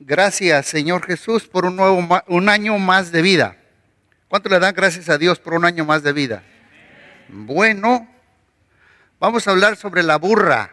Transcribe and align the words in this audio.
Gracias, 0.00 0.66
Señor 0.66 1.04
Jesús, 1.04 1.48
por 1.48 1.66
un, 1.66 1.74
nuevo, 1.74 2.22
un 2.28 2.48
año 2.48 2.78
más 2.78 3.10
de 3.10 3.20
vida. 3.20 3.56
¿Cuánto 4.28 4.48
le 4.48 4.60
dan 4.60 4.74
gracias 4.74 5.08
a 5.08 5.18
Dios 5.18 5.40
por 5.40 5.54
un 5.54 5.64
año 5.64 5.84
más 5.84 6.04
de 6.04 6.12
vida? 6.12 6.42
Bueno, 7.28 8.08
vamos 9.18 9.48
a 9.48 9.50
hablar 9.50 9.76
sobre 9.76 10.04
la 10.04 10.16
burra. 10.16 10.72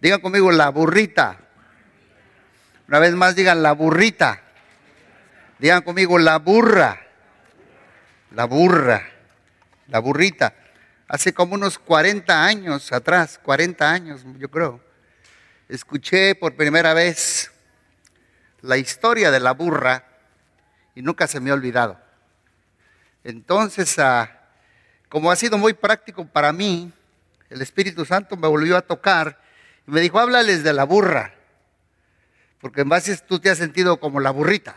Digan 0.00 0.20
conmigo 0.20 0.50
la 0.50 0.68
burrita. 0.70 1.38
Una 2.88 2.98
vez 2.98 3.12
más 3.14 3.36
digan 3.36 3.62
la 3.62 3.72
burrita. 3.72 4.42
Digan 5.58 5.82
conmigo 5.82 6.18
la 6.18 6.38
burra. 6.38 7.00
La 8.32 8.46
burra. 8.46 9.08
La 9.86 10.00
burrita. 10.00 10.54
Hace 11.06 11.32
como 11.32 11.54
unos 11.54 11.78
40 11.78 12.44
años 12.44 12.92
atrás, 12.92 13.38
40 13.40 13.92
años 13.92 14.24
yo 14.38 14.50
creo, 14.50 14.80
escuché 15.68 16.34
por 16.34 16.56
primera 16.56 16.94
vez 16.94 17.52
la 18.66 18.76
historia 18.76 19.30
de 19.30 19.40
la 19.40 19.52
burra 19.52 20.04
y 20.94 21.02
nunca 21.02 21.26
se 21.26 21.40
me 21.40 21.50
ha 21.50 21.54
olvidado. 21.54 22.00
Entonces, 23.22 23.98
ah, 23.98 24.48
como 25.08 25.30
ha 25.30 25.36
sido 25.36 25.56
muy 25.56 25.72
práctico 25.72 26.26
para 26.26 26.52
mí, 26.52 26.92
el 27.48 27.62
Espíritu 27.62 28.04
Santo 28.04 28.36
me 28.36 28.48
volvió 28.48 28.76
a 28.76 28.82
tocar 28.82 29.40
y 29.86 29.90
me 29.90 30.00
dijo, 30.00 30.18
háblales 30.18 30.64
de 30.64 30.72
la 30.72 30.84
burra, 30.84 31.34
porque 32.60 32.80
en 32.80 32.88
base 32.88 33.16
tú 33.18 33.38
te 33.38 33.50
has 33.50 33.58
sentido 33.58 34.00
como 34.00 34.20
la 34.20 34.30
burrita. 34.30 34.76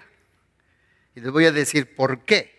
Y 1.15 1.21
les 1.21 1.31
voy 1.31 1.45
a 1.45 1.51
decir 1.51 1.95
por 1.95 2.23
qué. 2.25 2.57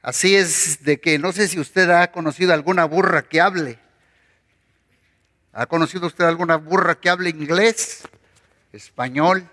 Así 0.00 0.34
es 0.34 0.82
de 0.82 1.00
que 1.00 1.18
no 1.18 1.32
sé 1.32 1.48
si 1.48 1.60
usted 1.60 1.90
ha 1.90 2.10
conocido 2.10 2.54
alguna 2.54 2.86
burra 2.86 3.22
que 3.22 3.40
hable. 3.40 3.78
¿Ha 5.52 5.66
conocido 5.66 6.06
usted 6.06 6.24
alguna 6.24 6.56
burra 6.56 6.94
que 6.94 7.10
hable 7.10 7.28
inglés, 7.28 8.08
español 8.72 9.51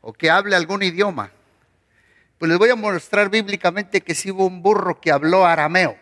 o 0.00 0.12
que 0.12 0.30
hable 0.30 0.56
algún 0.56 0.82
idioma? 0.82 1.30
Pues 2.38 2.48
les 2.48 2.58
voy 2.58 2.70
a 2.70 2.76
mostrar 2.76 3.28
bíblicamente 3.28 4.00
que 4.00 4.14
sí 4.14 4.30
hubo 4.30 4.46
un 4.46 4.62
burro 4.62 5.00
que 5.00 5.12
habló 5.12 5.46
arameo. 5.46 5.98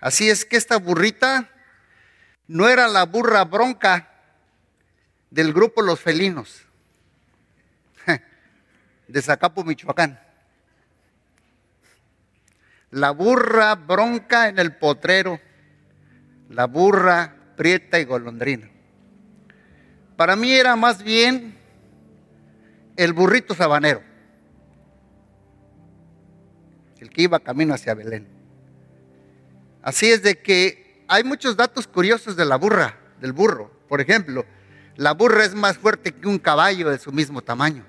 Así 0.00 0.28
es 0.28 0.44
que 0.44 0.56
esta 0.56 0.76
burrita 0.76 1.48
no 2.46 2.68
era 2.68 2.88
la 2.88 3.04
burra 3.04 3.44
bronca 3.44 4.10
del 5.30 5.54
grupo 5.54 5.80
Los 5.80 6.00
Felinos 6.00 6.66
de 9.08 9.22
Zacapo, 9.22 9.64
Michoacán. 9.64 10.20
La 12.90 13.12
burra 13.12 13.74
bronca 13.76 14.48
en 14.48 14.58
el 14.58 14.76
potrero, 14.76 15.40
la 16.50 16.66
burra 16.66 17.34
prieta 17.56 17.98
y 17.98 18.04
golondrina. 18.04 18.68
Para 20.16 20.36
mí 20.36 20.52
era 20.52 20.76
más 20.76 21.02
bien 21.02 21.61
el 22.96 23.12
burrito 23.12 23.54
sabanero 23.54 24.12
el 27.02 27.10
que 27.10 27.22
iba 27.22 27.40
camino 27.40 27.74
hacia 27.74 27.94
Belén. 27.94 28.28
Así 29.82 30.10
es 30.10 30.22
de 30.22 30.38
que 30.38 31.04
hay 31.08 31.24
muchos 31.24 31.56
datos 31.56 31.88
curiosos 31.88 32.36
de 32.36 32.44
la 32.44 32.56
burra, 32.56 32.96
del 33.20 33.32
burro. 33.32 33.72
Por 33.88 34.00
ejemplo, 34.00 34.46
la 34.96 35.12
burra 35.12 35.44
es 35.44 35.54
más 35.54 35.76
fuerte 35.78 36.12
que 36.12 36.28
un 36.28 36.38
caballo 36.38 36.88
de 36.90 36.98
su 36.98 37.10
mismo 37.10 37.42
tamaño. 37.42 37.84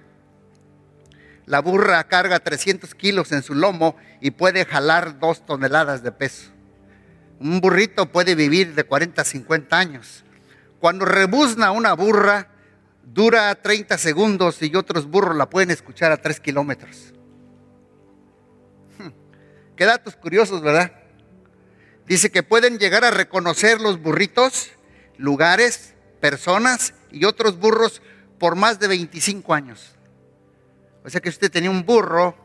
La 1.45 1.59
burra 1.59 2.03
carga 2.05 2.39
300 2.39 2.95
kilos 2.95 3.31
en 3.31 3.43
su 3.43 3.53
lomo 3.53 3.95
y 4.19 4.31
puede 4.31 4.65
jalar 4.65 5.19
dos 5.19 5.45
toneladas 5.45 6.01
de 6.01 6.11
peso. 6.11 6.49
Un 7.39 7.61
burrito 7.61 8.07
puede 8.07 8.33
vivir 8.33 8.73
de 8.73 8.83
40 8.83 9.21
a 9.21 9.25
50 9.25 9.77
años. 9.77 10.23
Cuando 10.79 11.05
rebuzna 11.05 11.71
una 11.71 11.93
burra, 11.93 12.47
dura 13.03 13.53
30 13.55 13.97
segundos 13.97 14.61
y 14.61 14.75
otros 14.75 15.07
burros 15.07 15.35
la 15.35 15.49
pueden 15.49 15.71
escuchar 15.71 16.11
a 16.11 16.17
3 16.17 16.39
kilómetros. 16.39 17.13
Qué 19.75 19.85
datos 19.85 20.15
curiosos, 20.15 20.61
¿verdad? 20.61 20.91
Dice 22.05 22.31
que 22.31 22.43
pueden 22.43 22.79
llegar 22.79 23.03
a 23.03 23.11
reconocer 23.11 23.79
los 23.79 24.01
burritos, 24.01 24.71
lugares, 25.17 25.93
personas 26.19 26.93
y 27.11 27.25
otros 27.25 27.59
burros 27.59 28.01
por 28.39 28.55
más 28.55 28.79
de 28.79 28.87
25 28.87 29.53
años. 29.53 29.95
O 31.03 31.09
sea 31.09 31.21
que 31.21 31.29
usted 31.29 31.51
tenía 31.51 31.69
un 31.69 31.85
burro, 31.85 32.35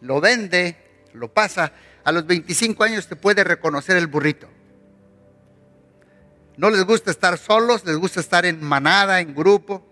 lo 0.00 0.20
vende, 0.20 0.76
lo 1.12 1.32
pasa, 1.32 1.72
a 2.02 2.12
los 2.12 2.26
25 2.26 2.84
años 2.84 3.06
te 3.06 3.16
puede 3.16 3.44
reconocer 3.44 3.96
el 3.96 4.06
burrito. 4.06 4.48
No 6.56 6.70
les 6.70 6.84
gusta 6.84 7.10
estar 7.10 7.36
solos, 7.38 7.84
les 7.84 7.96
gusta 7.96 8.20
estar 8.20 8.46
en 8.46 8.62
manada, 8.62 9.20
en 9.20 9.34
grupo. 9.34 9.84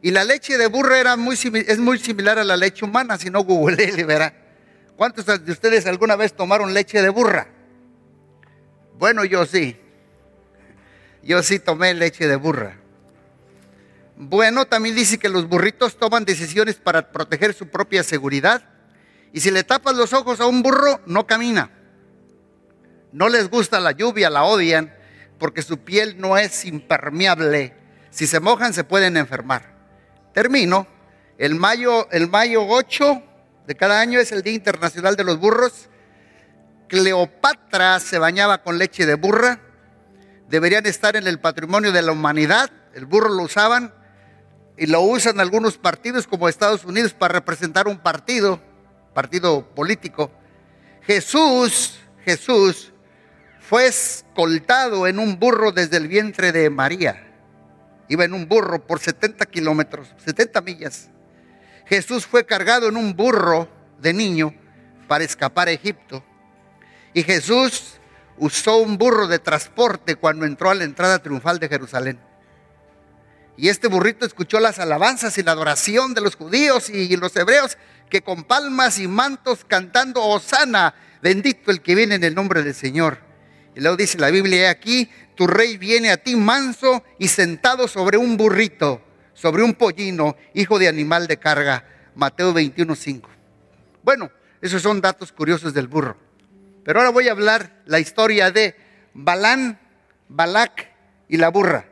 Y 0.00 0.10
la 0.10 0.24
leche 0.24 0.58
de 0.58 0.66
burro 0.66 0.94
era 0.96 1.16
muy, 1.16 1.38
es 1.66 1.78
muy 1.78 1.98
similar 1.98 2.38
a 2.38 2.44
la 2.44 2.56
leche 2.56 2.84
humana, 2.84 3.16
si 3.18 3.30
no 3.30 3.44
google 3.44 4.04
verá. 4.04 4.34
¿Cuántos 4.96 5.26
de 5.26 5.52
ustedes 5.52 5.86
alguna 5.86 6.16
vez 6.16 6.34
tomaron 6.34 6.74
leche 6.74 7.00
de 7.00 7.08
burra? 7.08 7.48
Bueno, 8.98 9.24
yo 9.24 9.46
sí. 9.46 9.76
Yo 11.22 11.42
sí 11.42 11.58
tomé 11.58 11.94
leche 11.94 12.26
de 12.26 12.36
burra. 12.36 12.76
Bueno, 14.16 14.66
también 14.66 14.94
dice 14.94 15.18
que 15.18 15.28
los 15.28 15.48
burritos 15.48 15.96
toman 15.96 16.24
decisiones 16.24 16.76
para 16.76 17.10
proteger 17.12 17.54
su 17.54 17.68
propia 17.68 18.02
seguridad. 18.02 18.62
Y 19.32 19.40
si 19.40 19.50
le 19.50 19.64
tapas 19.64 19.96
los 19.96 20.12
ojos 20.12 20.40
a 20.40 20.46
un 20.46 20.62
burro, 20.62 21.00
no 21.06 21.26
camina. 21.26 21.70
No 23.12 23.28
les 23.28 23.48
gusta 23.48 23.80
la 23.80 23.92
lluvia, 23.92 24.30
la 24.30 24.44
odian, 24.44 24.94
porque 25.42 25.62
su 25.62 25.78
piel 25.78 26.20
no 26.20 26.38
es 26.38 26.64
impermeable. 26.66 27.74
Si 28.10 28.28
se 28.28 28.38
mojan, 28.38 28.72
se 28.72 28.84
pueden 28.84 29.16
enfermar. 29.16 29.74
Termino. 30.32 30.86
El 31.36 31.56
mayo, 31.56 32.08
el 32.12 32.28
mayo 32.28 32.64
8 32.64 33.20
de 33.66 33.74
cada 33.74 33.98
año 33.98 34.20
es 34.20 34.30
el 34.30 34.42
Día 34.42 34.52
Internacional 34.52 35.16
de 35.16 35.24
los 35.24 35.40
Burros. 35.40 35.88
Cleopatra 36.86 37.98
se 37.98 38.20
bañaba 38.20 38.62
con 38.62 38.78
leche 38.78 39.04
de 39.04 39.16
burra. 39.16 39.58
Deberían 40.48 40.86
estar 40.86 41.16
en 41.16 41.26
el 41.26 41.40
patrimonio 41.40 41.90
de 41.90 42.02
la 42.02 42.12
humanidad. 42.12 42.70
El 42.94 43.06
burro 43.06 43.28
lo 43.28 43.42
usaban 43.42 43.92
y 44.78 44.86
lo 44.86 45.00
usan 45.00 45.40
algunos 45.40 45.76
partidos 45.76 46.28
como 46.28 46.48
Estados 46.48 46.84
Unidos 46.84 47.14
para 47.14 47.34
representar 47.34 47.88
un 47.88 47.98
partido, 47.98 48.60
partido 49.12 49.74
político. 49.74 50.30
Jesús, 51.04 51.98
Jesús 52.24 52.91
fue 53.72 53.86
escoltado 53.86 55.06
en 55.06 55.18
un 55.18 55.38
burro 55.38 55.72
desde 55.72 55.96
el 55.96 56.06
vientre 56.06 56.52
de 56.52 56.68
María. 56.68 57.26
Iba 58.06 58.26
en 58.26 58.34
un 58.34 58.46
burro 58.46 58.86
por 58.86 59.00
70 59.00 59.46
kilómetros, 59.46 60.14
70 60.26 60.60
millas. 60.60 61.08
Jesús 61.86 62.26
fue 62.26 62.44
cargado 62.44 62.86
en 62.86 62.98
un 62.98 63.16
burro 63.16 63.70
de 63.98 64.12
niño 64.12 64.52
para 65.08 65.24
escapar 65.24 65.68
a 65.68 65.70
Egipto. 65.70 66.22
Y 67.14 67.22
Jesús 67.22 67.94
usó 68.36 68.76
un 68.76 68.98
burro 68.98 69.26
de 69.26 69.38
transporte 69.38 70.16
cuando 70.16 70.44
entró 70.44 70.68
a 70.68 70.74
la 70.74 70.84
entrada 70.84 71.20
triunfal 71.20 71.58
de 71.58 71.70
Jerusalén. 71.70 72.20
Y 73.56 73.70
este 73.70 73.88
burrito 73.88 74.26
escuchó 74.26 74.60
las 74.60 74.80
alabanzas 74.80 75.38
y 75.38 75.42
la 75.42 75.52
adoración 75.52 76.12
de 76.12 76.20
los 76.20 76.36
judíos 76.36 76.90
y 76.90 77.16
los 77.16 77.34
hebreos 77.36 77.78
que 78.10 78.20
con 78.20 78.44
palmas 78.44 78.98
y 78.98 79.08
mantos 79.08 79.64
cantando 79.66 80.22
Osana, 80.22 80.92
bendito 81.22 81.70
el 81.70 81.80
que 81.80 81.94
viene 81.94 82.16
en 82.16 82.24
el 82.24 82.34
nombre 82.34 82.62
del 82.62 82.74
Señor. 82.74 83.31
Y 83.74 83.80
luego 83.80 83.96
dice 83.96 84.18
la 84.18 84.30
Biblia 84.30 84.70
aquí, 84.70 85.10
tu 85.34 85.46
rey 85.46 85.78
viene 85.78 86.10
a 86.10 86.16
ti 86.16 86.36
manso 86.36 87.02
y 87.18 87.28
sentado 87.28 87.88
sobre 87.88 88.18
un 88.18 88.36
burrito 88.36 89.02
sobre 89.34 89.62
un 89.62 89.74
pollino, 89.74 90.36
hijo 90.54 90.78
de 90.78 90.88
animal 90.88 91.26
de 91.26 91.36
carga. 91.36 91.84
Mateo 92.14 92.52
21.5. 92.52 93.22
Bueno, 94.02 94.30
esos 94.60 94.82
son 94.82 95.00
datos 95.00 95.32
curiosos 95.32 95.74
del 95.74 95.88
burro. 95.88 96.16
Pero 96.84 97.00
ahora 97.00 97.10
voy 97.10 97.28
a 97.28 97.32
hablar 97.32 97.82
la 97.86 98.00
historia 98.00 98.50
de 98.50 98.76
Balán, 99.14 99.80
Balac 100.28 100.90
y 101.28 101.38
la 101.38 101.48
burra. 101.48 101.86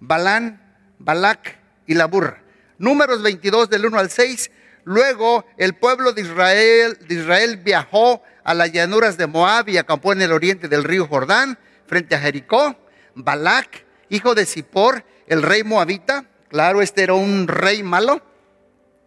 Balán, 0.00 0.74
Balac 0.98 1.58
y 1.86 1.94
la 1.94 2.06
burra. 2.06 2.42
Números 2.78 3.22
22 3.22 3.68
del 3.70 3.86
1 3.86 3.98
al 3.98 4.10
6. 4.10 4.50
Luego 4.86 5.44
el 5.58 5.74
pueblo 5.74 6.12
de 6.12 6.22
Israel, 6.22 7.56
viajó 7.58 8.22
a 8.44 8.54
las 8.54 8.70
llanuras 8.70 9.18
de 9.18 9.26
Moab 9.26 9.68
y 9.68 9.78
acampó 9.78 10.12
en 10.12 10.22
el 10.22 10.32
oriente 10.32 10.68
del 10.68 10.84
río 10.84 11.08
Jordán, 11.08 11.58
frente 11.86 12.14
a 12.14 12.20
Jericó. 12.20 12.76
Balac, 13.14 13.84
hijo 14.08 14.34
de 14.34 14.46
Zippor, 14.46 15.04
el 15.26 15.42
rey 15.42 15.64
moabita, 15.64 16.24
Claro, 16.48 16.80
este 16.80 17.02
era 17.02 17.14
un 17.14 17.48
rey 17.48 17.82
malo. 17.82 18.22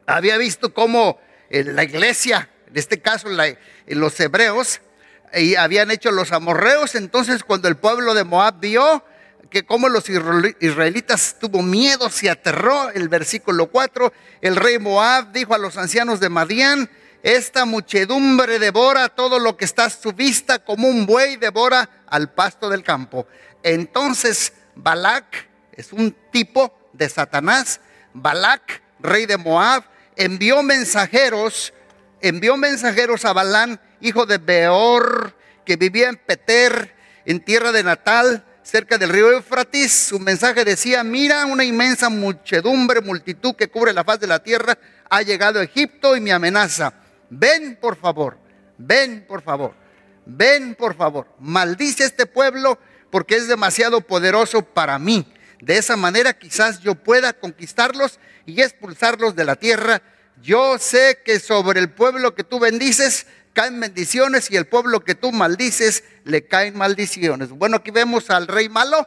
Había 0.05 0.37
visto 0.37 0.73
cómo 0.73 1.19
eh, 1.49 1.63
la 1.63 1.83
iglesia, 1.83 2.49
en 2.67 2.77
este 2.77 2.99
caso 2.99 3.29
los 3.87 4.19
hebreos, 4.19 4.81
y 5.33 5.55
habían 5.55 5.91
hecho 5.91 6.11
los 6.11 6.31
amorreos. 6.31 6.95
Entonces, 6.95 7.43
cuando 7.43 7.67
el 7.67 7.77
pueblo 7.77 8.13
de 8.13 8.23
Moab 8.25 8.59
vio 8.59 9.03
que 9.49 9.65
como 9.65 9.89
los 9.89 10.05
israelitas 10.09 11.37
tuvo 11.39 11.61
miedo, 11.61 12.09
se 12.09 12.29
aterró, 12.29 12.89
el 12.91 13.09
versículo 13.09 13.67
4, 13.67 14.13
el 14.41 14.55
rey 14.55 14.79
Moab 14.79 15.31
dijo 15.31 15.53
a 15.53 15.57
los 15.57 15.77
ancianos 15.77 16.19
de 16.19 16.29
Madián, 16.29 16.89
esta 17.23 17.65
muchedumbre 17.65 18.59
devora 18.59 19.09
todo 19.09 19.39
lo 19.39 19.57
que 19.57 19.65
está 19.65 19.85
a 19.85 19.89
su 19.89 20.13
vista, 20.13 20.59
como 20.59 20.87
un 20.87 21.05
buey 21.05 21.35
devora 21.35 21.89
al 22.07 22.31
pasto 22.31 22.69
del 22.69 22.83
campo. 22.83 23.27
Entonces, 23.63 24.53
Balac 24.75 25.47
es 25.73 25.91
un 25.91 26.15
tipo 26.31 26.73
de 26.93 27.09
Satanás, 27.09 27.81
Balac, 28.13 28.81
rey 28.99 29.25
de 29.25 29.37
Moab, 29.37 29.83
envió 30.15 30.61
mensajeros, 30.63 31.73
envió 32.21 32.57
mensajeros 32.57 33.25
a 33.25 33.33
Balán, 33.33 33.79
hijo 34.01 34.25
de 34.25 34.37
Beor, 34.37 35.35
que 35.65 35.75
vivía 35.75 36.09
en 36.09 36.17
Peter, 36.17 36.95
en 37.25 37.39
tierra 37.39 37.71
de 37.71 37.83
Natal, 37.83 38.45
cerca 38.69 38.97
del 38.97 39.09
río 39.09 39.31
Éufrates. 39.31 39.91
Su 39.91 40.19
mensaje 40.19 40.63
decía, 40.63 41.03
mira 41.03 41.45
una 41.45 41.63
inmensa 41.63 42.09
muchedumbre, 42.09 43.01
multitud 43.01 43.55
que 43.55 43.67
cubre 43.67 43.93
la 43.93 44.03
faz 44.03 44.19
de 44.19 44.27
la 44.27 44.39
tierra, 44.39 44.77
ha 45.09 45.21
llegado 45.21 45.59
a 45.59 45.63
Egipto 45.63 46.15
y 46.15 46.21
me 46.21 46.31
amenaza. 46.31 46.93
Ven, 47.29 47.77
por 47.81 47.95
favor, 47.95 48.37
ven, 48.77 49.25
por 49.27 49.41
favor, 49.41 49.73
ven, 50.25 50.75
por 50.75 50.95
favor. 50.95 51.27
Maldice 51.39 52.03
este 52.03 52.25
pueblo 52.25 52.79
porque 53.09 53.35
es 53.35 53.47
demasiado 53.47 54.01
poderoso 54.01 54.61
para 54.61 54.99
mí. 54.99 55.25
De 55.61 55.77
esa 55.77 55.97
manera 55.97 56.37
quizás 56.37 56.79
yo 56.79 56.95
pueda 56.95 57.33
conquistarlos 57.33 58.19
y 58.45 58.61
expulsarlos 58.61 59.35
de 59.35 59.45
la 59.45 59.55
tierra. 59.55 60.01
Yo 60.41 60.77
sé 60.77 61.19
que 61.25 61.39
sobre 61.39 61.79
el 61.79 61.89
pueblo 61.89 62.33
que 62.33 62.43
tú 62.43 62.59
bendices 62.59 63.25
caen 63.59 63.77
bendiciones 63.77 64.49
y 64.51 64.55
el 64.55 64.67
pueblo 64.67 65.03
que 65.03 65.15
tú 65.15 65.33
maldices 65.33 66.05
le 66.23 66.47
caen 66.47 66.77
maldiciones. 66.77 67.49
Bueno, 67.49 67.75
aquí 67.75 67.91
vemos 67.91 68.29
al 68.29 68.47
rey 68.47 68.69
malo, 68.69 69.05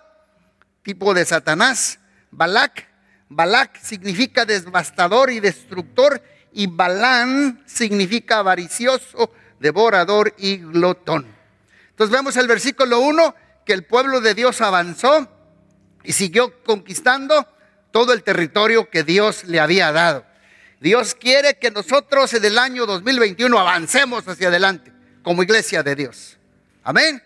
tipo 0.83 1.15
de 1.15 1.25
Satanás, 1.25 1.99
Balak. 2.31 2.87
Balak 3.31 3.81
significa 3.81 4.45
devastador 4.45 5.31
y 5.31 5.41
destructor 5.41 6.23
y 6.53 6.67
Balán 6.67 7.63
significa 7.65 8.41
avaricioso, 8.41 9.33
devorador 9.59 10.35
y 10.37 10.59
glotón. 10.59 11.35
Entonces 11.89 12.15
vemos 12.15 12.37
el 12.37 12.47
versículo 12.47 13.01
1 13.01 13.35
que 13.65 13.73
el 13.73 13.87
pueblo 13.87 14.21
de 14.21 14.35
Dios 14.35 14.61
avanzó 14.61 15.29
y 16.05 16.13
siguió 16.13 16.63
conquistando 16.63 17.49
todo 17.91 18.13
el 18.13 18.23
territorio 18.23 18.91
que 18.91 19.03
Dios 19.03 19.45
le 19.45 19.61
había 19.61 19.93
dado. 19.93 20.27
Dios 20.83 21.15
quiere 21.15 21.59
que 21.59 21.71
nosotros 21.71 22.35
en 22.35 22.45
el 22.45 22.59
año 22.59 22.87
2021 22.87 23.57
avancemos 23.57 24.27
hacia 24.27 24.49
adelante 24.49 24.93
como 25.23 25.45
iglesia 25.45 25.85
de 25.85 25.95
Dios. 25.95 26.39
Amén. 26.83 27.23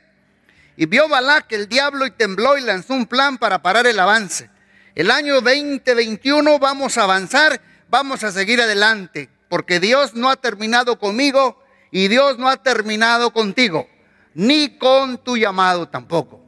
Y 0.76 0.84
vio 0.84 1.08
Balac 1.08 1.50
el 1.52 1.66
diablo 1.66 2.04
y 2.04 2.10
tembló 2.10 2.58
y 2.58 2.60
lanzó 2.60 2.92
un 2.92 3.06
plan 3.06 3.38
para 3.38 3.62
parar 3.62 3.86
el 3.86 3.98
avance. 3.98 4.50
El 4.94 5.10
año 5.10 5.40
2021 5.40 6.58
vamos 6.58 6.98
a 6.98 7.04
avanzar, 7.04 7.62
vamos 7.88 8.24
a 8.24 8.30
seguir 8.30 8.60
adelante, 8.60 9.30
porque 9.48 9.80
Dios 9.80 10.12
no 10.12 10.28
ha 10.28 10.36
terminado 10.36 10.98
conmigo 10.98 11.64
y 11.90 12.08
Dios 12.08 12.36
no 12.36 12.50
ha 12.50 12.62
terminado 12.62 13.32
contigo, 13.32 13.88
ni 14.34 14.76
con 14.76 15.24
tu 15.24 15.38
llamado 15.38 15.88
tampoco. 15.88 16.44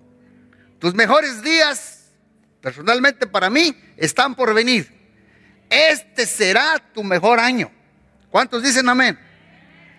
Tus 0.78 0.92
mejores 0.92 1.42
días, 1.42 2.10
personalmente 2.60 3.26
para 3.26 3.48
mí, 3.48 3.74
están 3.96 4.34
por 4.34 4.52
venir. 4.52 4.97
Este 5.70 6.26
será 6.26 6.82
tu 6.94 7.04
mejor 7.04 7.40
año. 7.40 7.70
¿Cuántos 8.30 8.62
dicen 8.62 8.88
amén? 8.88 9.18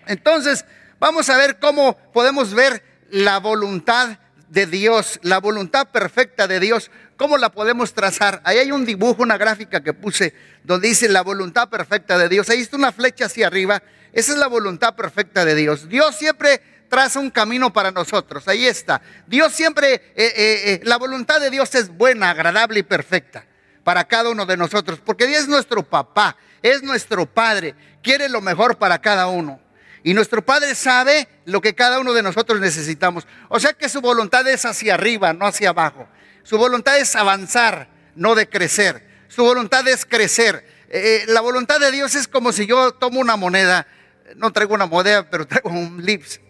Entonces, 0.06 0.64
vamos 0.98 1.28
a 1.30 1.36
ver 1.36 1.58
cómo 1.58 1.96
podemos 2.12 2.54
ver 2.54 2.82
la 3.10 3.38
voluntad 3.38 4.18
de 4.48 4.66
Dios, 4.66 5.20
la 5.22 5.38
voluntad 5.38 5.88
perfecta 5.88 6.48
de 6.48 6.58
Dios, 6.58 6.90
cómo 7.16 7.38
la 7.38 7.50
podemos 7.50 7.94
trazar. 7.94 8.40
Ahí 8.44 8.58
hay 8.58 8.72
un 8.72 8.84
dibujo, 8.84 9.22
una 9.22 9.38
gráfica 9.38 9.80
que 9.80 9.92
puse 9.92 10.34
donde 10.64 10.88
dice 10.88 11.08
la 11.08 11.22
voluntad 11.22 11.68
perfecta 11.68 12.18
de 12.18 12.28
Dios. 12.28 12.50
Ahí 12.50 12.60
está 12.60 12.76
una 12.76 12.92
flecha 12.92 13.26
hacia 13.26 13.46
arriba. 13.46 13.82
Esa 14.12 14.32
es 14.32 14.38
la 14.38 14.48
voluntad 14.48 14.96
perfecta 14.96 15.44
de 15.44 15.54
Dios. 15.54 15.88
Dios 15.88 16.16
siempre 16.16 16.60
traza 16.88 17.20
un 17.20 17.30
camino 17.30 17.72
para 17.72 17.92
nosotros. 17.92 18.48
Ahí 18.48 18.66
está. 18.66 19.00
Dios 19.28 19.52
siempre, 19.52 19.94
eh, 19.94 20.02
eh, 20.16 20.32
eh, 20.36 20.80
la 20.82 20.98
voluntad 20.98 21.40
de 21.40 21.50
Dios 21.50 21.72
es 21.76 21.88
buena, 21.88 22.30
agradable 22.30 22.80
y 22.80 22.82
perfecta 22.82 23.44
para 23.90 24.04
cada 24.04 24.30
uno 24.30 24.46
de 24.46 24.56
nosotros, 24.56 25.00
porque 25.04 25.26
Dios 25.26 25.40
es 25.40 25.48
nuestro 25.48 25.82
papá, 25.82 26.36
es 26.62 26.80
nuestro 26.84 27.26
padre, 27.26 27.74
quiere 28.04 28.28
lo 28.28 28.40
mejor 28.40 28.78
para 28.78 29.00
cada 29.00 29.26
uno. 29.26 29.60
Y 30.04 30.14
nuestro 30.14 30.46
Padre 30.46 30.76
sabe 30.76 31.26
lo 31.44 31.60
que 31.60 31.74
cada 31.74 31.98
uno 31.98 32.12
de 32.12 32.22
nosotros 32.22 32.60
necesitamos. 32.60 33.26
O 33.48 33.58
sea 33.58 33.72
que 33.72 33.88
su 33.88 34.00
voluntad 34.00 34.46
es 34.46 34.64
hacia 34.64 34.94
arriba, 34.94 35.32
no 35.32 35.44
hacia 35.44 35.70
abajo. 35.70 36.06
Su 36.44 36.56
voluntad 36.56 36.98
es 36.98 37.16
avanzar, 37.16 37.88
no 38.14 38.36
de 38.36 38.48
crecer. 38.48 39.08
Su 39.26 39.42
voluntad 39.42 39.88
es 39.88 40.04
crecer. 40.04 40.64
Eh, 40.88 41.24
eh, 41.24 41.24
la 41.26 41.40
voluntad 41.40 41.80
de 41.80 41.90
Dios 41.90 42.14
es 42.14 42.28
como 42.28 42.52
si 42.52 42.66
yo 42.66 42.92
tomo 42.92 43.18
una 43.18 43.34
moneda, 43.34 43.88
no 44.36 44.52
traigo 44.52 44.72
una 44.72 44.86
moneda, 44.86 45.28
pero 45.28 45.48
traigo 45.48 45.70
un 45.70 46.00
lips, 46.06 46.40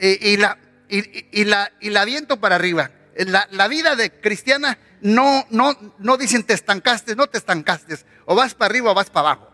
y, 0.00 0.38
la, 0.38 0.56
y, 0.88 1.44
la, 1.44 1.70
y 1.80 1.90
la 1.90 2.00
aviento 2.00 2.40
para 2.40 2.54
arriba. 2.54 2.92
La, 3.26 3.66
vida 3.66 3.96
de 3.96 4.12
cristiana 4.20 4.78
no, 5.00 5.44
no, 5.50 5.76
no 5.98 6.16
dicen 6.16 6.44
te 6.44 6.54
estancaste, 6.54 7.16
no 7.16 7.26
te 7.26 7.38
estancaste. 7.38 7.96
O 8.26 8.36
vas 8.36 8.54
para 8.54 8.70
arriba 8.70 8.92
o 8.92 8.94
vas 8.94 9.10
para 9.10 9.30
abajo. 9.30 9.52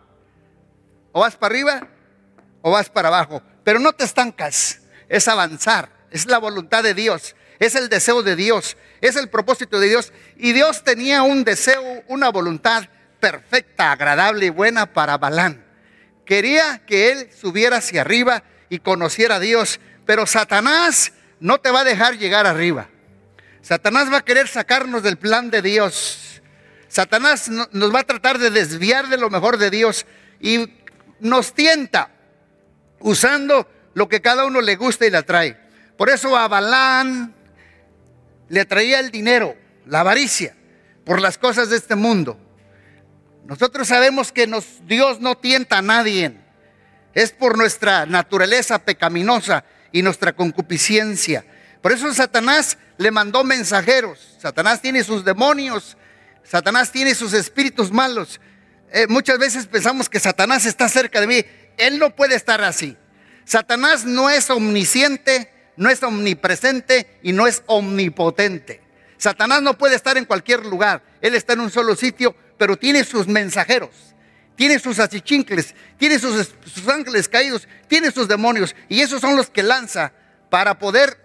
O 1.12 1.20
vas 1.20 1.36
para 1.36 1.52
arriba 1.52 1.88
o 2.60 2.70
vas 2.70 2.90
para 2.90 3.08
abajo. 3.08 3.42
Pero 3.62 3.78
no 3.78 3.94
te 3.94 4.04
estancas, 4.04 4.82
es 5.08 5.28
avanzar, 5.28 5.88
es 6.10 6.26
la 6.26 6.36
voluntad 6.38 6.82
de 6.82 6.92
Dios, 6.92 7.36
es 7.58 7.74
el 7.74 7.88
deseo 7.88 8.22
de 8.22 8.36
Dios, 8.36 8.76
es 9.00 9.16
el 9.16 9.30
propósito 9.30 9.80
de 9.80 9.88
Dios. 9.88 10.12
Y 10.36 10.52
Dios 10.52 10.84
tenía 10.84 11.22
un 11.22 11.44
deseo, 11.44 12.04
una 12.08 12.28
voluntad 12.28 12.84
perfecta, 13.18 13.92
agradable 13.92 14.46
y 14.46 14.50
buena 14.50 14.92
para 14.92 15.16
Balán. 15.16 15.64
Quería 16.26 16.84
que 16.84 17.12
él 17.12 17.30
subiera 17.32 17.78
hacia 17.78 18.02
arriba 18.02 18.44
y 18.68 18.80
conociera 18.80 19.36
a 19.36 19.40
Dios, 19.40 19.80
pero 20.04 20.26
Satanás 20.26 21.12
no 21.40 21.58
te 21.60 21.70
va 21.70 21.80
a 21.80 21.84
dejar 21.84 22.18
llegar 22.18 22.46
arriba. 22.46 22.90
Satanás 23.64 24.12
va 24.12 24.18
a 24.18 24.24
querer 24.24 24.46
sacarnos 24.46 25.02
del 25.02 25.16
plan 25.16 25.50
de 25.50 25.62
Dios. 25.62 26.42
Satanás 26.86 27.48
nos 27.48 27.94
va 27.94 28.00
a 28.00 28.04
tratar 28.04 28.38
de 28.38 28.50
desviar 28.50 29.08
de 29.08 29.16
lo 29.16 29.30
mejor 29.30 29.56
de 29.56 29.70
Dios 29.70 30.04
y 30.38 30.70
nos 31.18 31.54
tienta 31.54 32.10
usando 33.00 33.66
lo 33.94 34.06
que 34.06 34.20
cada 34.20 34.44
uno 34.44 34.60
le 34.60 34.76
gusta 34.76 35.06
y 35.06 35.10
le 35.10 35.16
atrae. 35.16 35.56
Por 35.96 36.10
eso 36.10 36.36
a 36.36 36.46
Balán 36.46 37.34
le 38.50 38.60
atraía 38.60 39.00
el 39.00 39.10
dinero, 39.10 39.56
la 39.86 40.00
avaricia, 40.00 40.54
por 41.06 41.22
las 41.22 41.38
cosas 41.38 41.70
de 41.70 41.76
este 41.76 41.94
mundo. 41.94 42.38
Nosotros 43.46 43.88
sabemos 43.88 44.30
que 44.30 44.46
Dios 44.82 45.20
no 45.20 45.38
tienta 45.38 45.78
a 45.78 45.82
nadie. 45.82 46.36
Es 47.14 47.32
por 47.32 47.56
nuestra 47.56 48.04
naturaleza 48.04 48.78
pecaminosa 48.80 49.64
y 49.90 50.02
nuestra 50.02 50.34
concupiscencia. 50.34 51.46
Por 51.84 51.92
eso 51.92 52.14
Satanás 52.14 52.78
le 52.96 53.10
mandó 53.10 53.44
mensajeros. 53.44 54.38
Satanás 54.40 54.80
tiene 54.80 55.04
sus 55.04 55.22
demonios. 55.22 55.98
Satanás 56.42 56.90
tiene 56.90 57.14
sus 57.14 57.34
espíritus 57.34 57.92
malos. 57.92 58.40
Eh, 58.90 59.06
muchas 59.06 59.38
veces 59.38 59.66
pensamos 59.66 60.08
que 60.08 60.18
Satanás 60.18 60.64
está 60.64 60.88
cerca 60.88 61.20
de 61.20 61.26
mí. 61.26 61.44
Él 61.76 61.98
no 61.98 62.16
puede 62.16 62.36
estar 62.36 62.64
así. 62.64 62.96
Satanás 63.44 64.06
no 64.06 64.30
es 64.30 64.48
omnisciente, 64.48 65.52
no 65.76 65.90
es 65.90 66.02
omnipresente 66.02 67.18
y 67.22 67.32
no 67.32 67.46
es 67.46 67.62
omnipotente. 67.66 68.80
Satanás 69.18 69.60
no 69.60 69.76
puede 69.76 69.96
estar 69.96 70.16
en 70.16 70.24
cualquier 70.24 70.64
lugar. 70.64 71.02
Él 71.20 71.34
está 71.34 71.52
en 71.52 71.60
un 71.60 71.70
solo 71.70 71.96
sitio, 71.96 72.34
pero 72.56 72.78
tiene 72.78 73.04
sus 73.04 73.26
mensajeros, 73.26 73.90
tiene 74.56 74.78
sus 74.78 74.98
achichincles, 75.00 75.74
tiene 75.98 76.18
sus, 76.18 76.50
sus 76.64 76.88
ángeles 76.88 77.28
caídos, 77.28 77.68
tiene 77.88 78.10
sus 78.10 78.26
demonios. 78.26 78.74
Y 78.88 79.02
esos 79.02 79.20
son 79.20 79.36
los 79.36 79.50
que 79.50 79.62
lanza 79.62 80.14
para 80.48 80.78
poder 80.78 81.23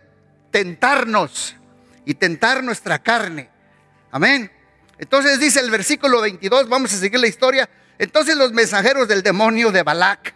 tentarnos 0.51 1.55
y 2.05 2.13
tentar 2.15 2.63
nuestra 2.63 2.99
carne. 2.99 3.49
Amén. 4.11 4.51
Entonces 4.97 5.39
dice 5.39 5.59
el 5.59 5.71
versículo 5.71 6.21
22, 6.21 6.67
vamos 6.67 6.93
a 6.93 6.97
seguir 6.97 7.19
la 7.19 7.27
historia. 7.27 7.69
Entonces 7.97 8.35
los 8.35 8.51
mensajeros 8.51 9.07
del 9.07 9.23
demonio 9.23 9.71
de 9.71 9.83
Balac 9.83 10.33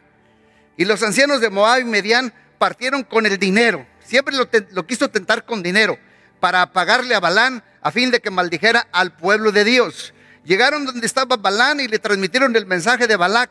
y 0.78 0.86
los 0.86 1.02
ancianos 1.04 1.42
de 1.42 1.50
Moab 1.50 1.80
y 1.80 1.84
Medián 1.86 2.34
partieron 2.58 3.04
con 3.04 3.26
el 3.26 3.38
dinero. 3.38 3.86
Siempre 4.06 4.36
lo, 4.36 4.86
quiso 4.88 5.10
tentar 5.10 5.46
con 5.46 5.64
dinero 5.64 5.98
para 6.40 6.72
pagarle 6.72 7.16
a 7.16 7.20
Balán 7.20 7.64
a 7.82 7.92
fin 7.92 8.12
de 8.12 8.20
que 8.20 8.30
maldijera 8.30 8.88
al 8.92 9.16
pueblo 9.16 9.52
de 9.52 9.64
Dios. 9.64 10.14
Llegaron 10.44 10.86
donde 10.86 11.06
estaba 11.06 11.38
Balán 11.38 11.80
y 11.80 11.88
le 11.88 12.00
transmitieron 12.00 12.56
el 12.56 12.66
mensaje 12.66 13.08
de 13.08 13.16
Balac. 13.16 13.50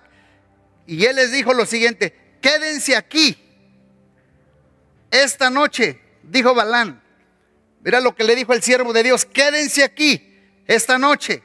Y 0.87 1.05
él 1.05 1.17
les 1.17 1.33
dijo 1.33 1.55
lo 1.55 1.65
siguiente, 1.65 2.37
quédense 2.41 2.97
aquí 2.97 3.39
esta 5.11 5.51
noche, 5.51 6.01
dijo 6.33 6.55
Balán. 6.55 7.03
Mira 7.85 8.01
lo 8.01 8.15
que 8.15 8.25
le 8.25 8.35
dijo 8.35 8.53
el 8.55 8.63
siervo 8.63 8.93
de 8.93 9.03
Dios, 9.03 9.25
quédense 9.25 9.85
aquí 9.85 10.41
esta 10.67 10.99
noche. 10.99 11.43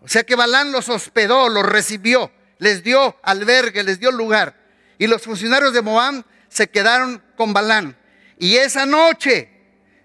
O 0.00 0.08
sea 0.08 0.24
que 0.24 0.34
Balán 0.34 0.72
los 0.72 0.88
hospedó, 0.88 1.48
los 1.48 1.64
recibió, 1.64 2.32
les 2.58 2.82
dio 2.82 3.16
albergue, 3.22 3.84
les 3.84 4.00
dio 4.00 4.10
lugar. 4.10 4.56
Y 4.98 5.06
los 5.06 5.22
funcionarios 5.22 5.72
de 5.72 5.82
Moab 5.82 6.24
se 6.48 6.68
quedaron 6.68 7.22
con 7.36 7.52
Balán. 7.52 7.96
Y 8.38 8.56
esa 8.56 8.86
noche 8.86 9.50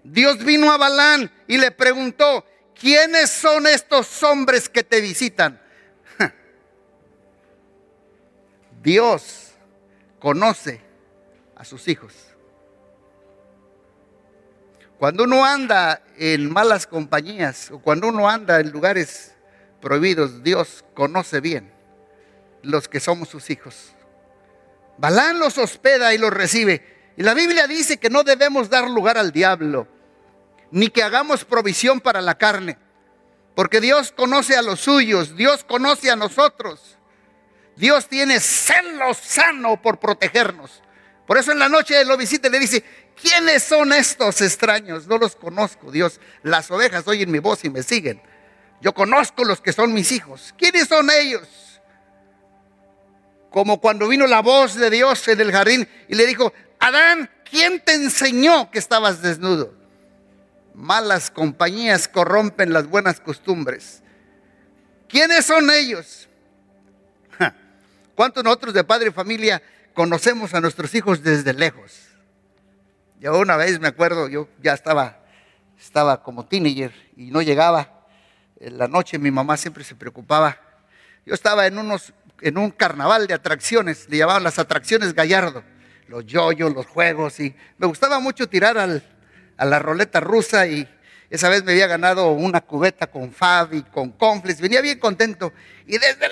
Dios 0.04 0.44
vino 0.44 0.70
a 0.70 0.76
Balán 0.76 1.30
y 1.48 1.58
le 1.58 1.72
preguntó, 1.72 2.46
¿quiénes 2.78 3.30
son 3.30 3.66
estos 3.66 4.22
hombres 4.22 4.68
que 4.68 4.84
te 4.84 5.00
visitan? 5.00 5.60
Dios 8.82 9.54
conoce 10.20 10.80
a 11.56 11.64
sus 11.64 11.88
hijos. 11.88 12.27
Cuando 14.98 15.24
uno 15.24 15.44
anda 15.44 16.02
en 16.16 16.52
malas 16.52 16.86
compañías 16.86 17.70
o 17.70 17.78
cuando 17.78 18.08
uno 18.08 18.28
anda 18.28 18.58
en 18.58 18.70
lugares 18.70 19.32
prohibidos, 19.80 20.42
Dios 20.42 20.84
conoce 20.94 21.40
bien 21.40 21.72
los 22.62 22.88
que 22.88 22.98
somos 22.98 23.28
sus 23.28 23.48
hijos. 23.50 23.92
Balán 24.98 25.38
los 25.38 25.56
hospeda 25.56 26.12
y 26.14 26.18
los 26.18 26.32
recibe. 26.32 27.12
Y 27.16 27.22
la 27.22 27.34
Biblia 27.34 27.68
dice 27.68 27.98
que 27.98 28.10
no 28.10 28.24
debemos 28.24 28.70
dar 28.70 28.90
lugar 28.90 29.18
al 29.18 29.30
diablo, 29.30 29.86
ni 30.72 30.88
que 30.88 31.04
hagamos 31.04 31.44
provisión 31.44 32.00
para 32.00 32.20
la 32.20 32.36
carne, 32.36 32.76
porque 33.54 33.80
Dios 33.80 34.12
conoce 34.12 34.56
a 34.56 34.62
los 34.62 34.80
suyos, 34.80 35.36
Dios 35.36 35.64
conoce 35.64 36.10
a 36.10 36.16
nosotros. 36.16 36.98
Dios 37.76 38.08
tiene 38.08 38.40
celo 38.40 39.14
sano 39.14 39.80
por 39.80 40.00
protegernos. 40.00 40.82
Por 41.26 41.38
eso 41.38 41.52
en 41.52 41.60
la 41.60 41.68
noche 41.68 42.04
lo 42.04 42.16
visita 42.16 42.48
y 42.48 42.50
le 42.50 42.58
dice, 42.58 42.84
¿quiénes 43.20 43.62
son 43.62 43.92
estos 43.92 44.40
extraños? 44.40 45.06
No 45.06 45.18
los 45.18 45.36
conozco, 45.36 45.90
Dios. 45.90 46.20
Las 46.42 46.70
ovejas 46.70 47.06
oyen 47.06 47.30
mi 47.30 47.38
voz 47.38 47.64
y 47.64 47.70
me 47.70 47.82
siguen. 47.82 48.20
Yo 48.80 48.94
conozco 48.94 49.44
los 49.44 49.60
que 49.60 49.72
son 49.72 49.92
mis 49.92 50.12
hijos. 50.12 50.54
¿Quiénes 50.56 50.88
son 50.88 51.08
ellos? 51.10 51.48
Como 53.50 53.80
cuando 53.80 54.08
vino 54.08 54.26
la 54.26 54.40
voz 54.40 54.74
de 54.74 54.90
Dios 54.90 55.26
en 55.28 55.40
el 55.40 55.52
jardín 55.52 55.88
y 56.08 56.14
le 56.14 56.26
dijo, 56.26 56.52
Adán, 56.78 57.30
¿quién 57.48 57.80
te 57.80 57.94
enseñó 57.94 58.70
que 58.70 58.78
estabas 58.78 59.22
desnudo? 59.22 59.74
Malas 60.74 61.30
compañías 61.30 62.06
corrompen 62.06 62.72
las 62.72 62.86
buenas 62.86 63.20
costumbres. 63.20 64.02
¿Quiénes 65.08 65.46
son 65.46 65.70
ellos? 65.70 66.28
¿Cuántos 68.14 68.44
nosotros 68.44 68.74
de 68.74 68.84
padre 68.84 69.08
y 69.08 69.12
familia 69.12 69.62
conocemos 69.94 70.54
a 70.54 70.60
nuestros 70.60 70.94
hijos 70.94 71.22
desde 71.22 71.52
lejos? 71.54 72.07
Yo 73.20 73.36
una 73.38 73.56
vez 73.56 73.80
me 73.80 73.88
acuerdo, 73.88 74.28
yo 74.28 74.48
ya 74.62 74.74
estaba, 74.74 75.18
estaba 75.78 76.22
como 76.22 76.46
teenager 76.46 76.92
y 77.16 77.32
no 77.32 77.42
llegaba 77.42 77.98
en 78.60 78.78
la 78.78 78.88
noche 78.88 79.18
mi 79.18 79.30
mamá 79.30 79.56
siempre 79.56 79.84
se 79.84 79.94
preocupaba. 79.94 80.56
Yo 81.26 81.34
estaba 81.34 81.66
en, 81.66 81.78
unos, 81.78 82.12
en 82.40 82.58
un 82.58 82.70
carnaval 82.70 83.26
de 83.26 83.34
atracciones, 83.34 84.08
le 84.08 84.18
llamaban 84.18 84.42
las 84.42 84.58
atracciones 84.58 85.14
Gallardo, 85.14 85.62
los 86.06 86.26
yoyos, 86.26 86.72
los 86.72 86.86
juegos, 86.86 87.40
y 87.40 87.54
me 87.76 87.86
gustaba 87.86 88.20
mucho 88.20 88.48
tirar 88.48 88.78
al, 88.78 89.02
a 89.56 89.64
la 89.64 89.78
roleta 89.78 90.20
rusa 90.20 90.66
y 90.66 90.88
esa 91.30 91.48
vez 91.48 91.62
me 91.62 91.72
había 91.72 91.86
ganado 91.86 92.32
una 92.32 92.60
cubeta 92.60 93.08
con 93.08 93.32
Fab 93.32 93.74
y 93.74 93.82
con 93.82 94.12
Conflex, 94.12 94.60
venía 94.60 94.80
bien 94.80 94.98
contento. 94.98 95.52
Y 95.86 95.98
desde 95.98 96.28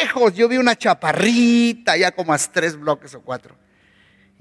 lejos 0.00 0.32
yo 0.34 0.48
vi 0.48 0.56
una 0.56 0.76
chaparrita, 0.76 1.96
ya 1.96 2.12
como 2.12 2.32
a 2.32 2.38
tres 2.38 2.76
bloques 2.76 3.14
o 3.14 3.20
cuatro. 3.20 3.56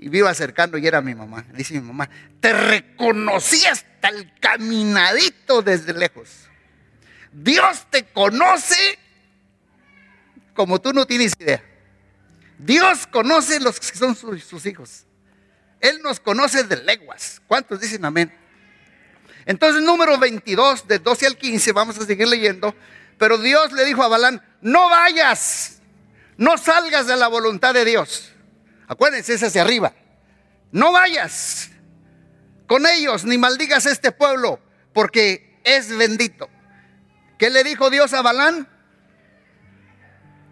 Y 0.01 0.09
me 0.09 0.19
iba 0.19 0.29
acercando 0.29 0.77
y 0.77 0.87
era 0.87 1.01
mi 1.01 1.13
mamá. 1.13 1.45
dice 1.53 1.73
mi 1.73 1.81
mamá, 1.81 2.09
te 2.39 2.53
reconocí 2.53 3.65
hasta 3.65 4.07
el 4.07 4.31
caminadito 4.39 5.61
desde 5.61 5.93
lejos. 5.93 6.47
Dios 7.33 7.85
te 7.89 8.05
conoce 8.05 8.97
como 10.53 10.79
tú 10.79 10.93
no 10.93 11.05
tienes 11.05 11.33
idea. 11.37 11.61
Dios 12.57 13.07
conoce 13.07 13.59
los 13.59 13.77
que 13.79 13.97
son 13.97 14.15
sus, 14.15 14.65
hijos. 14.65 15.05
Él 15.81 16.01
nos 16.01 16.21
conoce 16.21 16.63
de 16.63 16.77
leguas. 16.77 17.41
¿Cuántos 17.45 17.81
dicen 17.81 18.05
amén? 18.05 18.33
Entonces, 19.45 19.81
número 19.81 20.17
22, 20.17 20.87
de 20.87 20.99
12 20.99 21.27
al 21.27 21.37
15, 21.37 21.71
vamos 21.73 21.97
a 21.97 22.05
seguir 22.05 22.27
leyendo. 22.27 22.73
Pero 23.17 23.37
Dios 23.37 23.73
le 23.73 23.83
dijo 23.83 24.01
a 24.01 24.07
Balán, 24.07 24.41
no 24.61 24.89
vayas, 24.89 25.81
no 26.37 26.57
salgas 26.57 27.05
de 27.07 27.17
la 27.17 27.27
voluntad 27.27 27.73
de 27.73 27.83
Dios. 27.83 28.33
Acuérdense, 28.89 29.35
es 29.35 29.43
hacia 29.43 29.61
arriba. 29.61 29.93
No 30.71 30.91
vayas 30.91 31.69
con 32.65 32.85
ellos, 32.87 33.23
ni 33.23 33.37
maldigas 33.37 33.85
este 33.85 34.11
pueblo, 34.11 34.59
porque 34.93 35.59
es 35.63 35.95
bendito. 35.95 36.49
¿Qué 37.37 37.51
le 37.51 37.63
dijo 37.63 37.91
Dios 37.91 38.13
a 38.13 38.23
Balán? 38.23 38.67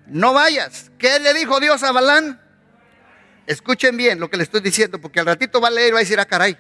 No 0.06 0.34
vayas. 0.34 0.92
¿Qué 1.00 1.20
le 1.20 1.34
dijo 1.34 1.60
Dios 1.60 1.82
a 1.82 1.92
Balán? 1.92 2.40
Escuchen 3.48 3.98
bien 3.98 4.20
lo 4.20 4.30
que 4.30 4.38
le 4.38 4.44
estoy 4.44 4.62
diciendo, 4.62 5.02
porque 5.02 5.20
al 5.20 5.26
ratito 5.26 5.60
va 5.60 5.70
a 5.70 5.72
leer 5.72 5.90
y 5.90 5.92
va 5.94 5.98
a 5.98 6.02
decir, 6.02 6.20
ah, 6.20 6.26
caray. 6.26 6.56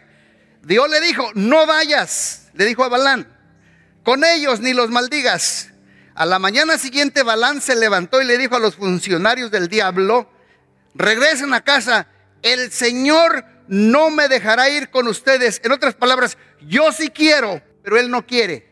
Dios 0.63 0.89
le 0.89 1.00
dijo, 1.00 1.29
no 1.36 1.67
vayas, 1.67 2.50
le 2.55 2.65
dijo 2.65 2.84
a 2.84 2.89
Balán, 2.89 3.27
con 4.03 4.24
ellos 4.24 4.62
ni 4.62 4.74
los 4.74 4.89
maldigas. 4.89 5.69
A 6.15 6.25
la 6.25 6.39
mañana 6.39 6.79
siguiente 6.79 7.22
Balán 7.22 7.62
se 7.62 7.75
levantó 7.75 8.19
y 8.19 8.25
le 8.25 8.39
dijo 8.39 8.55
a 8.55 8.60
los 8.60 8.75
funcionarios 8.75 9.51
del 9.51 9.67
diablo, 9.67 10.31
regresen 10.98 11.54
a 11.54 11.63
casa, 11.63 12.08
el 12.42 12.72
Señor 12.72 13.46
no 13.68 14.10
me 14.10 14.27
dejará 14.27 14.70
ir 14.70 14.89
con 14.89 15.08
ustedes. 15.08 15.62
En 15.63 15.72
otras 15.72 15.96
palabras, 15.96 16.38
yo 16.62 16.92
sí 16.92 17.10
quiero, 17.10 17.62
pero 17.84 17.98
Él 17.98 18.10
no 18.10 18.25
quiere. 18.25 18.68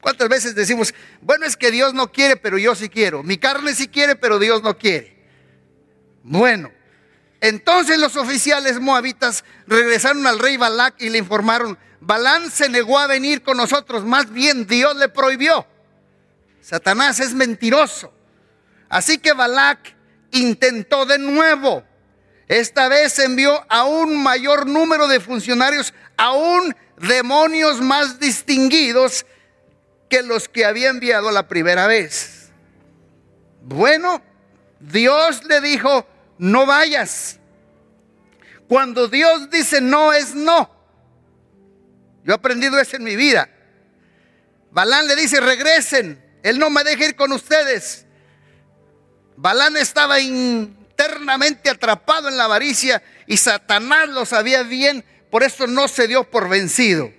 ¿Cuántas 0.00 0.28
veces 0.28 0.54
decimos, 0.54 0.92
bueno, 1.20 1.46
es 1.46 1.56
que 1.56 1.70
Dios 1.70 1.94
no 1.94 2.10
quiere, 2.10 2.36
pero 2.36 2.58
yo 2.58 2.74
sí 2.74 2.88
quiero? 2.88 3.22
Mi 3.22 3.38
carne 3.38 3.74
sí 3.74 3.86
quiere, 3.86 4.16
pero 4.16 4.38
Dios 4.40 4.62
no 4.62 4.76
quiere. 4.76 5.16
Bueno, 6.24 6.72
entonces 7.40 7.98
los 7.98 8.16
oficiales 8.16 8.80
moabitas 8.80 9.44
regresaron 9.66 10.26
al 10.26 10.40
rey 10.40 10.56
Balac 10.56 11.00
y 11.00 11.08
le 11.08 11.18
informaron, 11.18 11.78
Balán 12.00 12.50
se 12.50 12.68
negó 12.68 12.98
a 12.98 13.06
venir 13.06 13.42
con 13.42 13.56
nosotros, 13.56 14.04
más 14.04 14.32
bien 14.32 14.66
Dios 14.66 14.96
le 14.96 15.08
prohibió. 15.08 15.66
Satanás 16.60 17.20
es 17.20 17.32
mentiroso. 17.32 18.12
Así 18.88 19.18
que 19.18 19.32
Balac 19.32 19.96
intentó 20.32 21.06
de 21.06 21.18
nuevo. 21.18 21.84
Esta 22.48 22.88
vez 22.88 23.18
envió 23.18 23.64
a 23.68 23.84
un 23.84 24.22
mayor 24.22 24.66
número 24.66 25.08
de 25.08 25.20
funcionarios, 25.20 25.94
aún 26.16 26.74
demonios 26.98 27.80
más 27.80 28.18
distinguidos 28.18 29.24
que 30.10 30.22
los 30.22 30.48
que 30.48 30.64
había 30.64 30.90
enviado 30.90 31.30
la 31.30 31.48
primera 31.48 31.86
vez. 31.86 32.50
Bueno, 33.62 34.20
Dios 34.80 35.44
le 35.44 35.60
dijo, 35.60 36.06
no 36.38 36.66
vayas. 36.66 37.38
Cuando 38.68 39.08
Dios 39.08 39.50
dice 39.50 39.80
no 39.80 40.12
es 40.12 40.34
no. 40.34 40.70
Yo 42.24 42.32
he 42.32 42.34
aprendido 42.34 42.78
eso 42.78 42.96
en 42.96 43.04
mi 43.04 43.16
vida. 43.16 43.48
Balán 44.70 45.06
le 45.06 45.16
dice, 45.16 45.40
regresen. 45.40 46.22
Él 46.42 46.58
no 46.58 46.70
me 46.70 46.82
deja 46.82 47.04
ir 47.04 47.16
con 47.16 47.32
ustedes. 47.32 48.06
Balán 49.36 49.76
estaba 49.76 50.20
internamente 50.20 51.70
atrapado 51.70 52.28
en 52.28 52.36
la 52.36 52.44
avaricia 52.44 53.02
y 53.26 53.36
Satanás 53.36 54.08
lo 54.08 54.24
sabía 54.26 54.62
bien, 54.62 55.04
por 55.30 55.42
eso 55.42 55.66
no 55.66 55.88
se 55.88 56.06
dio 56.06 56.24
por 56.24 56.48
vencido. 56.48 57.12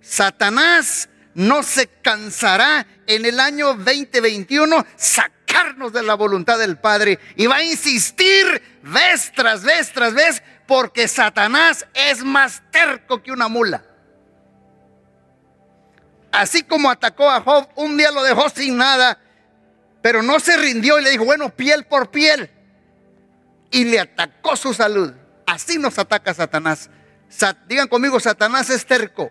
Satanás 0.00 1.08
no 1.34 1.62
se 1.62 1.86
cansará 1.86 2.86
en 3.06 3.24
el 3.24 3.38
año 3.38 3.74
2021 3.74 4.84
sacarnos 4.96 5.92
de 5.92 6.02
la 6.02 6.14
voluntad 6.14 6.58
del 6.58 6.78
Padre 6.78 7.18
y 7.36 7.46
va 7.46 7.56
a 7.56 7.62
insistir 7.62 8.80
vez 8.82 9.32
tras 9.34 9.62
vez 9.62 9.92
tras 9.92 10.14
vez 10.14 10.42
porque 10.66 11.08
Satanás 11.08 11.86
es 11.94 12.24
más 12.24 12.62
terco 12.70 13.22
que 13.22 13.32
una 13.32 13.48
mula. 13.48 13.84
Así 16.32 16.62
como 16.62 16.90
atacó 16.90 17.28
a 17.28 17.40
Job, 17.40 17.68
un 17.74 17.96
día 17.96 18.12
lo 18.12 18.22
dejó 18.22 18.48
sin 18.50 18.76
nada, 18.76 19.18
pero 20.02 20.22
no 20.22 20.40
se 20.40 20.56
rindió 20.56 20.98
y 20.98 21.04
le 21.04 21.10
dijo, 21.10 21.24
bueno, 21.24 21.54
piel 21.54 21.84
por 21.84 22.10
piel. 22.10 22.50
Y 23.70 23.84
le 23.84 24.00
atacó 24.00 24.56
su 24.56 24.74
salud. 24.74 25.12
Así 25.46 25.78
nos 25.78 25.98
ataca 25.98 26.32
Satanás. 26.32 26.90
digan 27.66 27.88
conmigo, 27.88 28.18
Satanás 28.18 28.70
es 28.70 28.86
terco. 28.86 29.30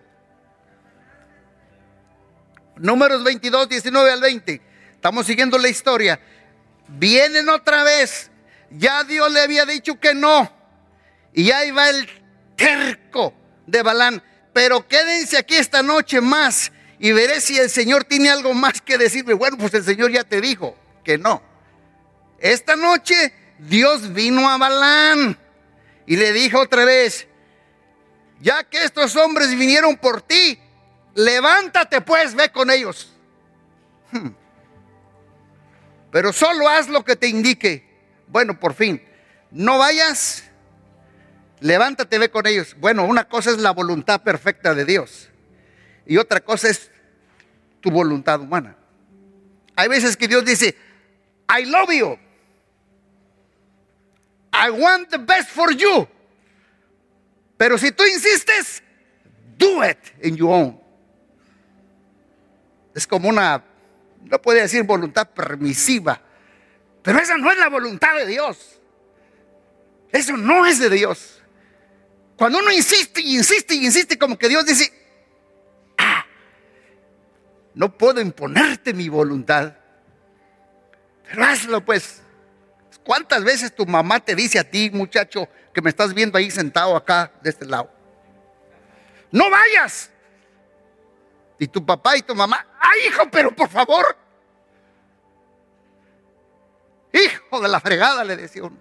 Números 2.78 3.24
22, 3.24 3.68
19 3.68 4.12
al 4.12 4.22
20. 4.22 4.62
Estamos 4.94 5.26
siguiendo 5.26 5.58
la 5.58 5.68
historia. 5.68 6.20
Vienen 6.88 7.50
otra 7.50 7.84
vez. 7.84 8.32
Ya 8.72 9.04
Dios 9.04 9.32
le 9.32 9.42
había 9.42 9.66
dicho 9.66 10.00
que 10.00 10.14
no. 10.14 10.52
Y 11.34 11.52
ahí 11.52 11.72
va 11.72 11.90
el 11.90 12.08
terco 12.56 13.34
de 13.66 13.82
Balán. 13.82 14.24
Pero 14.54 14.88
quédense 14.88 15.38
aquí 15.38 15.56
esta 15.56 15.84
noche 15.84 16.22
más 16.22 16.72
y 17.00 17.14
veré 17.14 17.40
si 17.40 17.58
el 17.58 17.70
Señor 17.70 18.04
tiene 18.04 18.30
algo 18.30 18.54
más 18.54 18.82
que 18.82 18.98
decirme. 18.98 19.34
Bueno, 19.34 19.58
pues 19.58 19.74
el 19.74 19.84
Señor 19.84 20.12
ya 20.12 20.26
te 20.26 20.42
dijo 20.42 20.76
que 21.04 21.18
no. 21.18 21.42
Esta 22.40 22.76
noche 22.76 23.34
Dios 23.58 24.14
vino 24.14 24.50
a 24.50 24.58
Balán 24.58 25.38
y 26.06 26.18
le 26.18 26.34
dijo 26.34 26.60
otra 26.60 26.84
vez, 26.84 27.28
ya 28.42 28.66
que 28.66 28.84
estos 28.84 29.16
hombres 29.16 29.58
vinieron 29.58 29.96
por 29.96 30.22
ti, 30.22 30.60
levántate 31.16 32.02
pues, 32.02 32.36
ve 32.36 32.52
con 32.52 32.70
ellos. 32.70 33.14
Hmm. 34.12 34.30
Pero 36.12 36.34
solo 36.34 36.68
haz 36.68 36.90
lo 36.90 37.06
que 37.06 37.16
te 37.16 37.28
indique. 37.28 37.88
Bueno, 38.28 38.60
por 38.60 38.74
fin, 38.74 39.02
no 39.52 39.78
vayas, 39.78 40.44
levántate, 41.62 42.18
ve 42.18 42.30
con 42.30 42.46
ellos. 42.46 42.76
Bueno, 42.78 43.06
una 43.06 43.30
cosa 43.30 43.52
es 43.52 43.58
la 43.60 43.72
voluntad 43.72 44.22
perfecta 44.22 44.74
de 44.74 44.84
Dios 44.84 45.30
y 46.10 46.18
otra 46.18 46.40
cosa 46.40 46.70
es 46.70 46.90
tu 47.82 47.92
voluntad 47.92 48.42
humana. 48.42 48.76
Hay 49.76 49.88
veces 49.88 50.18
que 50.18 50.28
Dios 50.28 50.44
dice, 50.44 50.76
I 51.48 51.66
love 51.66 51.92
you. 51.94 52.18
I 54.52 54.72
want 54.72 55.10
the 55.10 55.20
best 55.20 55.52
for 55.52 55.72
you. 55.72 56.08
Pero 57.58 57.78
si 57.78 57.92
tú 57.92 58.04
insistes, 58.06 58.82
do 59.56 59.88
it 59.88 60.00
in 60.24 60.36
your 60.36 60.50
own. 60.52 60.82
Es 62.96 63.06
como 63.06 63.30
una 63.30 63.64
no 64.24 64.42
puede 64.42 64.62
decir 64.62 64.82
voluntad 64.84 65.30
permisiva, 65.30 66.20
pero 67.04 67.20
esa 67.20 67.38
no 67.38 67.52
es 67.52 67.58
la 67.60 67.70
voluntad 67.70 68.16
de 68.16 68.26
Dios. 68.26 68.80
Eso 70.12 70.36
no 70.36 70.66
es 70.66 70.80
de 70.80 70.90
Dios. 70.90 71.44
Cuando 72.36 72.58
uno 72.58 72.72
insiste 72.72 73.22
y 73.22 73.38
insiste 73.38 73.76
y 73.76 73.86
insiste, 73.86 74.18
como 74.18 74.40
que 74.40 74.50
Dios 74.50 74.66
dice, 74.66 74.99
no 77.80 77.98
puedo 77.98 78.20
imponerte 78.20 78.94
mi 78.94 79.08
voluntad, 79.08 79.72
pero 81.24 81.46
hazlo 81.46 81.80
pues. 81.80 82.22
¿Cuántas 83.06 83.42
veces 83.42 83.74
tu 83.74 83.86
mamá 83.86 84.20
te 84.20 84.36
dice 84.36 84.60
a 84.60 84.70
ti, 84.70 84.90
muchacho, 84.92 85.48
que 85.74 85.82
me 85.82 85.90
estás 85.90 86.14
viendo 86.14 86.38
ahí 86.38 86.52
sentado 86.52 86.94
acá 86.94 87.32
de 87.42 87.50
este 87.50 87.66
lado? 87.66 87.90
No 89.32 89.50
vayas. 89.50 90.12
Y 91.58 91.68
tu 91.68 91.86
papá 91.86 92.18
y 92.18 92.22
tu 92.22 92.36
mamá, 92.36 92.68
ay 92.82 93.08
hijo, 93.08 93.32
pero 93.32 93.56
por 93.56 93.70
favor. 93.70 94.18
Hijo 97.14 97.62
de 97.62 97.70
la 97.70 97.80
fregada, 97.80 98.26
le 98.26 98.36
decía 98.36 98.64
uno. 98.64 98.78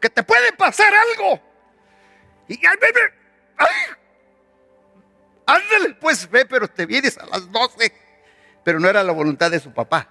Que 0.00 0.10
te 0.10 0.24
puede 0.24 0.52
pasar 0.54 0.92
algo. 0.92 1.40
Y 2.48 2.54
ay, 2.66 2.76
ay, 3.58 3.96
ándale, 5.46 5.94
pues 6.00 6.30
ve, 6.30 6.46
pero 6.46 6.68
te 6.68 6.86
vienes 6.86 7.18
a 7.18 7.26
las 7.26 7.50
12. 7.50 7.92
Pero 8.62 8.80
no 8.80 8.88
era 8.88 9.02
la 9.02 9.12
voluntad 9.12 9.50
de 9.50 9.60
su 9.60 9.72
papá. 9.72 10.08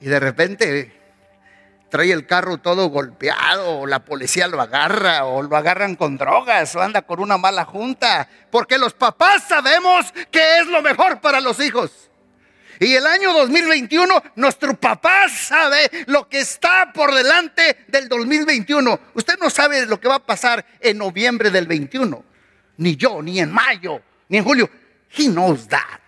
Y 0.00 0.06
de 0.06 0.20
repente 0.20 0.92
trae 1.88 2.12
el 2.12 2.26
carro 2.26 2.58
todo 2.58 2.88
golpeado, 2.88 3.80
o 3.80 3.86
la 3.86 4.04
policía 4.04 4.48
lo 4.48 4.60
agarra, 4.60 5.24
o 5.24 5.42
lo 5.42 5.56
agarran 5.56 5.96
con 5.96 6.18
drogas, 6.18 6.74
o 6.74 6.82
anda 6.82 7.02
con 7.02 7.20
una 7.20 7.38
mala 7.38 7.64
junta, 7.64 8.28
porque 8.50 8.78
los 8.78 8.92
papás 8.94 9.44
sabemos 9.48 10.12
que 10.30 10.58
es 10.58 10.66
lo 10.66 10.82
mejor 10.82 11.20
para 11.20 11.40
los 11.40 11.60
hijos. 11.60 12.10
Y 12.78 12.94
el 12.94 13.06
año 13.06 13.32
2021, 13.32 14.22
nuestro 14.34 14.74
papá 14.74 15.28
sabe 15.30 15.90
lo 16.06 16.28
que 16.28 16.40
está 16.40 16.92
por 16.92 17.14
delante 17.14 17.84
del 17.88 18.08
2021. 18.08 19.00
Usted 19.14 19.38
no 19.40 19.48
sabe 19.48 19.86
lo 19.86 19.98
que 19.98 20.08
va 20.08 20.16
a 20.16 20.26
pasar 20.26 20.66
en 20.80 20.98
noviembre 20.98 21.50
del 21.50 21.66
21, 21.66 22.22
ni 22.78 22.96
yo, 22.96 23.22
ni 23.22 23.40
en 23.40 23.52
mayo, 23.52 24.02
ni 24.28 24.38
en 24.38 24.44
julio. 24.44 24.70
He 25.16 25.28
knows 25.28 25.68
that. 25.68 26.00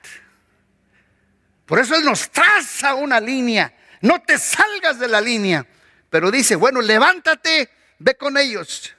Por 1.66 1.78
eso 1.78 1.94
Él 1.94 2.04
nos 2.04 2.30
traza 2.30 2.94
una 2.94 3.20
línea 3.20 3.72
no 4.00 4.20
te 4.22 4.38
salgas 4.38 4.98
de 4.98 5.08
la 5.08 5.20
línea. 5.20 5.66
Pero 6.10 6.30
dice, 6.30 6.56
bueno, 6.56 6.80
levántate, 6.80 7.70
ve 7.98 8.14
con 8.16 8.36
ellos. 8.36 8.94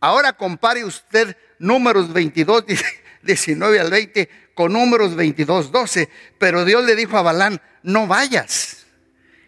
Ahora 0.00 0.34
compare 0.34 0.84
usted 0.84 1.36
números 1.58 2.12
22, 2.12 2.64
19 3.22 3.80
al 3.80 3.90
20 3.90 4.28
con 4.54 4.72
números 4.72 5.14
22, 5.14 5.70
12. 5.70 6.08
Pero 6.38 6.64
Dios 6.64 6.84
le 6.84 6.96
dijo 6.96 7.16
a 7.16 7.22
Balán, 7.22 7.60
no 7.82 8.06
vayas. 8.06 8.86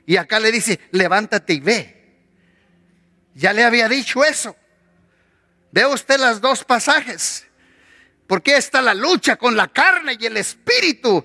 Y 0.07 0.17
acá 0.17 0.41
le 0.41 0.51
dice, 0.53 0.81
levántate 0.91 1.55
y 1.55 1.61
ve. 1.61 1.95
Ya 3.35 3.53
le 3.53 3.65
había 3.65 3.89
dicho 3.89 4.25
eso. 4.25 4.57
Ve 5.71 5.87
usted 5.87 6.19
las 6.19 6.41
dos 6.41 6.65
pasajes. 6.65 7.47
Porque 8.27 8.57
está 8.57 8.83
la 8.83 8.95
lucha 8.95 9.37
con 9.37 9.57
la 9.57 9.69
carne 9.69 10.17
y 10.21 10.27
el 10.27 10.37
espíritu. 10.37 11.25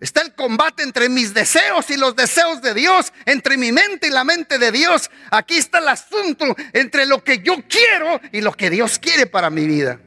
Está 0.00 0.20
el 0.20 0.34
combate 0.34 0.82
entre 0.82 1.08
mis 1.08 1.32
deseos 1.32 1.90
y 1.90 1.96
los 1.96 2.14
deseos 2.14 2.60
de 2.60 2.74
Dios, 2.74 3.12
entre 3.24 3.56
mi 3.56 3.72
mente 3.72 4.08
y 4.08 4.10
la 4.10 4.24
mente 4.24 4.58
de 4.58 4.70
Dios. 4.70 5.10
Aquí 5.30 5.56
está 5.56 5.78
el 5.78 5.88
asunto 5.88 6.54
entre 6.72 7.06
lo 7.06 7.24
que 7.24 7.38
yo 7.38 7.56
quiero 7.68 8.20
y 8.30 8.42
lo 8.42 8.52
que 8.52 8.70
Dios 8.70 8.98
quiere 8.98 9.26
para 9.26 9.50
mi 9.50 9.66
vida. 9.66 9.98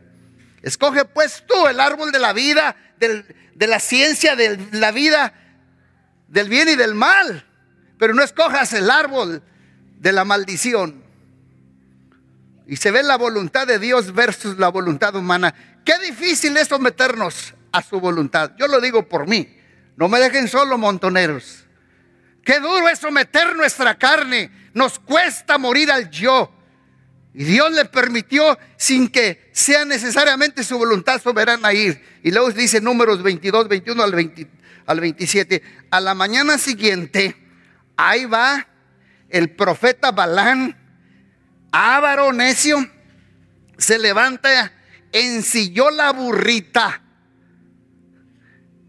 Escoge 0.61 1.05
pues 1.05 1.43
tú 1.47 1.67
el 1.67 1.79
árbol 1.79 2.11
de 2.11 2.19
la 2.19 2.33
vida, 2.33 2.75
de 2.99 3.67
la 3.67 3.79
ciencia, 3.79 4.35
de 4.35 4.59
la 4.71 4.91
vida, 4.91 5.33
del 6.27 6.49
bien 6.49 6.69
y 6.69 6.75
del 6.75 6.93
mal. 6.93 7.45
Pero 7.97 8.13
no 8.13 8.23
escojas 8.23 8.73
el 8.73 8.89
árbol 8.89 9.41
de 9.97 10.11
la 10.11 10.23
maldición. 10.23 11.03
Y 12.69 12.75
se 12.75 12.91
ve 12.91 13.01
la 13.01 13.17
voluntad 13.17 13.65
de 13.65 13.79
Dios 13.79 14.13
versus 14.13 14.59
la 14.59 14.69
voluntad 14.69 15.15
humana. 15.15 15.55
Qué 15.83 15.97
difícil 15.97 16.55
es 16.55 16.67
someternos 16.67 17.55
a 17.71 17.81
su 17.81 17.99
voluntad. 17.99 18.51
Yo 18.59 18.67
lo 18.67 18.79
digo 18.79 19.09
por 19.09 19.27
mí. 19.27 19.57
No 19.95 20.07
me 20.07 20.19
dejen 20.19 20.47
solo, 20.47 20.77
montoneros. 20.77 21.65
Qué 22.45 22.59
duro 22.59 22.87
es 22.87 22.99
someter 22.99 23.55
nuestra 23.55 23.97
carne. 23.97 24.51
Nos 24.75 24.99
cuesta 24.99 25.57
morir 25.57 25.91
al 25.91 26.11
yo. 26.11 26.53
Y 27.33 27.43
Dios 27.43 27.71
le 27.71 27.85
permitió 27.85 28.59
sin 28.77 29.07
que 29.07 29.49
sea 29.51 29.83
necesariamente 29.83 30.63
su 30.63 30.77
voluntad 30.77 31.19
soberana 31.19 31.73
ir. 31.73 31.99
Y 32.21 32.29
luego 32.29 32.51
dice 32.51 32.81
números 32.81 33.23
22, 33.23 33.67
21 33.67 34.03
al, 34.03 34.33
al 34.85 34.99
27. 34.99 35.63
A 35.89 35.99
la 35.99 36.13
mañana 36.13 36.59
siguiente, 36.59 37.35
ahí 37.97 38.25
va 38.25 38.67
el 39.29 39.49
profeta 39.55 40.11
Balán, 40.11 40.78
ávaro 41.71 42.33
necio, 42.33 42.77
se 43.77 43.99
levanta, 43.99 44.73
ensilló 45.11 45.89
la 45.91 46.11
burrita 46.11 47.01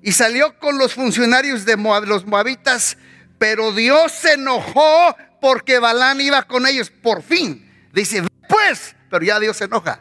y 0.02 0.12
salió 0.12 0.58
con 0.58 0.78
los 0.78 0.94
funcionarios 0.94 1.64
de 1.64 1.76
los 1.76 2.26
moabitas, 2.26 2.96
pero 3.38 3.72
Dios 3.72 4.12
se 4.12 4.34
enojó 4.34 5.16
porque 5.40 5.78
Balán 5.78 6.20
iba 6.20 6.42
con 6.42 6.66
ellos. 6.66 6.90
Por 6.90 7.22
fin, 7.22 7.88
dice, 7.92 8.22
pues, 8.48 8.96
pero 9.10 9.24
ya 9.24 9.38
Dios 9.40 9.56
se 9.56 9.64
enoja. 9.64 10.00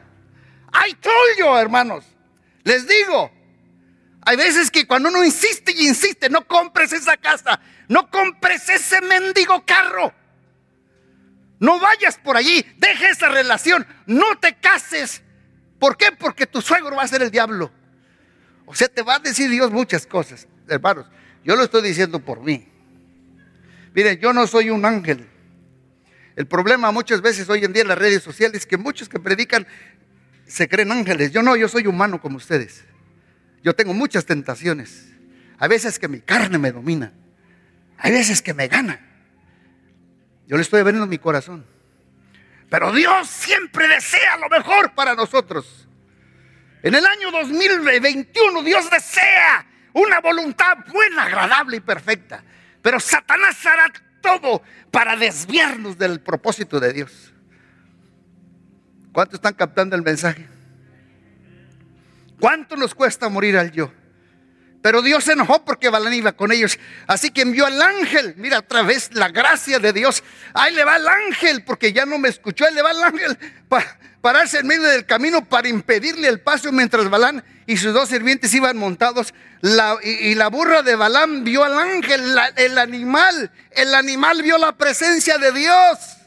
I 0.74 0.94
told 0.96 1.38
you, 1.38 1.48
hermanos, 1.58 2.06
les 2.64 2.88
digo, 2.88 3.32
hay 4.22 4.36
veces 4.38 4.70
que 4.70 4.86
cuando 4.86 5.10
uno 5.10 5.24
insiste 5.24 5.74
y 5.76 5.88
insiste, 5.88 6.30
no 6.30 6.48
compres 6.48 6.94
esa 6.94 7.18
casa, 7.18 7.60
no 7.88 8.10
compres 8.10 8.70
ese 8.70 9.02
mendigo 9.02 9.66
carro. 9.66 10.14
No 11.60 11.80
vayas 11.80 12.18
por 12.18 12.38
allí, 12.38 12.66
deje 12.78 13.10
esa 13.10 13.30
relación, 13.30 13.86
no 14.06 14.38
te 14.40 14.56
cases. 14.56 15.22
¿Por 15.78 15.98
qué? 15.98 16.12
Porque 16.18 16.46
tu 16.46 16.62
suegro 16.62 16.96
va 16.96 17.04
a 17.04 17.08
ser 17.08 17.22
el 17.22 17.32
diablo. 17.32 17.72
O 18.66 18.76
sea, 18.76 18.88
te 18.88 19.02
va 19.02 19.16
a 19.16 19.20
decir 19.20 19.50
Dios 19.50 19.72
muchas 19.72 20.06
cosas, 20.06 20.48
hermanos. 20.68 21.08
Yo 21.44 21.56
lo 21.56 21.64
estoy 21.64 21.82
diciendo 21.82 22.20
por 22.20 22.42
mí. 22.42 22.68
Miren, 23.94 24.20
yo 24.20 24.32
no 24.34 24.46
soy 24.48 24.70
un 24.70 24.86
ángel. 24.86 25.28
El 26.36 26.48
problema 26.48 26.92
muchas 26.92 27.22
veces 27.22 27.50
hoy 27.50 27.66
en 27.66 27.74
día 27.74 27.82
en 27.82 27.90
las 27.90 27.98
redes 27.98 28.24
sociales 28.24 28.62
es 28.62 28.66
que 28.66 28.78
muchos 28.78 29.10
que 29.10 29.20
predican 29.20 29.68
se 30.48 30.70
creen 30.70 30.92
ángeles. 30.92 31.32
Yo 31.32 31.44
no, 31.44 31.56
yo 31.56 31.68
soy 31.68 31.88
humano 31.88 32.22
como 32.22 32.38
ustedes. 32.38 32.84
Yo 33.64 33.76
tengo 33.76 33.94
muchas 33.94 34.26
tentaciones. 34.26 35.08
Hay 35.58 35.68
veces 35.68 36.00
que 36.00 36.08
mi 36.08 36.22
carne 36.22 36.58
me 36.58 36.72
domina. 36.72 37.12
Hay 37.98 38.12
veces 38.12 38.42
que 38.42 38.54
me 38.54 38.68
gana. 38.68 39.09
Yo 40.50 40.56
le 40.58 40.64
estoy 40.64 40.82
abriendo 40.82 41.06
mi 41.06 41.20
corazón. 41.20 41.64
Pero 42.70 42.92
Dios 42.92 43.30
siempre 43.30 43.88
desea 43.88 44.36
lo 44.38 44.50
mejor 44.50 44.96
para 44.96 45.14
nosotros. 45.14 45.88
En 46.82 46.96
el 46.96 47.06
año 47.06 47.30
2021 47.30 48.64
Dios 48.64 48.90
desea 48.90 49.68
una 49.94 50.20
voluntad 50.20 50.80
buena, 50.92 51.26
agradable 51.26 51.78
y 51.78 51.82
perfecta. 51.82 52.44
Pero 52.82 53.00
Satanás 53.00 53.64
hará 53.64 53.94
todo 54.22 54.64
para 54.90 55.16
desviarnos 55.16 56.00
del 56.00 56.20
propósito 56.20 56.80
de 56.80 56.94
Dios. 56.94 57.32
¿Cuánto 59.12 59.36
están 59.36 59.54
captando 59.54 59.96
el 59.96 60.02
mensaje? 60.02 60.48
¿Cuánto 62.40 62.76
nos 62.76 62.96
cuesta 62.96 63.30
morir 63.30 63.56
al 63.56 63.72
yo? 63.72 63.92
Pero 64.82 65.02
Dios 65.02 65.26
se 65.26 65.34
enojó 65.34 65.66
porque 65.66 65.90
Balán 65.90 66.14
iba 66.14 66.32
con 66.32 66.52
ellos. 66.52 66.80
Así 67.08 67.32
que 67.32 67.42
envió 67.42 67.66
al 67.66 67.82
ángel. 67.82 68.34
Mira, 68.38 68.60
otra 68.60 68.82
vez 68.82 69.10
la 69.14 69.30
gracia 69.30 69.80
de 69.80 69.92
Dios. 69.92 70.24
Ahí 70.54 70.74
le 70.74 70.84
va 70.84 70.96
el 70.96 71.08
ángel 71.08 71.64
porque 71.64 71.92
ya 71.92 72.06
no 72.06 72.18
me 72.18 72.30
escuchó. 72.30 72.66
Ahí 72.66 72.74
le 72.74 72.82
va 72.82 72.92
el 72.92 73.04
ángel 73.04 73.38
para 73.68 74.00
pararse 74.22 74.60
en 74.60 74.68
medio 74.68 74.84
del 74.84 75.06
camino 75.06 75.44
para 75.46 75.68
impedirle 75.68 76.28
el 76.28 76.42
paso 76.42 76.72
mientras 76.72 77.10
Balán 77.10 77.44
y 77.66 77.78
sus 77.78 77.94
dos 77.94 78.10
sirvientes 78.10 78.54
iban 78.54 78.78
montados. 78.78 79.34
y, 80.04 80.36
la 80.36 80.48
burra 80.48 80.82
de 80.82 80.96
Balán 80.96 81.44
vio 81.44 81.64
al 81.64 81.78
ángel, 81.78 82.38
el 82.56 82.78
animal. 82.78 83.52
El 83.72 83.94
animal 83.94 84.42
vio 84.42 84.58
la 84.58 84.72
presencia 84.78 85.38
de 85.38 85.52
Dios 85.52 86.19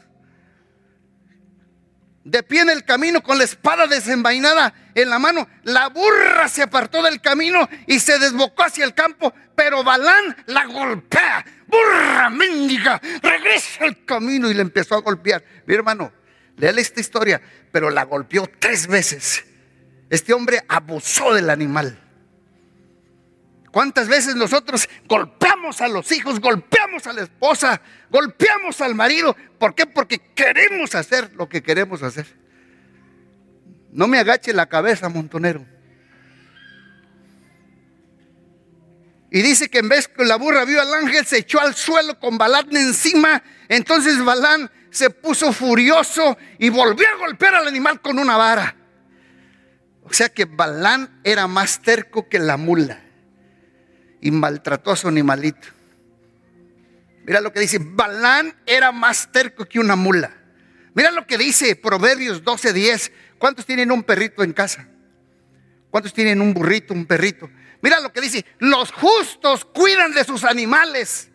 de 2.23 2.43
pie 2.43 2.61
en 2.61 2.69
el 2.69 2.83
camino 2.85 3.21
con 3.21 3.37
la 3.37 3.43
espada 3.43 3.87
desenvainada 3.87 4.73
en 4.95 5.09
la 5.09 5.19
mano. 5.19 5.47
La 5.63 5.89
burra 5.89 6.47
se 6.47 6.63
apartó 6.63 7.03
del 7.03 7.21
camino 7.21 7.67
y 7.87 7.99
se 7.99 8.19
desbocó 8.19 8.63
hacia 8.63 8.85
el 8.85 8.93
campo, 8.93 9.33
pero 9.55 9.83
Balán 9.83 10.35
la 10.47 10.65
golpea. 10.65 11.45
Burra 11.67 12.29
mendiga, 12.29 13.01
regresa 13.21 13.85
al 13.85 14.05
camino 14.05 14.49
y 14.49 14.53
le 14.53 14.61
empezó 14.61 14.95
a 14.95 15.01
golpear. 15.01 15.43
Mi 15.65 15.73
hermano, 15.75 16.11
léale 16.57 16.81
esta 16.81 17.01
historia, 17.01 17.41
pero 17.71 17.89
la 17.89 18.03
golpeó 18.03 18.49
tres 18.59 18.87
veces. 18.87 19.43
Este 20.09 20.33
hombre 20.33 20.63
abusó 20.67 21.33
del 21.33 21.49
animal. 21.49 22.02
¿Cuántas 23.73 24.07
veces 24.07 24.35
nosotros 24.35 24.87
golpeamos 25.09 25.81
a 25.81 25.87
los 25.87 26.11
hijos, 26.11 26.39
golpeamos 26.39 27.07
a 27.07 27.13
la 27.13 27.23
esposa, 27.23 27.81
golpeamos 28.11 28.79
al 28.81 28.93
marido? 28.93 29.35
¿Por 29.57 29.73
qué? 29.73 29.87
Porque 29.87 30.19
queremos 30.35 30.93
hacer 30.93 31.31
lo 31.33 31.49
que 31.49 31.63
queremos 31.63 32.03
hacer. 32.03 32.27
No 33.91 34.07
me 34.07 34.19
agache 34.19 34.53
la 34.53 34.67
cabeza, 34.67 35.09
montonero. 35.09 35.65
Y 39.31 39.41
dice 39.41 39.67
que 39.69 39.79
en 39.79 39.89
vez 39.89 40.07
que 40.07 40.23
la 40.23 40.35
burra 40.35 40.65
vio 40.65 40.79
al 40.79 40.93
ángel, 40.93 41.25
se 41.25 41.39
echó 41.39 41.59
al 41.59 41.73
suelo 41.73 42.19
con 42.19 42.37
Balán 42.37 42.75
encima. 42.75 43.41
Entonces 43.69 44.23
Balán 44.23 44.69
se 44.91 45.09
puso 45.09 45.51
furioso 45.51 46.37
y 46.59 46.69
volvió 46.69 47.07
a 47.07 47.17
golpear 47.17 47.55
al 47.55 47.67
animal 47.67 48.01
con 48.01 48.19
una 48.19 48.37
vara. 48.37 48.75
O 50.03 50.13
sea 50.13 50.29
que 50.29 50.45
Balán 50.45 51.21
era 51.23 51.47
más 51.47 51.81
terco 51.81 52.29
que 52.29 52.37
la 52.37 52.57
mula 52.57 53.03
y 54.23 54.31
maltrató 54.31 54.91
a 54.91 54.95
su 54.95 55.09
animalito. 55.09 55.67
Mira 57.25 57.41
lo 57.41 57.51
que 57.51 57.59
dice, 57.59 57.77
Balán 57.81 58.55
era 58.65 58.93
más 58.93 59.29
terco 59.33 59.65
que 59.65 59.79
una 59.79 59.97
mula. 59.97 60.33
Mira 60.93 61.11
lo 61.11 61.27
que 61.27 61.37
dice 61.37 61.75
Proverbios 61.75 62.41
12:10. 62.41 63.11
¿Cuántos 63.37 63.65
tienen 63.65 63.91
un 63.91 64.01
perrito 64.01 64.41
en 64.41 64.53
casa? 64.53 64.87
¿Cuántos 65.91 66.13
tienen 66.13 66.39
un 66.39 66.53
burrito, 66.53 66.93
un 66.93 67.05
perrito? 67.05 67.49
Mira 67.81 67.99
lo 67.99 68.13
que 68.13 68.21
dice, 68.21 68.45
los 68.59 68.93
justos 68.93 69.65
cuidan 69.65 70.13
de 70.13 70.23
sus 70.23 70.45
animales. 70.45 71.29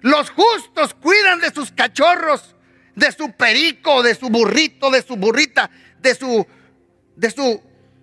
Los 0.00 0.30
justos 0.30 0.94
cuidan 0.94 1.40
de 1.40 1.50
sus 1.50 1.72
cachorros, 1.72 2.54
de 2.94 3.10
su 3.10 3.32
perico, 3.32 4.04
de 4.04 4.14
su 4.14 4.28
burrito, 4.28 4.92
de 4.92 5.02
su 5.02 5.16
burrita, 5.16 5.70
de 5.98 6.14
su 6.14 6.46
de 7.16 7.30
su 7.32 7.60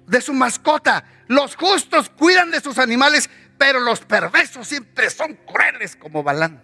de 0.08 0.20
su 0.20 0.34
mascota. 0.34 1.06
Los 1.28 1.56
justos 1.56 2.10
cuidan 2.10 2.52
de 2.52 2.60
sus 2.60 2.78
animales, 2.78 3.30
pero 3.64 3.80
los 3.80 4.02
perversos 4.02 4.68
siempre 4.68 5.10
son 5.10 5.36
crueles 5.36 5.96
como 5.96 6.22
Balán. 6.22 6.62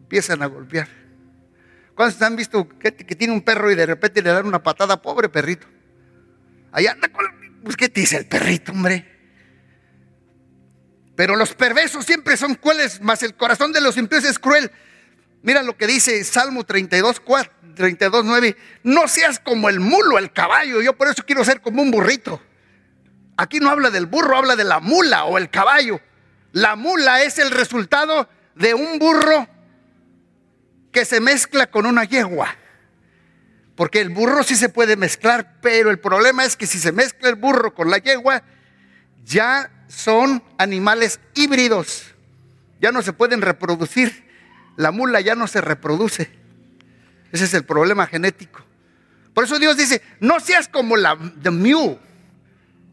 Empiezan 0.00 0.42
a 0.42 0.46
golpear. 0.46 0.88
¿Cuántos 1.94 2.20
han 2.20 2.34
visto 2.34 2.68
que, 2.68 2.90
tiene 2.90 3.32
un 3.32 3.42
perro 3.42 3.70
y 3.70 3.76
de 3.76 3.86
repente 3.86 4.20
le 4.22 4.32
dan 4.32 4.44
una 4.44 4.60
patada? 4.60 5.00
Pobre 5.00 5.28
perrito. 5.28 5.68
Allá 6.72 6.90
anda 6.90 7.08
pues, 7.62 7.76
¿qué 7.76 7.88
te 7.88 8.00
dice 8.00 8.16
el 8.16 8.26
perrito, 8.26 8.72
hombre? 8.72 9.06
Pero 11.14 11.36
los 11.36 11.54
perversos 11.54 12.04
siempre 12.04 12.36
son 12.36 12.56
crueles, 12.56 13.00
mas 13.00 13.22
el 13.22 13.36
corazón 13.36 13.70
de 13.70 13.80
los 13.80 13.96
impíos 13.96 14.24
es 14.24 14.36
cruel. 14.36 14.72
Mira 15.42 15.62
lo 15.62 15.76
que 15.76 15.86
dice 15.86 16.24
Salmo 16.24 16.64
32, 16.64 17.22
32, 17.76 18.24
9. 18.24 18.56
No 18.82 19.06
seas 19.06 19.38
como 19.38 19.68
el 19.68 19.78
mulo, 19.78 20.18
el 20.18 20.32
caballo. 20.32 20.82
Yo 20.82 20.96
por 20.96 21.06
eso 21.06 21.22
quiero 21.24 21.44
ser 21.44 21.60
como 21.60 21.82
un 21.82 21.92
burrito. 21.92 22.42
Aquí 23.36 23.60
no 23.60 23.70
habla 23.70 23.90
del 23.90 24.06
burro, 24.06 24.36
habla 24.36 24.56
de 24.56 24.64
la 24.64 24.80
mula 24.80 25.24
o 25.24 25.38
el 25.38 25.50
caballo. 25.50 26.00
La 26.52 26.74
mula 26.74 27.22
es 27.22 27.38
el 27.38 27.50
resultado 27.50 28.28
de 28.54 28.74
un 28.74 28.98
burro 28.98 29.46
que 30.90 31.04
se 31.04 31.20
mezcla 31.20 31.70
con 31.70 31.84
una 31.84 32.04
yegua. 32.04 32.56
Porque 33.76 34.00
el 34.00 34.08
burro 34.08 34.42
sí 34.42 34.56
se 34.56 34.70
puede 34.70 34.96
mezclar, 34.96 35.58
pero 35.60 35.90
el 35.90 35.98
problema 35.98 36.46
es 36.46 36.56
que 36.56 36.66
si 36.66 36.78
se 36.78 36.92
mezcla 36.92 37.28
el 37.28 37.34
burro 37.34 37.74
con 37.74 37.90
la 37.90 37.98
yegua, 37.98 38.42
ya 39.22 39.70
son 39.88 40.42
animales 40.56 41.20
híbridos. 41.34 42.14
Ya 42.80 42.90
no 42.92 43.02
se 43.02 43.12
pueden 43.12 43.42
reproducir. 43.42 44.26
La 44.76 44.92
mula 44.92 45.20
ya 45.20 45.34
no 45.34 45.46
se 45.46 45.60
reproduce. 45.60 46.30
Ese 47.32 47.44
es 47.44 47.52
el 47.52 47.64
problema 47.64 48.06
genético. 48.06 48.64
Por 49.34 49.44
eso 49.44 49.58
Dios 49.58 49.76
dice, 49.76 50.00
no 50.20 50.40
seas 50.40 50.68
como 50.68 50.96
la 50.96 51.18
the 51.42 51.50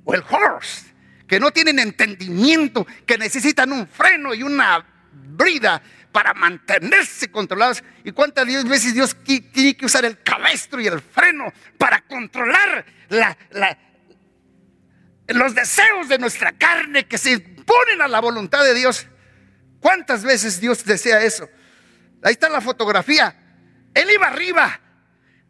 o 0.03 0.13
el 0.13 0.23
horse, 0.29 0.93
que 1.27 1.39
no 1.39 1.51
tienen 1.51 1.79
entendimiento, 1.79 2.85
que 3.05 3.17
necesitan 3.17 3.71
un 3.71 3.87
freno 3.87 4.33
y 4.33 4.43
una 4.43 4.85
brida 5.11 5.81
para 6.11 6.33
mantenerse 6.33 7.29
controlados. 7.31 7.83
¿Y 8.03 8.11
cuántas 8.11 8.45
veces 8.67 8.93
Dios 8.93 9.17
tiene 9.23 9.75
que 9.75 9.85
usar 9.85 10.05
el 10.05 10.21
cabestro 10.21 10.79
y 10.79 10.87
el 10.87 11.01
freno 11.01 11.51
para 11.77 12.01
controlar 12.01 12.85
los 15.27 15.55
deseos 15.55 16.07
de 16.07 16.19
nuestra 16.19 16.51
carne 16.53 17.05
que 17.07 17.17
se 17.17 17.31
imponen 17.31 18.01
a 18.01 18.07
la 18.07 18.21
voluntad 18.21 18.63
de 18.63 18.73
Dios? 18.73 19.07
¿Cuántas 19.79 20.23
veces 20.23 20.61
Dios 20.61 20.85
desea 20.85 21.23
eso? 21.23 21.49
Ahí 22.21 22.33
está 22.33 22.47
la 22.47 22.61
fotografía. 22.61 23.35
Él 23.93 24.09
iba 24.11 24.27
arriba. 24.27 24.79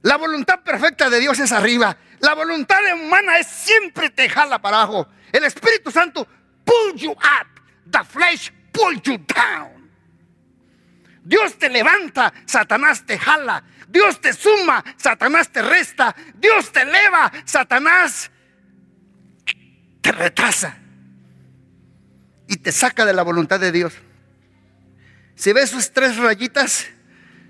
La 0.01 0.17
voluntad 0.17 0.63
perfecta 0.63 1.09
de 1.09 1.19
Dios 1.19 1.39
es 1.39 1.51
arriba. 1.51 1.97
La 2.23 2.35
voluntad 2.35 2.79
humana 2.93 3.37
es 3.37 3.47
siempre 3.47 4.09
te 4.09 4.29
jala 4.29 4.57
para 4.61 4.77
abajo. 4.77 5.09
El 5.29 5.43
Espíritu 5.43 5.91
Santo 5.91 6.25
pull 6.63 6.95
you 6.95 7.11
up. 7.11 7.61
The 7.91 7.99
flesh 8.05 8.49
pull 8.71 9.01
you 9.01 9.17
down. 9.17 9.91
Dios 11.21 11.59
te 11.59 11.67
levanta, 11.69 12.33
Satanás 12.45 13.05
te 13.05 13.19
jala. 13.19 13.61
Dios 13.89 14.21
te 14.21 14.31
suma, 14.31 14.81
Satanás 14.95 15.49
te 15.49 15.61
resta. 15.61 16.15
Dios 16.35 16.71
te 16.71 16.83
eleva, 16.83 17.29
Satanás 17.43 18.31
te 20.01 20.11
retrasa. 20.13 20.77
Y 22.47 22.55
te 22.55 22.71
saca 22.71 23.03
de 23.03 23.11
la 23.11 23.23
voluntad 23.23 23.59
de 23.59 23.73
Dios. 23.73 23.95
Si 25.35 25.51
ves 25.51 25.71
sus 25.71 25.91
tres 25.91 26.15
rayitas, 26.15 26.87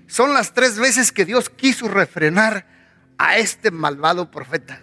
son 0.08 0.34
las 0.34 0.52
tres 0.52 0.80
veces 0.80 1.12
que 1.12 1.24
Dios 1.24 1.48
quiso 1.48 1.86
refrenar 1.86 2.73
a 3.18 3.38
este 3.38 3.70
malvado 3.70 4.30
profeta. 4.30 4.80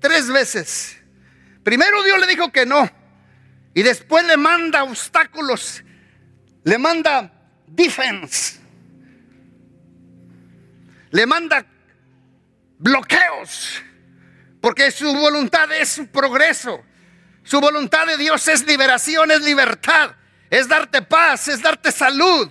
Tres 0.00 0.30
veces. 0.30 0.96
Primero 1.62 2.02
Dios 2.02 2.20
le 2.20 2.26
dijo 2.26 2.52
que 2.52 2.66
no. 2.66 2.90
Y 3.74 3.82
después 3.82 4.24
le 4.24 4.36
manda 4.36 4.84
obstáculos. 4.84 5.82
Le 6.62 6.78
manda 6.78 7.32
defense. 7.66 8.60
Le 11.10 11.26
manda 11.26 11.66
bloqueos. 12.78 13.82
Porque 14.60 14.90
su 14.90 15.12
voluntad 15.14 15.70
es 15.72 15.90
su 15.90 16.06
progreso. 16.06 16.82
Su 17.44 17.60
voluntad 17.60 18.06
de 18.06 18.16
Dios 18.16 18.48
es 18.48 18.66
liberación, 18.66 19.30
es 19.30 19.42
libertad, 19.42 20.12
es 20.48 20.66
darte 20.66 21.02
paz, 21.02 21.48
es 21.48 21.60
darte 21.60 21.92
salud. 21.92 22.50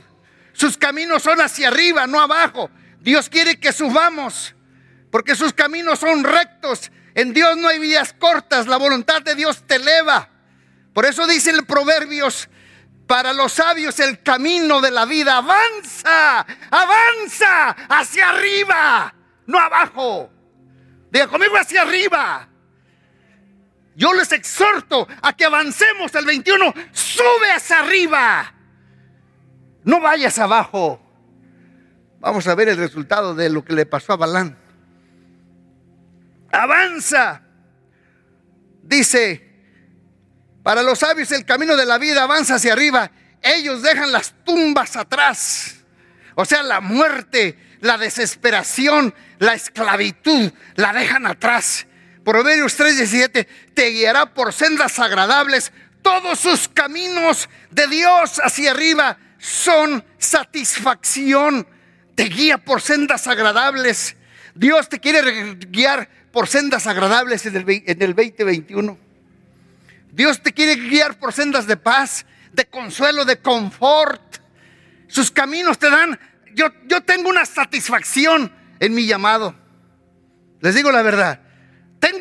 Sus 0.54 0.78
caminos 0.78 1.24
son 1.24 1.42
hacia 1.42 1.70
arriba, 1.70 2.06
no 2.06 2.22
abajo. 2.22 2.70
Dios 3.00 3.28
quiere 3.28 3.60
que 3.60 3.74
subamos, 3.74 4.54
porque 5.14 5.36
sus 5.36 5.54
caminos 5.54 6.00
son 6.00 6.24
rectos. 6.24 6.92
En 7.14 7.36
Dios 7.36 7.56
no 7.58 7.68
hay 7.68 7.78
vías 7.78 8.14
cortas, 8.14 8.66
la 8.66 8.78
voluntad 8.78 9.22
de 9.22 9.36
Dios 9.36 9.62
te 9.68 9.76
eleva. 9.76 10.28
Por 10.92 11.06
eso 11.06 11.28
dice 11.28 11.52
el 11.52 11.68
Proverbios 11.68 12.50
para 13.06 13.32
los 13.32 13.54
sabios 13.54 14.00
el 14.00 14.24
camino 14.24 14.82
de 14.82 14.90
la 14.90 15.06
vida 15.06 15.38
avanza, 15.38 16.40
avanza 16.72 17.70
hacia 17.90 18.30
arriba, 18.30 19.14
no 19.46 19.60
abajo. 19.60 20.32
Diga 21.12 21.28
conmigo 21.28 21.58
hacia 21.58 21.84
arriba. 21.84 22.50
Yo 23.96 24.16
les 24.16 24.32
exhorto 24.32 25.08
a 25.22 25.34
que 25.34 25.46
avancemos 25.46 26.16
el 26.16 26.26
21. 26.26 26.74
Sube 26.92 27.52
hacia 27.56 27.82
arriba. 27.82 28.52
No 29.84 30.02
vayas 30.02 30.40
abajo. 30.40 31.00
Vamos 32.20 32.48
a 32.48 32.56
ver 32.56 32.70
el 32.70 32.78
resultado 32.78 33.36
de 33.36 33.52
lo 33.52 33.64
que 33.64 33.74
le 33.74 33.86
pasó 33.86 34.14
a 34.14 34.18
Balán. 34.18 34.63
Avanza. 36.54 37.42
Dice, 38.84 39.54
para 40.62 40.84
los 40.84 41.00
sabios 41.00 41.32
el 41.32 41.46
camino 41.46 41.76
de 41.76 41.86
la 41.86 41.98
vida 41.98 42.24
avanza 42.24 42.56
hacia 42.56 42.74
arriba. 42.74 43.12
Ellos 43.42 43.82
dejan 43.82 44.12
las 44.12 44.34
tumbas 44.46 44.96
atrás. 44.96 45.78
O 46.36 46.46
sea, 46.46 46.64
la 46.64 46.80
muerte, 46.80 47.58
la 47.82 47.98
desesperación, 47.98 49.14
la 49.40 49.56
esclavitud, 49.56 50.52
la 50.76 50.94
dejan 50.94 51.26
atrás. 51.26 51.88
Proverbios 52.24 52.78
3:17 52.78 53.48
te 53.74 53.90
guiará 53.90 54.34
por 54.34 54.54
sendas 54.54 55.00
agradables. 55.00 55.72
Todos 56.04 56.40
sus 56.40 56.68
caminos 56.68 57.50
de 57.72 57.88
Dios 57.88 58.40
hacia 58.44 58.72
arriba 58.72 59.18
son 59.40 60.06
satisfacción. 60.20 61.68
Te 62.16 62.26
guía 62.26 62.60
por 62.60 62.82
sendas 62.82 63.28
agradables. 63.28 64.16
Dios 64.56 64.90
te 64.90 65.00
quiere 65.00 65.56
guiar 65.56 66.10
por 66.32 66.48
sendas 66.48 66.88
agradables 66.88 67.46
en 67.46 67.56
el, 67.56 67.66
en 67.68 68.02
el 68.02 68.16
2021. 68.16 68.98
Dios 70.12 70.42
te 70.42 70.54
quiere 70.54 70.76
guiar 70.76 71.18
por 71.18 71.34
sendas 71.34 71.66
de 71.66 71.78
paz, 71.78 72.26
de 72.52 72.66
consuelo, 72.66 73.26
de 73.26 73.38
confort. 73.38 74.38
Sus 75.08 75.32
caminos 75.32 75.80
te 75.80 75.90
dan, 75.90 76.20
yo, 76.54 76.68
yo 76.86 77.02
tengo 77.02 77.30
una 77.30 77.46
satisfacción 77.46 78.52
en 78.80 78.94
mi 78.94 79.06
llamado. 79.06 79.56
Les 80.62 80.76
digo 80.76 80.92
la 80.92 81.02
verdad, 81.02 81.42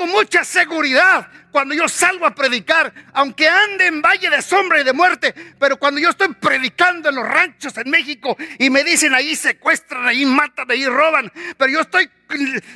mucha 0.07 0.45
seguridad 0.45 1.29
cuando 1.51 1.75
yo 1.75 1.88
salgo 1.88 2.27
a 2.27 2.35
predicar, 2.35 2.93
aunque 3.12 3.49
ande 3.49 3.87
en 3.87 4.01
valle 4.01 4.31
de 4.31 4.41
sombra 4.41 4.81
y 4.81 4.85
de 4.85 4.93
muerte, 4.93 5.35
pero 5.59 5.79
cuando 5.79 6.01
yo 6.01 6.11
estoy 6.11 6.29
predicando 6.35 7.11
en 7.11 7.17
los 7.17 7.29
ranchos 7.29 7.77
en 7.77 7.91
México 7.91 8.37
y 8.59 8.71
me 8.71 8.85
dicen 8.85 9.15
ahí 9.15 9.37
secuestran, 9.37 10.07
ahí 10.07 10.25
matan, 10.25 10.71
ahí 10.71 10.87
roban, 10.87 11.31
pero 11.59 11.71
yo 11.71 11.81
estoy, 11.81 12.11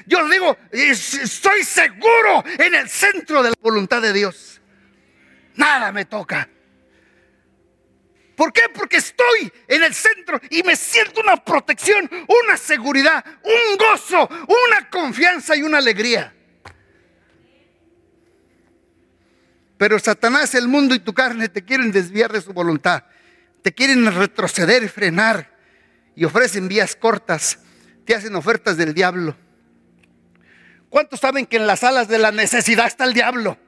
yo 0.06 0.28
digo, 0.28 0.58
estoy 0.70 1.64
seguro 1.64 2.44
en 2.58 2.74
el 2.74 2.88
centro 2.88 3.42
de 3.42 3.50
la 3.50 3.56
voluntad 3.62 4.02
de 4.02 4.12
Dios 4.12 4.56
nada 5.56 5.92
me 5.92 6.04
toca. 6.04 6.48
¿Por 8.36 8.52
qué? 8.52 8.68
Porque 8.72 8.98
estoy 8.98 9.50
en 9.66 9.82
el 9.82 9.94
centro 9.94 10.38
y 10.50 10.62
me 10.62 10.76
siento 10.76 11.20
una 11.22 11.36
protección, 11.36 12.08
una 12.44 12.56
seguridad, 12.58 13.24
un 13.42 13.78
gozo, 13.78 14.28
una 14.68 14.90
confianza 14.90 15.56
y 15.56 15.62
una 15.62 15.78
alegría. 15.78 16.34
Pero 19.78 19.98
Satanás, 19.98 20.54
el 20.54 20.68
mundo 20.68 20.94
y 20.94 20.98
tu 20.98 21.12
carne 21.12 21.48
te 21.48 21.64
quieren 21.64 21.92
desviar 21.92 22.32
de 22.32 22.40
su 22.40 22.52
voluntad. 22.52 23.04
Te 23.62 23.72
quieren 23.72 24.06
retroceder 24.12 24.82
y 24.82 24.88
frenar. 24.88 25.54
Y 26.14 26.24
ofrecen 26.24 26.68
vías 26.68 26.96
cortas. 26.96 27.58
Te 28.04 28.14
hacen 28.14 28.34
ofertas 28.36 28.76
del 28.76 28.94
diablo. 28.94 29.36
¿Cuántos 30.88 31.20
saben 31.20 31.46
que 31.46 31.56
en 31.56 31.66
las 31.66 31.84
alas 31.84 32.08
de 32.08 32.18
la 32.18 32.32
necesidad 32.32 32.86
está 32.86 33.04
el 33.04 33.12
diablo? 33.12 33.58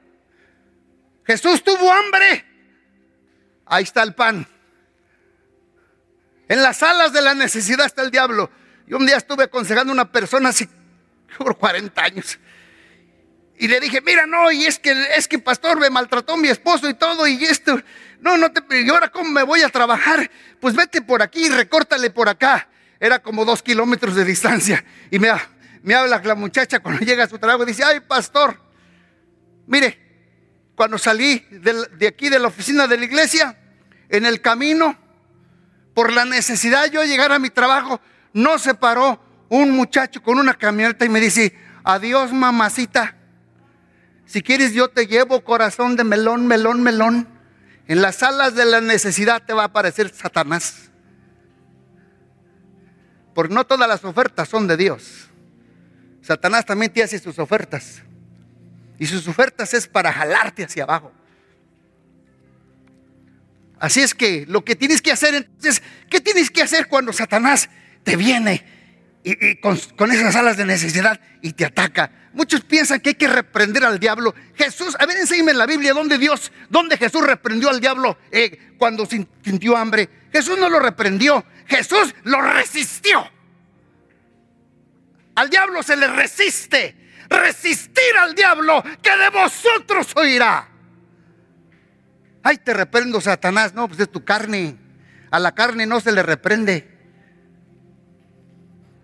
Jesús 1.25 1.63
tuvo 1.63 1.91
hambre. 1.91 2.45
Ahí 3.65 3.83
está 3.83 4.01
el 4.01 4.15
pan. 4.15 4.47
En 6.47 6.63
las 6.63 6.81
alas 6.81 7.13
de 7.13 7.21
la 7.21 7.35
necesidad 7.35 7.85
está 7.85 8.01
el 8.01 8.09
diablo. 8.09 8.49
Yo 8.87 8.97
un 8.97 9.05
día 9.05 9.17
estuve 9.17 9.43
aconsejando 9.43 9.91
a 9.91 9.93
una 9.93 10.11
persona 10.11 10.49
así 10.49 10.67
por 11.37 11.55
40 11.55 12.01
años. 12.01 12.39
Y 13.59 13.67
le 13.67 13.81
dije, 13.81 13.99
mira, 13.99 14.25
no, 14.25 14.49
y 14.53 14.65
es 14.65 14.79
que, 14.79 14.91
es 15.17 15.27
que 15.27 15.37
pastor 15.37 15.77
me 15.81 15.89
maltrató 15.89 16.37
mi 16.37 16.47
esposo 16.47 16.89
y 16.89 16.93
todo, 16.93 17.27
y 17.27 17.43
esto, 17.43 17.77
no, 18.21 18.37
no 18.37 18.53
te, 18.53 18.63
y 18.81 18.89
ahora 18.89 19.09
cómo 19.09 19.29
me 19.29 19.43
voy 19.43 19.61
a 19.63 19.69
trabajar, 19.69 20.31
pues 20.61 20.73
vete 20.73 21.01
por 21.01 21.21
aquí 21.21 21.47
y 21.47 21.49
recórtale 21.49 22.09
por 22.09 22.29
acá. 22.29 22.69
Era 23.01 23.19
como 23.19 23.43
dos 23.43 23.61
kilómetros 23.61 24.15
de 24.15 24.23
distancia. 24.23 24.85
Y 25.11 25.19
me, 25.19 25.29
me 25.83 25.93
habla 25.93 26.21
la 26.23 26.35
muchacha 26.35 26.79
cuando 26.79 27.05
llega 27.05 27.25
a 27.25 27.27
su 27.27 27.37
trabajo 27.37 27.63
y 27.63 27.67
dice, 27.67 27.83
ay, 27.83 27.99
pastor, 27.99 28.57
mire, 29.67 29.99
cuando 30.75 30.97
salí 30.97 31.45
de, 31.51 31.85
de 31.97 32.07
aquí 32.07 32.29
de 32.29 32.39
la 32.39 32.47
oficina 32.47 32.87
de 32.87 32.97
la 32.97 33.03
iglesia, 33.03 33.57
en 34.07 34.25
el 34.25 34.39
camino, 34.39 34.97
por 35.93 36.13
la 36.13 36.23
necesidad 36.23 36.85
de 36.85 36.91
yo 36.91 37.03
llegar 37.03 37.33
a 37.33 37.39
mi 37.39 37.49
trabajo, 37.49 37.99
no 38.31 38.57
se 38.57 38.73
paró 38.73 39.21
un 39.49 39.71
muchacho 39.71 40.23
con 40.23 40.39
una 40.39 40.53
camioneta 40.53 41.03
y 41.03 41.09
me 41.09 41.19
dice, 41.19 41.53
adiós 41.83 42.31
mamacita. 42.31 43.17
Si 44.29 44.43
quieres 44.43 44.73
yo 44.73 44.89
te 44.89 45.07
llevo 45.07 45.43
corazón 45.43 45.95
de 45.95 46.03
melón, 46.03 46.45
melón, 46.45 46.83
melón. 46.83 47.27
En 47.87 47.99
las 47.99 48.17
salas 48.17 48.53
de 48.53 48.63
la 48.63 48.79
necesidad 48.79 49.41
te 49.43 49.53
va 49.53 49.63
a 49.63 49.65
aparecer 49.65 50.13
Satanás. 50.13 50.91
Porque 53.33 53.55
no 53.55 53.65
todas 53.65 53.89
las 53.89 54.03
ofertas 54.05 54.47
son 54.47 54.67
de 54.67 54.77
Dios. 54.77 55.29
Satanás 56.21 56.63
también 56.63 56.93
te 56.93 57.01
hace 57.01 57.17
sus 57.17 57.39
ofertas. 57.39 58.03
Y 58.99 59.07
sus 59.07 59.27
ofertas 59.27 59.73
es 59.73 59.87
para 59.87 60.13
jalarte 60.13 60.63
hacia 60.63 60.83
abajo. 60.83 61.11
Así 63.79 64.01
es 64.01 64.13
que 64.13 64.45
lo 64.47 64.63
que 64.63 64.75
tienes 64.75 65.01
que 65.01 65.11
hacer 65.11 65.33
entonces, 65.33 65.81
¿qué 66.07 66.21
tienes 66.21 66.51
que 66.51 66.61
hacer 66.61 66.87
cuando 66.87 67.13
Satanás 67.13 67.67
te 68.03 68.15
viene 68.15 68.63
y, 69.23 69.55
con, 69.57 70.11
esas 70.11 70.35
alas 70.35 70.57
de 70.57 70.65
necesidad 70.65 71.19
y 71.41 71.53
te 71.53 71.65
ataca? 71.65 72.11
Muchos 72.33 72.61
piensan 72.61 72.99
que 72.99 73.09
hay 73.09 73.15
que 73.15 73.27
reprender 73.27 73.83
al 73.83 73.99
diablo. 73.99 74.33
Jesús, 74.55 74.95
a 74.99 75.05
ver, 75.05 75.17
enséñame 75.17 75.51
en 75.51 75.57
la 75.57 75.65
Biblia 75.65 75.93
dónde 75.93 76.17
Dios, 76.17 76.51
dónde 76.69 76.97
Jesús 76.97 77.25
reprendió 77.25 77.69
al 77.69 77.79
diablo 77.79 78.17
eh, 78.31 78.73
cuando 78.77 79.05
sintió 79.05 79.75
hambre. 79.75 80.09
Jesús 80.31 80.57
no 80.57 80.69
lo 80.69 80.79
reprendió, 80.79 81.43
Jesús 81.65 82.13
lo 82.23 82.41
resistió. 82.41 83.29
Al 85.35 85.49
diablo 85.49 85.81
se 85.83 85.95
le 85.95 86.07
resiste. 86.07 86.95
Resistir 87.29 88.17
al 88.19 88.33
diablo 88.33 88.83
que 89.01 89.15
de 89.15 89.29
vosotros 89.29 90.11
oirá. 90.15 90.67
Ay, 92.43 92.57
te 92.57 92.73
reprendo, 92.73 93.21
Satanás. 93.21 93.73
No, 93.73 93.87
pues 93.87 93.99
es 93.99 94.11
tu 94.11 94.25
carne. 94.25 94.75
A 95.31 95.39
la 95.39 95.53
carne 95.53 95.85
no 95.85 96.01
se 96.01 96.11
le 96.11 96.23
reprende. 96.23 96.98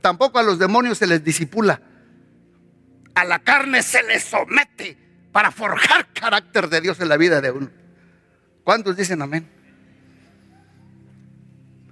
Tampoco 0.05 0.37
a 0.37 0.43
los 0.43 0.59
demonios 0.59 0.99
se 0.99 1.07
les 1.07 1.23
disipula. 1.23 1.81
A 3.15 3.25
la 3.25 3.39
carne 3.39 3.81
se 3.81 4.03
le 4.03 4.19
somete 4.19 4.95
para 5.31 5.49
forjar 5.49 6.05
carácter 6.13 6.69
de 6.69 6.79
Dios 6.79 6.99
en 6.99 7.09
la 7.09 7.17
vida 7.17 7.41
de 7.41 7.49
uno. 7.49 7.71
¿Cuántos 8.63 8.95
dicen 8.95 9.23
amén? 9.23 9.49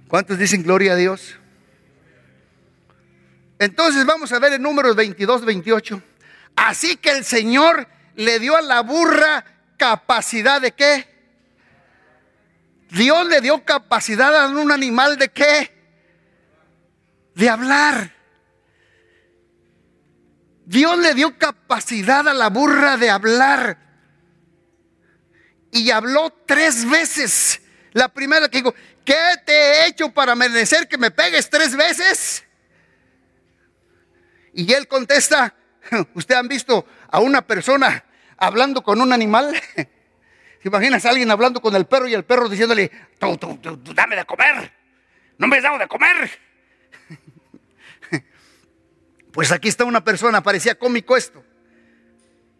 ¿Cuántos 0.06 0.38
dicen 0.38 0.62
gloria 0.62 0.92
a 0.92 0.94
Dios? 0.94 1.40
Entonces 3.58 4.06
vamos 4.06 4.30
a 4.30 4.38
ver 4.38 4.52
en 4.52 4.62
números 4.62 4.94
22, 4.94 5.44
28. 5.44 6.00
Así 6.54 6.94
que 6.94 7.10
el 7.10 7.24
Señor 7.24 7.88
le 8.14 8.38
dio 8.38 8.56
a 8.56 8.62
la 8.62 8.82
burra 8.82 9.44
capacidad 9.76 10.60
de 10.60 10.70
qué? 10.70 11.04
Dios 12.90 13.26
le 13.26 13.40
dio 13.40 13.64
capacidad 13.64 14.36
a 14.36 14.46
un 14.46 14.70
animal 14.70 15.18
de 15.18 15.30
qué? 15.30 15.73
De 17.34 17.48
hablar. 17.48 18.12
Dios 20.66 20.98
le 20.98 21.14
dio 21.14 21.36
capacidad 21.36 22.26
a 22.26 22.34
la 22.34 22.48
burra 22.48 22.96
de 22.96 23.10
hablar. 23.10 23.78
Y 25.70 25.90
habló 25.90 26.30
tres 26.46 26.88
veces. 26.88 27.60
La 27.92 28.08
primera 28.08 28.48
que 28.48 28.58
digo, 28.58 28.74
¿qué 29.04 29.14
te 29.44 29.52
he 29.52 29.86
hecho 29.86 30.10
para 30.12 30.34
merecer 30.34 30.88
que 30.88 30.98
me 30.98 31.10
pegues 31.10 31.50
tres 31.50 31.76
veces? 31.76 32.44
Y 34.52 34.72
él 34.72 34.86
contesta, 34.88 35.54
¿usted 36.14 36.34
han 36.36 36.48
visto 36.48 36.86
a 37.08 37.20
una 37.20 37.42
persona 37.42 38.04
hablando 38.36 38.82
con 38.82 39.00
un 39.00 39.12
animal? 39.12 39.60
¿Te 39.74 40.68
imaginas 40.68 41.04
a 41.04 41.10
alguien 41.10 41.30
hablando 41.30 41.60
con 41.60 41.74
el 41.76 41.84
perro 41.86 42.08
y 42.08 42.14
el 42.14 42.24
perro 42.24 42.48
diciéndole, 42.48 42.90
tú, 43.18 43.36
tú, 43.36 43.78
dame 43.94 44.16
de 44.16 44.24
comer? 44.24 44.72
No 45.36 45.46
me 45.46 45.58
has 45.58 45.62
dado 45.62 45.76
de 45.76 45.86
comer. 45.86 46.30
Pues 49.34 49.50
aquí 49.50 49.66
está 49.66 49.84
una 49.84 50.04
persona, 50.04 50.44
parecía 50.44 50.76
cómico 50.76 51.16
esto. 51.16 51.44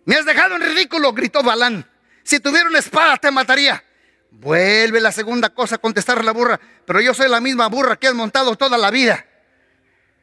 Me 0.06 0.16
has 0.16 0.26
dejado 0.26 0.56
en 0.56 0.62
ridículo, 0.62 1.12
gritó 1.12 1.40
Balán. 1.40 1.88
Si 2.24 2.40
tuviera 2.40 2.68
una 2.68 2.80
espada 2.80 3.16
te 3.16 3.30
mataría. 3.30 3.84
Vuelve 4.32 5.00
la 5.00 5.12
segunda 5.12 5.50
cosa 5.50 5.76
a 5.76 5.78
contestar 5.78 6.24
la 6.24 6.32
burra, 6.32 6.58
pero 6.84 7.00
yo 7.00 7.14
soy 7.14 7.28
la 7.28 7.40
misma 7.40 7.68
burra 7.68 7.94
que 7.94 8.08
has 8.08 8.14
montado 8.14 8.56
toda 8.56 8.76
la 8.76 8.90
vida. 8.90 9.24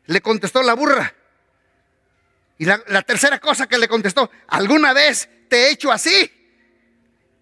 Le 0.07 0.19
contestó 0.19 0.61
la 0.61 0.73
burra. 0.73 1.13
Y 2.57 2.65
la, 2.65 3.01
tercera 3.03 3.39
cosa 3.39 3.67
que 3.67 3.77
le 3.77 3.87
contestó, 3.87 4.29
¿alguna 4.49 4.91
vez 4.91 5.29
te 5.47 5.55
he 5.55 5.71
hecho 5.71 5.89
así? 5.89 6.29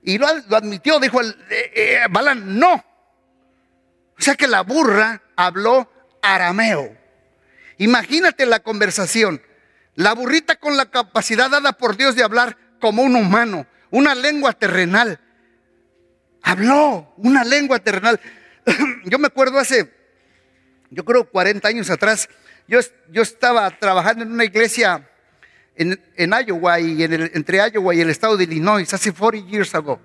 Y 0.03 0.19
lo, 0.19 0.27
admitió, 0.27 0.99
dijo 0.99 1.19
eh, 1.23 1.35
eh, 1.49 2.01
Balán, 2.11 2.59
no. 2.59 2.75
O 2.75 4.21
sea 4.21 4.35
que 4.35 4.47
la 4.47 4.61
burra 4.61 5.19
habló 5.35 5.91
arameo. 6.21 6.98
Imagínate 7.79 8.45
la 8.45 8.59
conversación. 8.59 9.41
La 9.95 10.13
burrita 10.13 10.57
con 10.57 10.77
la 10.77 10.85
capacidad 10.91 11.49
dada 11.49 11.73
por 11.73 11.97
Dios 11.97 12.15
de 12.15 12.23
hablar 12.23 12.57
como 12.79 13.01
un 13.01 13.15
humano, 13.15 13.65
una 13.89 14.13
lengua 14.15 14.53
terrenal. 14.53 15.19
Habló 16.43 17.13
una 17.17 17.43
lengua 17.43 17.79
terrenal. 17.79 18.19
Yo 19.05 19.17
me 19.17 19.27
acuerdo 19.27 19.57
hace, 19.57 19.91
yo 20.91 21.03
creo 21.05 21.29
40 21.29 21.67
años 21.67 21.89
atrás, 21.89 22.29
yo, 22.67 22.79
yo 23.11 23.21
estaba 23.21 23.69
trabajando 23.77 24.23
en 24.23 24.31
una 24.31 24.43
iglesia 24.43 25.07
en, 25.75 25.99
Iowa 26.17 26.79
y 26.79 27.03
en 27.03 27.13
el, 27.13 27.31
entre 27.33 27.57
Iowa 27.57 27.95
y 27.95 28.01
el 28.01 28.09
estado 28.09 28.35
de 28.37 28.43
Illinois 28.43 28.91
hace 28.93 29.11
40 29.11 29.49
years 29.49 29.75
ago. 29.75 29.99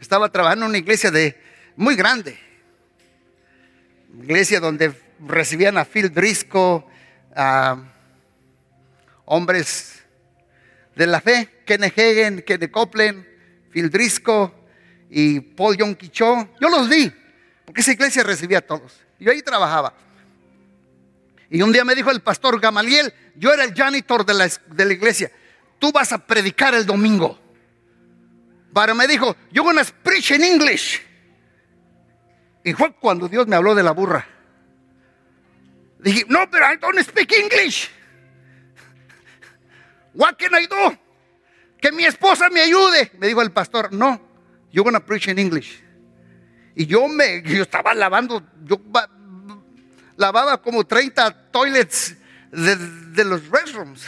Estaba 0.00 0.30
trabajando 0.30 0.66
en 0.66 0.70
una 0.70 0.78
iglesia 0.78 1.10
de, 1.10 1.36
muy 1.76 1.96
grande. 1.96 2.38
Iglesia 4.22 4.60
donde 4.60 4.92
recibían 5.20 5.78
a 5.78 5.84
Phil 5.84 6.12
Driscoll, 6.12 6.84
a 7.34 7.76
hombres 9.24 10.02
de 10.94 11.06
la 11.06 11.20
fe, 11.20 11.62
Kenneth 11.66 11.98
Hagen, 11.98 12.42
Kenneth 12.42 12.70
Copeland, 12.70 13.24
Phil 13.70 13.90
Driscoll 13.90 14.52
y 15.10 15.40
Paul 15.40 15.76
John 15.78 15.96
Cho. 15.96 16.48
Yo 16.60 16.68
los 16.68 16.88
vi, 16.88 17.12
porque 17.64 17.80
esa 17.80 17.92
iglesia 17.92 18.22
recibía 18.22 18.58
a 18.58 18.62
todos. 18.62 19.00
Yo 19.18 19.32
ahí 19.32 19.42
trabajaba. 19.42 19.94
Y 21.50 21.62
un 21.62 21.72
día 21.72 21.84
me 21.84 21.94
dijo 21.94 22.10
el 22.10 22.20
pastor 22.20 22.60
Gamaliel, 22.60 23.12
yo 23.36 23.52
era 23.52 23.64
el 23.64 23.74
janitor 23.74 24.24
de 24.24 24.34
la, 24.34 24.48
de 24.48 24.84
la 24.84 24.92
iglesia, 24.92 25.30
tú 25.78 25.92
vas 25.92 26.12
a 26.12 26.18
predicar 26.18 26.74
el 26.74 26.86
domingo. 26.86 27.38
Pero 28.74 28.94
me 28.94 29.06
dijo, 29.06 29.36
yo 29.52 29.62
voy 29.62 29.78
a 29.78 29.84
preach 30.02 30.32
in 30.32 30.42
English. 30.42 31.00
Y 32.64 32.72
fue 32.72 32.92
cuando 32.94 33.28
Dios 33.28 33.46
me 33.46 33.54
habló 33.54 33.74
de 33.74 33.82
la 33.82 33.92
burra. 33.92 34.26
Dije, 36.04 36.26
no, 36.28 36.50
pero 36.50 36.70
I 36.70 36.76
don't 36.76 37.00
speak 37.00 37.32
English. 37.32 37.88
What 40.12 40.36
can 40.36 40.52
I 40.54 40.66
do? 40.66 40.98
Que 41.80 41.90
mi 41.90 42.04
esposa 42.04 42.50
me 42.50 42.60
ayude. 42.60 43.10
Me 43.18 43.26
dijo 43.26 43.40
el 43.40 43.52
pastor, 43.52 43.90
no, 43.90 44.20
you're 44.70 44.84
gonna 44.84 45.00
preach 45.00 45.28
in 45.28 45.38
English. 45.38 45.82
Y 46.76 46.84
yo 46.84 47.08
me, 47.08 47.42
yo 47.42 47.62
estaba 47.62 47.94
lavando, 47.94 48.42
yo 48.64 48.78
lavaba 50.16 50.60
como 50.60 50.84
30 50.84 51.50
toilets 51.50 52.14
de, 52.50 53.24
los 53.24 53.48
restrooms. 53.48 54.02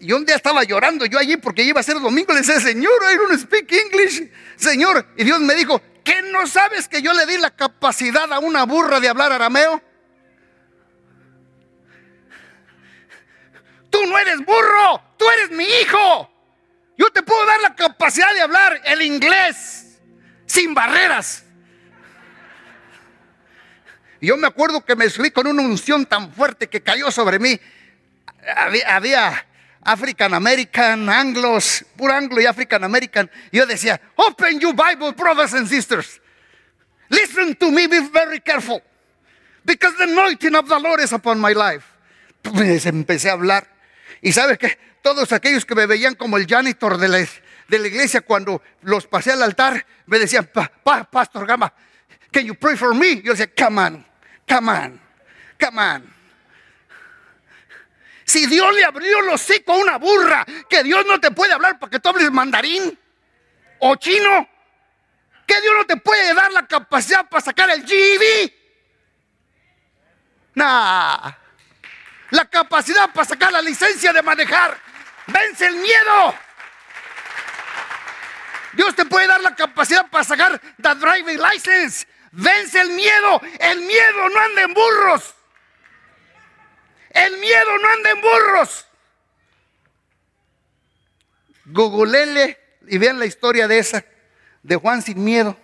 Y 0.00 0.10
un 0.10 0.26
día 0.26 0.34
estaba 0.34 0.64
llorando 0.64 1.06
yo 1.06 1.20
allí 1.20 1.36
porque 1.36 1.62
iba 1.62 1.78
a 1.78 1.84
ser 1.84 2.00
domingo. 2.00 2.32
Le 2.32 2.40
decía, 2.40 2.58
Señor, 2.58 2.92
I 3.12 3.16
don't 3.16 3.38
speak 3.38 3.70
English. 3.70 4.28
Señor. 4.56 5.06
Y 5.16 5.22
Dios 5.22 5.38
me 5.38 5.54
dijo, 5.54 5.80
¿qué 6.02 6.22
no 6.22 6.44
sabes 6.48 6.88
que 6.88 7.00
yo 7.02 7.12
le 7.12 7.24
di 7.24 7.38
la 7.38 7.54
capacidad 7.54 8.32
a 8.32 8.40
una 8.40 8.64
burra 8.64 8.98
de 8.98 9.08
hablar 9.08 9.30
arameo? 9.30 9.80
Tú 13.96 14.06
no 14.06 14.18
eres 14.18 14.44
burro, 14.44 15.02
tú 15.16 15.24
eres 15.30 15.50
mi 15.52 15.64
hijo. 15.64 16.30
Yo 16.98 17.10
te 17.10 17.22
puedo 17.22 17.46
dar 17.46 17.62
la 17.62 17.74
capacidad 17.74 18.30
de 18.34 18.42
hablar 18.42 18.78
el 18.84 19.00
inglés 19.00 19.98
sin 20.44 20.74
barreras. 20.74 21.46
Yo 24.20 24.36
me 24.36 24.48
acuerdo 24.48 24.84
que 24.84 24.94
me 24.94 25.08
subí 25.08 25.30
con 25.30 25.46
una 25.46 25.62
unción 25.62 26.04
tan 26.04 26.30
fuerte 26.30 26.68
que 26.68 26.82
cayó 26.82 27.10
sobre 27.10 27.38
mí. 27.38 27.58
Había, 28.86 29.46
African 29.80 30.34
American, 30.34 31.08
Anglos, 31.08 31.82
puro 31.96 32.12
Anglo 32.12 32.38
y 32.42 32.44
African 32.44 32.84
American. 32.84 33.30
Yo 33.50 33.64
decía, 33.64 33.98
Open 34.16 34.60
your 34.60 34.74
Bible, 34.74 35.12
brothers 35.12 35.54
and 35.54 35.66
sisters. 35.66 36.20
Listen 37.08 37.54
to 37.54 37.70
me, 37.70 37.86
be 37.86 38.00
very 38.12 38.40
careful. 38.40 38.82
Because 39.64 39.96
the 39.96 40.04
anointing 40.04 40.54
of 40.54 40.68
the 40.68 40.78
Lord 40.78 41.00
is 41.00 41.14
upon 41.14 41.40
my 41.40 41.54
life. 41.54 41.86
Pues 42.42 42.84
empecé 42.84 43.30
a 43.30 43.32
hablar. 43.32 43.75
Y 44.22 44.32
sabes 44.32 44.58
que 44.58 44.78
todos 45.02 45.32
aquellos 45.32 45.64
que 45.64 45.74
me 45.74 45.86
veían 45.86 46.14
como 46.14 46.36
el 46.36 46.46
janitor 46.46 46.98
de 46.98 47.08
la, 47.08 47.18
de 47.18 47.78
la 47.78 47.86
iglesia 47.86 48.22
cuando 48.22 48.62
los 48.82 49.06
pasé 49.06 49.32
al 49.32 49.42
altar, 49.42 49.86
me 50.06 50.18
decían, 50.18 50.50
Pastor 50.82 51.46
Gama, 51.46 51.72
can 52.32 52.44
you 52.44 52.54
pray 52.54 52.76
for 52.76 52.94
me? 52.94 53.22
Yo 53.22 53.32
decía, 53.32 53.50
come 53.56 53.80
on, 53.80 54.06
come 54.48 54.70
on, 54.70 55.00
come 55.60 55.80
on. 55.80 56.14
Si 58.24 58.46
Dios 58.46 58.74
le 58.74 58.84
abrió 58.84 59.22
los 59.22 59.34
hocico 59.40 59.72
a 59.72 59.76
una 59.76 59.98
burra, 59.98 60.44
que 60.68 60.82
Dios 60.82 61.06
no 61.06 61.20
te 61.20 61.30
puede 61.30 61.52
hablar 61.52 61.78
para 61.78 61.90
que 61.90 62.00
tú 62.00 62.08
hables 62.08 62.32
mandarín 62.32 62.98
o 63.78 63.94
chino, 63.94 64.48
que 65.46 65.60
Dios 65.60 65.74
no 65.76 65.86
te 65.86 65.96
puede 65.98 66.34
dar 66.34 66.50
la 66.52 66.66
capacidad 66.66 67.28
para 67.28 67.44
sacar 67.44 67.70
el 67.70 67.82
GV. 67.82 68.52
Nah. 70.54 71.45
La 72.30 72.44
capacidad 72.44 73.12
para 73.12 73.24
sacar 73.24 73.52
la 73.52 73.62
licencia 73.62 74.12
de 74.12 74.22
manejar. 74.22 74.78
Vence 75.26 75.66
el 75.66 75.76
miedo. 75.76 76.34
Dios 78.72 78.94
te 78.94 79.04
puede 79.04 79.26
dar 79.26 79.40
la 79.40 79.54
capacidad 79.54 80.08
para 80.10 80.24
sacar 80.24 80.60
the 80.60 80.94
driving 80.96 81.38
license. 81.38 82.06
Vence 82.32 82.80
el 82.80 82.90
miedo. 82.90 83.40
El 83.58 83.80
miedo 83.80 84.28
no 84.28 84.40
anda 84.40 84.62
en 84.62 84.74
burros. 84.74 85.34
El 87.10 87.38
miedo 87.38 87.78
no 87.80 87.88
anda 87.88 88.10
en 88.10 88.20
burros. 88.20 88.86
Googlele 91.66 92.58
y 92.88 92.98
vean 92.98 93.18
la 93.18 93.26
historia 93.26 93.66
de 93.66 93.78
esa, 93.78 94.04
de 94.62 94.76
Juan 94.76 95.02
sin 95.02 95.22
miedo, 95.22 95.56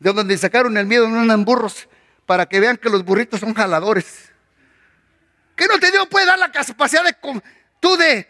de 0.00 0.12
donde 0.12 0.36
sacaron 0.36 0.76
el 0.76 0.86
miedo 0.86 1.08
no 1.08 1.20
andan 1.20 1.44
burros, 1.44 1.88
para 2.26 2.46
que 2.46 2.58
vean 2.58 2.76
que 2.76 2.90
los 2.90 3.04
burritos 3.04 3.40
son 3.40 3.54
jaladores. 3.54 4.31
¿Qué 5.56 5.66
no 5.66 5.78
te 5.78 5.90
dio 5.90 6.08
puede 6.08 6.26
dar 6.26 6.38
la 6.38 6.50
capacidad 6.50 7.04
de 7.04 7.16
tú 7.80 7.96
de, 7.96 8.28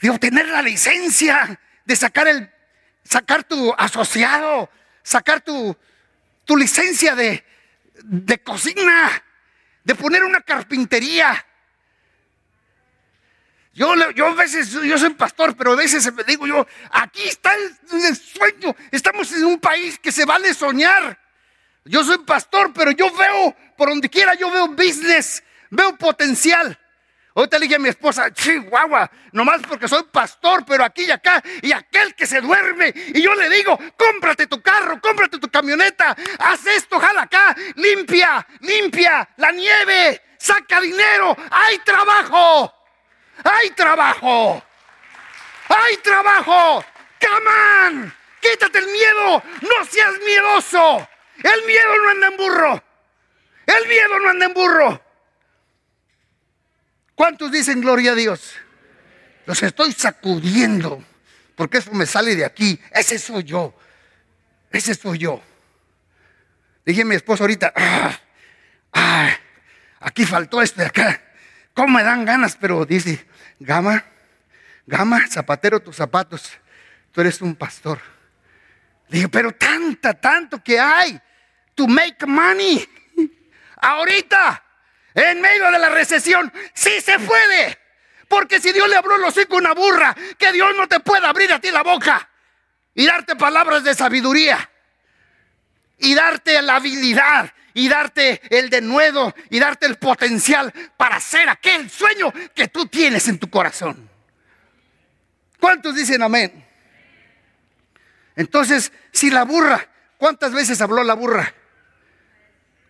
de 0.00 0.10
obtener 0.10 0.48
la 0.48 0.62
licencia, 0.62 1.58
de 1.84 1.96
sacar 1.96 2.28
el 2.28 2.50
sacar 3.04 3.44
tu 3.44 3.72
asociado, 3.76 4.70
sacar 5.02 5.40
tu, 5.42 5.76
tu 6.44 6.56
licencia 6.56 7.14
de, 7.14 7.44
de 8.02 8.38
cocina, 8.38 9.22
de 9.84 9.94
poner 9.94 10.24
una 10.24 10.40
carpintería. 10.40 11.46
Yo, 13.74 13.92
yo 14.12 14.28
a 14.28 14.34
veces, 14.34 14.70
yo 14.70 14.98
soy 14.98 15.10
pastor, 15.10 15.56
pero 15.56 15.72
a 15.72 15.76
veces 15.76 16.12
me 16.12 16.22
digo 16.24 16.46
yo, 16.46 16.66
aquí 16.90 17.24
está 17.24 17.50
el, 17.54 18.16
sueño. 18.16 18.74
Estamos 18.90 19.32
en 19.32 19.44
un 19.44 19.58
país 19.58 19.98
que 19.98 20.12
se 20.12 20.24
vale 20.24 20.54
soñar. 20.54 21.20
Yo 21.84 22.02
soy 22.04 22.18
pastor, 22.18 22.72
pero 22.72 22.92
yo 22.92 23.14
veo, 23.14 23.54
por 23.76 23.88
donde 23.88 24.08
quiera, 24.08 24.34
yo 24.34 24.50
veo 24.50 24.68
business, 24.68 25.42
veo 25.74 25.96
potencial. 25.96 26.78
Ahorita 27.36 27.58
le 27.58 27.64
dije 27.64 27.76
a 27.76 27.80
mi 27.80 27.88
esposa, 27.88 28.32
chihuahua, 28.32 29.10
nomás 29.32 29.60
porque 29.66 29.88
soy 29.88 30.04
pastor, 30.04 30.64
pero 30.64 30.84
aquí 30.84 31.02
y 31.02 31.10
acá, 31.10 31.42
y 31.62 31.72
aquel 31.72 32.14
que 32.14 32.26
se 32.26 32.40
duerme. 32.40 32.92
Y 32.94 33.20
yo 33.20 33.34
le 33.34 33.48
digo, 33.50 33.76
cómprate 33.96 34.46
tu 34.46 34.62
carro, 34.62 35.00
cómprate 35.00 35.40
tu 35.40 35.50
camioneta, 35.50 36.16
haz 36.38 36.64
esto, 36.66 37.00
jala 37.00 37.22
acá, 37.22 37.56
limpia, 37.74 38.46
limpia 38.60 39.28
la 39.38 39.50
nieve, 39.50 40.22
saca 40.38 40.80
dinero, 40.80 41.36
hay 41.50 41.78
trabajo, 41.78 42.72
hay 43.42 43.70
trabajo, 43.70 44.62
hay 45.68 45.96
trabajo. 45.96 46.84
Come 47.20 47.50
on, 47.88 48.14
quítate 48.40 48.78
el 48.78 48.86
miedo, 48.86 49.42
no 49.60 49.84
seas 49.90 50.14
miedoso. 50.24 51.08
El 51.42 51.66
miedo 51.66 51.96
no 52.04 52.10
anda 52.10 52.26
en 52.28 52.36
burro, 52.36 52.84
el 53.66 53.88
miedo 53.88 54.20
no 54.20 54.30
anda 54.30 54.46
en 54.46 54.54
burro. 54.54 55.03
¿Cuántos 57.14 57.52
dicen 57.52 57.80
gloria 57.80 58.12
a 58.12 58.14
Dios? 58.14 58.54
Los 59.46 59.62
estoy 59.62 59.92
sacudiendo, 59.92 61.04
porque 61.54 61.78
eso 61.78 61.92
me 61.92 62.06
sale 62.06 62.34
de 62.34 62.44
aquí. 62.44 62.80
Ese 62.90 63.18
soy 63.18 63.44
yo. 63.44 63.74
Ese 64.70 64.94
soy 64.94 65.18
yo. 65.18 65.42
Dije 66.84 67.02
a 67.02 67.04
mi 67.04 67.14
esposo 67.14 67.44
ahorita, 67.44 67.72
ah, 68.92 69.30
aquí 70.00 70.24
faltó 70.24 70.60
esto 70.60 70.80
de 70.80 70.86
acá. 70.86 71.22
¿Cómo 71.72 71.98
me 71.98 72.04
dan 72.04 72.24
ganas? 72.24 72.56
Pero 72.56 72.84
dice, 72.84 73.26
Gama, 73.58 74.04
Gama, 74.86 75.26
zapatero 75.28 75.80
tus 75.80 75.96
zapatos. 75.96 76.50
Tú 77.12 77.20
eres 77.20 77.40
un 77.40 77.54
pastor. 77.54 78.00
Dije, 79.08 79.28
pero 79.28 79.52
tanta, 79.52 80.14
tanto 80.14 80.62
que 80.62 80.78
hay 80.78 81.20
to 81.74 81.86
make 81.86 82.26
money. 82.26 82.86
Ahorita 83.76 84.62
en 85.14 85.40
medio 85.40 85.70
de 85.70 85.78
la 85.78 85.88
recesión, 85.88 86.52
sí 86.74 87.00
se 87.00 87.18
puede. 87.20 87.78
Porque 88.28 88.60
si 88.60 88.72
Dios 88.72 88.88
le 88.88 88.96
abrió 88.96 89.16
los 89.18 89.36
hocico 89.36 89.54
a 89.56 89.58
una 89.58 89.74
burra, 89.74 90.14
que 90.38 90.52
Dios 90.52 90.70
no 90.76 90.88
te 90.88 91.00
pueda 91.00 91.28
abrir 91.28 91.52
a 91.52 91.60
ti 91.60 91.70
la 91.70 91.82
boca 91.82 92.28
y 92.94 93.06
darte 93.06 93.36
palabras 93.36 93.84
de 93.84 93.94
sabiduría 93.94 94.70
y 95.98 96.14
darte 96.14 96.60
la 96.62 96.76
habilidad 96.76 97.52
y 97.74 97.88
darte 97.88 98.40
el 98.50 98.70
denuedo 98.70 99.34
y 99.50 99.58
darte 99.58 99.86
el 99.86 99.96
potencial 99.96 100.72
para 100.96 101.16
hacer 101.16 101.48
aquel 101.48 101.90
sueño 101.90 102.32
que 102.54 102.68
tú 102.68 102.86
tienes 102.86 103.28
en 103.28 103.38
tu 103.38 103.50
corazón. 103.50 104.08
¿Cuántos 105.60 105.94
dicen 105.94 106.22
amén? 106.22 106.64
Entonces, 108.36 108.92
si 109.12 109.30
la 109.30 109.44
burra, 109.44 109.88
¿cuántas 110.18 110.52
veces 110.52 110.80
habló 110.80 111.04
la 111.04 111.14
burra? 111.14 111.54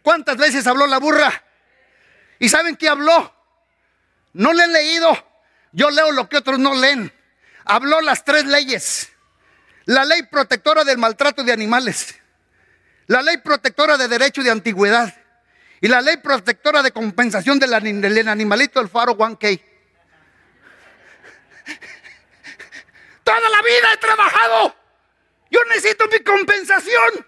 ¿Cuántas 0.03 0.37
veces 0.37 0.67
habló 0.67 0.87
la 0.87 0.99
burra? 0.99 1.45
¿Y 2.45 2.49
saben 2.51 2.77
qué 2.77 2.91
habló? 2.91 3.35
No 4.35 4.53
le 4.53 4.65
he 4.65 4.69
leído. 4.69 5.17
Yo 5.73 5.89
leo 5.89 6.13
lo 6.13 6.29
que 6.29 6.37
otros 6.37 6.59
no 6.59 6.75
leen. 6.75 7.11
Habló 7.65 8.03
las 8.03 8.23
tres 8.23 8.45
leyes. 8.45 9.11
La 9.87 10.05
ley 10.05 10.25
protectora 10.25 10.85
del 10.85 10.99
maltrato 10.99 11.43
de 11.43 11.53
animales. 11.53 12.15
La 13.07 13.23
ley 13.23 13.39
protectora 13.39 13.97
de 13.97 14.09
derecho 14.09 14.43
de 14.43 14.51
antigüedad. 14.51 15.15
Y 15.81 15.89
la 15.89 16.03
ley 16.03 16.19
protectora 16.19 16.83
de 16.83 16.93
compensación 16.93 17.59
del, 17.59 17.73
animalito 18.29 18.79
del 18.79 18.91
faro 18.91 19.17
1K. 19.17 19.63
Toda 23.25 23.41
la 23.41 23.63
vida 23.63 23.93
he 23.95 23.97
trabajado. 23.97 24.77
Yo 25.51 25.61
necesito 25.71 26.07
mi 26.09 26.19
compensación. 26.21 27.27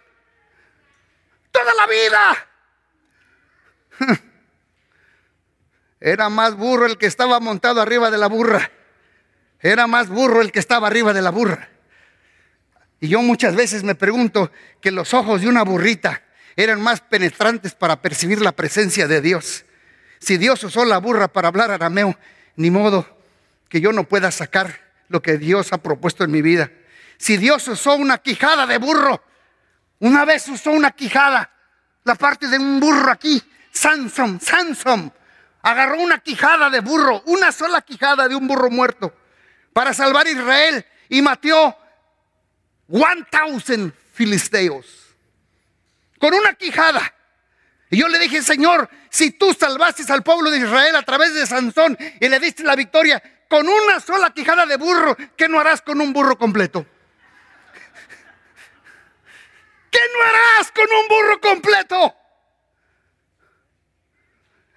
Toda 1.52 1.72
la 1.72 1.86
vida. 1.86 2.48
Era 6.00 6.28
más 6.28 6.56
burro 6.56 6.86
el 6.86 6.98
que 6.98 7.06
estaba 7.06 7.40
montado 7.40 7.80
arriba 7.80 8.10
de 8.10 8.18
la 8.18 8.28
burra. 8.28 8.70
Era 9.60 9.86
más 9.86 10.08
burro 10.08 10.40
el 10.40 10.52
que 10.52 10.58
estaba 10.58 10.86
arriba 10.86 11.12
de 11.12 11.22
la 11.22 11.30
burra. 11.30 11.68
Y 13.00 13.08
yo 13.08 13.22
muchas 13.22 13.54
veces 13.54 13.82
me 13.82 13.94
pregunto 13.94 14.50
que 14.80 14.90
los 14.90 15.14
ojos 15.14 15.40
de 15.40 15.48
una 15.48 15.62
burrita 15.62 16.22
eran 16.56 16.80
más 16.80 17.00
penetrantes 17.00 17.74
para 17.74 18.00
percibir 18.00 18.40
la 18.40 18.52
presencia 18.52 19.06
de 19.06 19.20
Dios. 19.20 19.64
Si 20.18 20.38
Dios 20.38 20.62
usó 20.64 20.84
la 20.84 20.98
burra 20.98 21.28
para 21.28 21.48
hablar 21.48 21.70
arameo, 21.70 22.18
ni 22.56 22.70
modo 22.70 23.06
que 23.68 23.80
yo 23.80 23.92
no 23.92 24.04
pueda 24.04 24.30
sacar 24.30 24.80
lo 25.08 25.20
que 25.20 25.36
Dios 25.36 25.72
ha 25.72 25.78
propuesto 25.78 26.24
en 26.24 26.30
mi 26.30 26.42
vida. 26.42 26.70
Si 27.18 27.36
Dios 27.36 27.66
usó 27.68 27.94
una 27.94 28.18
quijada 28.18 28.66
de 28.66 28.78
burro, 28.78 29.22
una 29.98 30.24
vez 30.24 30.48
usó 30.48 30.70
una 30.70 30.90
quijada, 30.90 31.50
la 32.04 32.14
parte 32.14 32.48
de 32.48 32.58
un 32.58 32.80
burro 32.80 33.10
aquí, 33.10 33.42
Samson, 33.70 34.40
Samson, 34.40 35.12
agarró 35.66 35.98
una 35.98 36.20
quijada 36.20 36.70
de 36.70 36.78
burro, 36.78 37.24
una 37.26 37.50
sola 37.50 37.82
quijada 37.82 38.28
de 38.28 38.36
un 38.36 38.46
burro 38.46 38.70
muerto, 38.70 39.12
para 39.72 39.92
salvar 39.92 40.28
a 40.28 40.30
Israel 40.30 40.86
y 41.08 41.20
mató 41.22 41.76
1000 42.86 43.92
filisteos. 44.14 44.86
Con 46.20 46.34
una 46.34 46.54
quijada. 46.54 47.12
Y 47.90 47.98
yo 47.98 48.06
le 48.06 48.20
dije, 48.20 48.42
Señor, 48.42 48.88
si 49.10 49.32
tú 49.32 49.52
salvaste 49.54 50.04
al 50.12 50.22
pueblo 50.22 50.52
de 50.52 50.58
Israel 50.58 50.94
a 50.94 51.02
través 51.02 51.34
de 51.34 51.44
Sansón 51.44 51.98
y 52.20 52.28
le 52.28 52.38
diste 52.38 52.62
la 52.62 52.76
victoria 52.76 53.20
con 53.48 53.68
una 53.68 53.98
sola 53.98 54.30
quijada 54.30 54.66
de 54.66 54.76
burro, 54.76 55.16
¿qué 55.36 55.48
no 55.48 55.58
harás 55.58 55.82
con 55.82 56.00
un 56.00 56.12
burro 56.12 56.38
completo? 56.38 56.86
¿Qué 59.90 59.98
no 60.14 60.22
harás 60.22 60.70
con 60.70 60.84
un 60.84 61.08
burro 61.08 61.40
completo? 61.40 62.14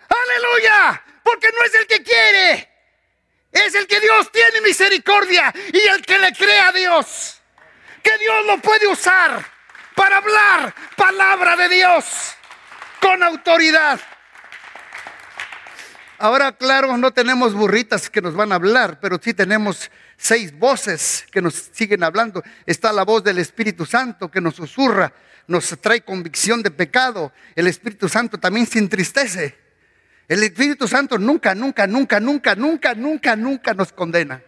Aleluya. 0.10 1.04
Porque 1.24 1.50
no 1.56 1.64
es 1.64 1.76
el 1.76 1.88
que 1.88 2.04
quiere. 2.04 2.70
Es 3.52 3.76
el 3.76 3.88
que 3.88 4.00
Dios 4.00 4.32
tiene 4.32 4.62
misericordia 4.62 5.54
y 5.74 5.80
el 5.80 6.02
que 6.04 6.20
le 6.20 6.34
cree 6.34 6.60
a 6.60 6.72
Dios. 6.72 7.42
Que 8.04 8.18
Dios 8.18 8.46
lo 8.46 8.58
puede 8.60 8.88
usar 8.88 9.46
para 9.96 10.18
hablar 10.18 10.74
palabra 10.96 11.56
de 11.56 11.70
Dios 11.70 12.06
con 13.02 13.22
autoridad. 13.24 14.00
Ahora, 16.18 16.52
claro, 16.52 16.98
no 16.98 17.12
tenemos 17.12 17.54
burritas 17.54 18.10
que 18.10 18.22
nos 18.22 18.34
van 18.34 18.52
a 18.52 18.56
hablar, 18.56 19.00
pero 19.00 19.20
sí 19.22 19.34
tenemos 19.34 19.90
seis 20.18 20.58
voces 20.58 21.26
que 21.32 21.42
nos 21.42 21.54
siguen 21.54 22.04
hablando. 22.04 22.44
Está 22.66 22.92
la 22.92 23.04
voz 23.04 23.24
del 23.24 23.38
Espíritu 23.38 23.86
Santo 23.86 24.30
que 24.30 24.42
nos 24.42 24.56
susurra, 24.56 25.14
nos 25.48 25.76
trae 25.80 26.02
convicción 26.02 26.62
de 26.62 26.72
pecado. 26.72 27.32
El 27.56 27.68
Espíritu 27.68 28.10
Santo 28.10 28.38
también 28.38 28.68
se 28.68 28.80
entristece. 28.80 29.59
El 30.30 30.44
Espíritu 30.44 30.88
Santo 30.88 31.18
nunca, 31.18 31.54
nunca, 31.54 31.86
nunca, 31.86 32.20
nunca, 32.22 32.56
nunca, 32.56 32.94
nunca, 32.96 33.36
nunca 33.36 33.74
nos 33.74 33.92
condena. 33.92 34.42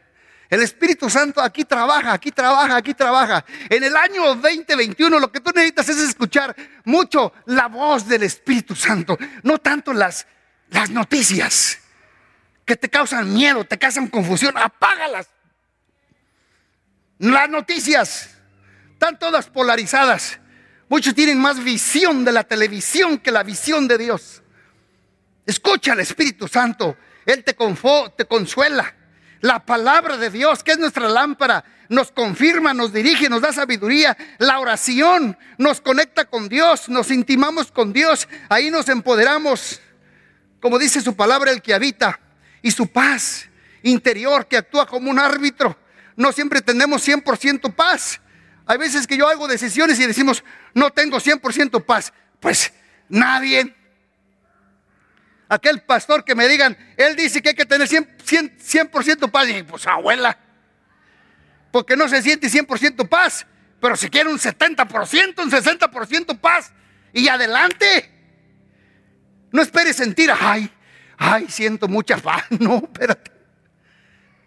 El 0.49 0.61
Espíritu 0.61 1.09
Santo 1.09 1.41
aquí 1.41 1.65
trabaja, 1.65 2.13
aquí 2.13 2.31
trabaja, 2.31 2.77
aquí 2.77 2.93
trabaja. 2.93 3.43
En 3.69 3.83
el 3.83 3.97
año 3.97 4.35
2021 4.35 5.19
lo 5.19 5.29
que 5.29 5.41
tú 5.41 5.51
necesitas 5.53 5.89
es 5.89 5.97
escuchar 5.97 6.55
mucho 6.85 7.33
la 7.47 7.67
voz 7.67 8.07
del 8.07 8.23
Espíritu 8.23 8.75
Santo, 8.75 9.17
no 9.43 9.57
tanto 9.57 9.91
las 9.91 10.25
las 10.71 10.89
noticias 10.89 11.79
que 12.65 12.75
te 12.75 12.89
causan 12.89 13.31
miedo, 13.33 13.65
te 13.65 13.77
causan 13.77 14.07
confusión, 14.07 14.57
apágalas. 14.57 15.27
Las 17.19 17.49
noticias 17.49 18.29
están 18.93 19.19
todas 19.19 19.47
polarizadas. 19.49 20.39
Muchos 20.89 21.13
tienen 21.13 21.39
más 21.39 21.63
visión 21.63 22.25
de 22.25 22.31
la 22.31 22.43
televisión 22.43 23.19
que 23.19 23.31
la 23.31 23.43
visión 23.43 23.87
de 23.87 23.97
Dios. 23.97 24.41
Escucha 25.51 25.93
al 25.93 25.99
Espíritu 25.99 26.47
Santo. 26.47 26.97
Él 27.25 27.43
te, 27.43 27.53
te 27.53 28.25
consuela. 28.25 28.95
La 29.41 29.65
palabra 29.65 30.17
de 30.17 30.29
Dios, 30.29 30.63
que 30.63 30.71
es 30.71 30.79
nuestra 30.79 31.07
lámpara, 31.07 31.63
nos 31.89 32.11
confirma, 32.11 32.73
nos 32.73 32.93
dirige, 32.93 33.29
nos 33.29 33.41
da 33.41 33.51
sabiduría. 33.51 34.17
La 34.39 34.59
oración 34.59 35.37
nos 35.57 35.81
conecta 35.81 36.25
con 36.25 36.49
Dios, 36.49 36.89
nos 36.89 37.11
intimamos 37.11 37.71
con 37.71 37.91
Dios. 37.91 38.27
Ahí 38.49 38.71
nos 38.71 38.87
empoderamos 38.89 39.81
como 40.61 40.77
dice 40.77 41.01
su 41.01 41.15
palabra, 41.15 41.51
el 41.51 41.61
que 41.61 41.73
habita, 41.73 42.19
y 42.61 42.71
su 42.71 42.87
paz 42.87 43.49
interior 43.81 44.47
que 44.47 44.57
actúa 44.57 44.85
como 44.85 45.09
un 45.09 45.17
árbitro. 45.17 45.75
No 46.15 46.31
siempre 46.31 46.61
tenemos 46.61 47.05
100% 47.05 47.73
paz. 47.73 48.21
Hay 48.67 48.77
veces 48.77 49.07
que 49.07 49.17
yo 49.17 49.27
hago 49.27 49.47
decisiones 49.47 49.99
y 49.99 50.05
decimos, 50.05 50.43
no 50.75 50.91
tengo 50.91 51.17
100% 51.17 51.83
paz. 51.83 52.13
Pues 52.39 52.71
nadie. 53.09 53.75
Aquel 55.51 55.81
pastor 55.81 56.23
que 56.23 56.33
me 56.33 56.47
digan, 56.47 56.77
él 56.95 57.13
dice 57.17 57.41
que 57.41 57.49
hay 57.49 57.55
que 57.55 57.65
tener 57.65 57.85
100%, 57.85 59.29
paz. 59.29 59.49
Y 59.49 59.63
pues 59.63 59.85
abuela, 59.85 60.39
porque 61.71 61.97
no 61.97 62.07
se 62.07 62.21
siente 62.21 62.47
100% 62.47 63.09
paz. 63.09 63.45
Pero 63.81 63.97
si 63.97 64.09
quiere 64.09 64.29
un 64.29 64.39
70%, 64.39 65.43
un 65.43 65.51
60% 65.51 66.39
paz. 66.39 66.71
Y 67.11 67.27
adelante. 67.27 68.09
No 69.51 69.61
esperes 69.61 69.97
sentir, 69.97 70.31
ay, 70.39 70.71
ay, 71.17 71.47
siento 71.49 71.89
mucha 71.89 72.15
paz. 72.15 72.45
No, 72.57 72.77
espérate. 72.77 73.29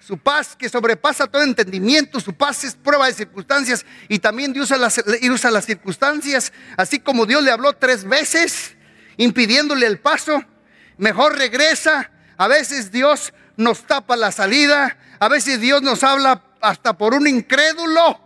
Su 0.00 0.16
paz 0.16 0.56
que 0.56 0.70
sobrepasa 0.70 1.26
todo 1.26 1.42
entendimiento, 1.42 2.18
su 2.18 2.32
paz 2.32 2.64
es 2.64 2.76
prueba 2.76 3.08
de 3.08 3.12
circunstancias 3.12 3.84
y 4.08 4.20
también 4.20 4.54
Dios 4.54 4.70
usa 4.70 4.78
las, 4.78 5.04
usa 5.30 5.50
las 5.50 5.66
circunstancias, 5.66 6.50
así 6.78 6.98
como 6.98 7.26
Dios 7.26 7.42
le 7.42 7.50
habló 7.50 7.74
tres 7.74 8.04
veces, 8.04 8.74
impidiéndole 9.16 9.86
el 9.86 9.98
paso, 9.98 10.44
mejor 10.96 11.36
regresa. 11.36 12.10
A 12.36 12.48
veces 12.48 12.90
Dios 12.90 13.32
nos 13.56 13.86
tapa 13.86 14.16
la 14.16 14.32
salida, 14.32 14.96
a 15.18 15.28
veces 15.28 15.60
Dios 15.60 15.82
nos 15.82 16.02
habla 16.02 16.42
hasta 16.60 16.96
por 16.96 17.14
un 17.14 17.26
incrédulo, 17.26 18.20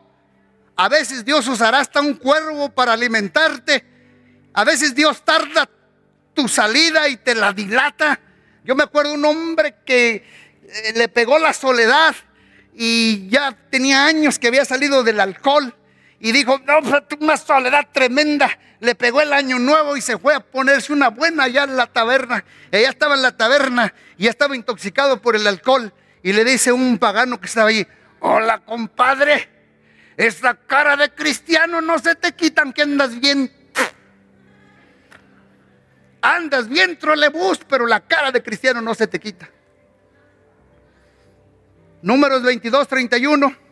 a 0.77 0.89
veces 0.89 1.25
Dios 1.25 1.47
usará 1.49 1.81
hasta 1.81 2.01
un 2.01 2.15
cuervo 2.15 2.71
para 2.71 2.95
alimentarte, 2.95 3.85
a 4.55 4.65
veces 4.65 4.95
Dios 4.95 5.25
tarda 5.25 5.69
tu 6.33 6.49
salida 6.49 7.09
y 7.09 7.17
te 7.19 7.35
la 7.35 7.53
dilata. 7.53 8.19
Yo 8.65 8.75
me 8.75 8.85
acuerdo 8.85 9.13
un 9.13 9.25
hombre 9.25 9.77
que 9.85 10.25
eh, 10.63 10.93
le 10.95 11.09
pegó 11.09 11.39
la 11.39 11.53
soledad 11.53 12.15
y 12.75 13.29
ya 13.29 13.57
tenía 13.71 14.07
años 14.07 14.39
que 14.39 14.49
había 14.49 14.65
salido 14.65 15.03
del 15.03 15.21
alcohol 15.21 15.75
y 16.21 16.33
dijo, 16.33 16.59
no, 16.67 16.83
pues, 16.83 17.03
una 17.21 17.37
soledad 17.37 17.87
tremenda. 17.93 18.51
Le 18.81 18.95
pegó 18.95 19.21
el 19.21 19.33
año 19.33 19.59
nuevo 19.59 19.97
y 19.97 20.01
se 20.01 20.19
fue 20.19 20.35
a 20.35 20.41
ponerse 20.41 20.93
una 20.93 21.09
buena 21.09 21.45
allá 21.45 21.65
en 21.65 21.77
la 21.77 21.87
taberna. 21.87 22.45
Ella 22.71 22.91
estaba 22.91 23.15
en 23.15 23.23
la 23.23 23.37
taberna 23.37 23.93
y 24.17 24.27
estaba 24.27 24.57
intoxicado 24.57 25.21
por 25.21 25.37
el 25.37 25.47
alcohol. 25.47 25.93
Y 26.23 26.33
le 26.33 26.45
dice 26.45 26.73
un 26.73 26.99
pagano 26.99 27.41
que 27.41 27.47
estaba 27.47 27.69
ahí, 27.69 27.87
hola 28.21 28.59
compadre, 28.61 29.49
esa 30.17 30.55
cara 30.55 30.97
de 30.97 31.11
cristiano 31.11 31.81
no 31.81 31.99
se 31.99 32.15
te 32.15 32.33
quitan 32.33 32.73
que 32.73 32.83
andas 32.83 33.19
bien 33.21 33.53
Andas 36.21 36.69
bien 36.69 36.99
trolebús, 36.99 37.61
pero 37.69 37.87
la 37.87 38.01
cara 38.01 38.33
de 38.33 38.43
cristiano 38.43 38.81
no 38.81 38.95
se 38.95 39.07
te 39.07 39.21
quita. 39.21 39.49
Números 42.03 42.43
22, 42.43 42.89
31. 42.89 43.68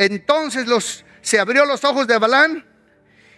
Entonces 0.00 1.04
se 1.20 1.38
abrió 1.38 1.66
los 1.66 1.84
ojos 1.84 2.06
de 2.06 2.16
Balán 2.16 2.64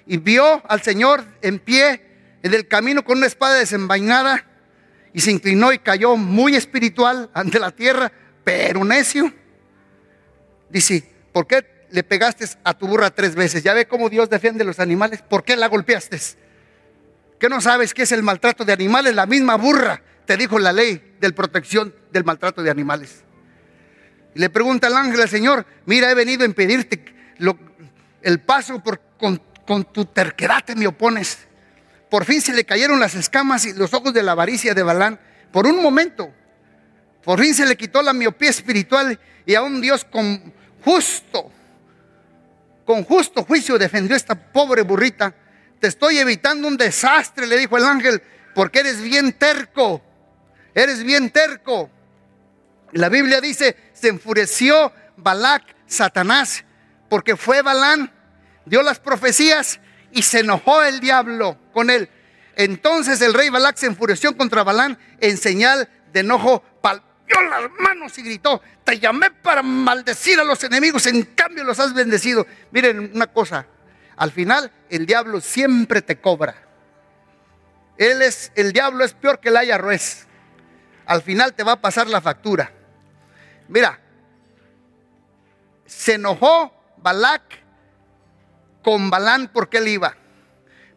y 0.07 0.17
vio 0.17 0.63
al 0.69 0.81
Señor 0.81 1.25
en 1.43 1.59
pie 1.59 2.01
en 2.41 2.55
el 2.55 2.69
camino 2.69 3.03
con 3.03 3.19
una 3.19 3.27
espada 3.27 3.57
desenvainada 3.57 4.47
y 5.13 5.21
se 5.21 5.33
inclinó 5.33 5.73
y 5.73 5.81
cayó 5.81 6.17
muy 6.17 6.55
espiritual 6.55 7.29
ante 7.35 7.59
la 7.59 7.73
tierra, 7.73 8.13
pero 8.45 8.85
necio. 8.85 9.33
Dice, 10.71 11.03
¿por 11.33 11.49
qué 11.49 11.67
le 11.91 12.05
pegaste 12.05 12.47
a 12.63 12.79
tu 12.79 12.87
burra 12.87 13.11
tres 13.11 13.35
veces? 13.35 13.65
Ya 13.65 13.75
ve 13.75 13.89
cómo 13.89 14.09
Dios 14.09 14.31
defiende 14.31 14.63
a 14.63 14.67
los 14.67 14.79
animales. 14.79 15.21
¿Por 15.21 15.43
qué 15.43 15.57
la 15.57 15.67
golpeaste? 15.67 16.17
¿Qué 17.41 17.49
no 17.49 17.61
sabes 17.61 17.93
qué 17.93 18.03
es 18.03 18.13
el 18.13 18.23
maltrato 18.23 18.65
de 18.65 18.73
animales? 18.73 19.17
La 19.17 19.27
misma 19.27 19.57
burra 19.57 20.01
te 20.27 20.37
dijo 20.37 20.61
la 20.61 20.73
ley 20.73 21.17
de 21.19 21.33
protección 21.33 21.93
del 22.13 22.23
maltrato 22.23 22.63
de 22.63 22.71
animales. 22.71 23.25
Y 24.35 24.41
le 24.41 24.51
pregunta 24.51 24.87
al 24.87 24.97
ángel 24.97 25.21
al 25.21 25.29
Señor, 25.29 25.67
mira, 25.87 26.11
he 26.11 26.15
venido 26.15 26.43
a 26.43 26.47
impedirte 26.47 27.05
el 28.23 28.41
paso 28.41 28.83
por, 28.83 29.01
con, 29.19 29.41
tu 29.93 30.05
terquedad 30.07 30.65
te 30.65 30.75
me 30.75 30.87
opones. 30.87 31.39
Por 32.11 32.25
fin 32.25 32.41
se 32.41 32.53
le 32.53 32.65
cayeron 32.65 33.01
las 33.01 33.15
escamas 33.15 33.65
y 33.65 33.73
los 33.73 33.95
ojos 33.95 34.13
de 34.13 34.23
la 34.23 34.33
avaricia 34.33 34.75
de 34.75 34.83
Balán. 34.83 35.19
Por 35.51 35.67
un 35.67 35.83
momento, 35.83 36.31
por 37.25 37.41
fin 37.41 37.55
se 37.55 37.67
le 37.67 37.77
quitó 37.77 38.03
la 38.03 38.13
miopía 38.13 38.51
espiritual 38.51 39.19
y 39.47 39.55
aún 39.55 39.81
Dios 39.81 40.05
con 40.05 40.53
justo, 40.85 41.51
con 42.85 43.05
justo 43.05 43.45
juicio 43.45 43.79
defendió 43.79 44.15
a 44.15 44.17
esta 44.17 44.35
pobre 44.35 44.83
burrita 44.83 45.35
te 45.83 45.89
estoy 45.89 46.19
evitando 46.19 46.69
un 46.69 46.77
desastre, 46.77 47.45
le 47.45 47.59
dijo 47.59 47.77
el 47.77 47.85
ángel, 47.85 48.23
porque 48.55 48.79
eres 48.79 49.03
bien 49.03 49.33
terco, 49.33 50.01
eres 50.77 51.03
bien 51.03 51.29
terco. 51.31 51.91
La 52.93 53.09
Biblia 53.09 53.41
dice, 53.41 53.77
se 53.93 54.09
enfureció 54.09 54.93
Balac, 55.17 55.63
Satanás, 55.87 56.65
porque 57.09 57.37
fue 57.37 57.63
Balán, 57.63 58.13
dio 58.65 58.83
las 58.83 58.99
profecías 58.99 59.81
y 60.11 60.23
se 60.23 60.41
enojó 60.41 60.83
el 60.83 61.01
diablo 61.01 61.59
con 61.73 61.91
él. 61.91 62.09
Entonces 62.57 63.21
el 63.23 63.35
rey 63.35 63.49
Balac 63.49 63.77
se 63.77 63.87
enfureció 63.87 64.37
contra 64.37 64.63
Balán 64.63 64.99
en 65.21 65.39
señal 65.39 65.89
de 66.13 66.21
enojo, 66.21 66.63
palpió 66.83 67.41
las 67.41 67.71
manos 67.81 68.17
y 68.19 68.23
gritó, 68.23 68.61
te 68.85 68.99
llamé 68.99 69.31
para 69.31 69.63
maldecir 69.63 70.39
a 70.39 70.45
los 70.45 70.63
enemigos, 70.65 71.07
en 71.07 71.23
cambio 71.23 71.65
los 71.65 71.81
has 71.81 71.95
bendecido. 71.95 72.47
Miren 72.73 73.11
una 73.15 73.27
cosa, 73.27 73.67
al 74.17 74.33
final, 74.33 74.71
el 74.91 75.07
diablo 75.07 75.41
siempre 75.41 76.03
te 76.03 76.21
cobra. 76.21 76.55
Él 77.97 78.21
es, 78.21 78.53
el 78.55 78.73
diablo 78.73 79.05
es 79.05 79.15
peor 79.15 79.41
que 79.41 79.49
el 79.49 79.57
ayarrués. 79.57 80.27
Al 81.07 81.23
final 81.23 81.55
te 81.55 81.63
va 81.63 81.73
a 81.73 81.81
pasar 81.81 82.07
la 82.07 82.21
factura. 82.21 82.73
Mira, 83.73 83.99
se 85.87 86.15
enojó 86.15 86.75
Balac 86.99 87.43
con 88.83 89.09
Balán 89.09 89.51
porque 89.51 89.79
él 89.79 89.89
iba. 89.89 90.15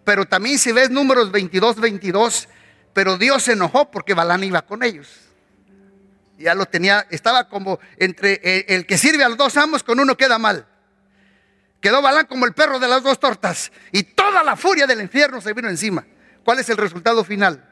Pero 0.03 0.25
también 0.25 0.59
si 0.59 0.73
ves 0.73 0.89
números 0.89 1.31
22, 1.31 1.77
22, 1.77 2.49
pero 2.91 3.17
Dios 3.17 3.43
se 3.43 3.53
enojó 3.53 3.89
porque 3.89 4.13
Balán 4.13 4.43
iba 4.43 4.61
con 4.63 4.83
ellos. 4.83 5.07
Ya 6.37 6.53
lo 6.53 6.65
tenía, 6.65 7.07
estaba 7.11 7.47
como 7.47 7.79
entre 7.95 8.65
el 8.67 8.85
que 8.85 8.97
sirve 8.97 9.23
a 9.23 9.29
los 9.29 9.37
dos 9.37 9.55
amos, 9.55 9.81
con 9.81 9.97
uno 10.01 10.17
queda 10.17 10.37
mal. 10.37 10.67
Quedó 11.79 12.01
Balán 12.01 12.25
como 12.25 12.45
el 12.45 12.53
perro 12.53 12.77
de 12.77 12.89
las 12.89 13.01
dos 13.03 13.21
tortas. 13.21 13.71
Y 13.93 14.03
toda 14.03 14.43
la 14.43 14.57
furia 14.57 14.85
del 14.85 14.99
infierno 14.99 15.39
se 15.39 15.53
vino 15.53 15.69
encima. 15.69 16.05
¿Cuál 16.43 16.59
es 16.59 16.69
el 16.69 16.75
resultado 16.75 17.23
final? 17.23 17.63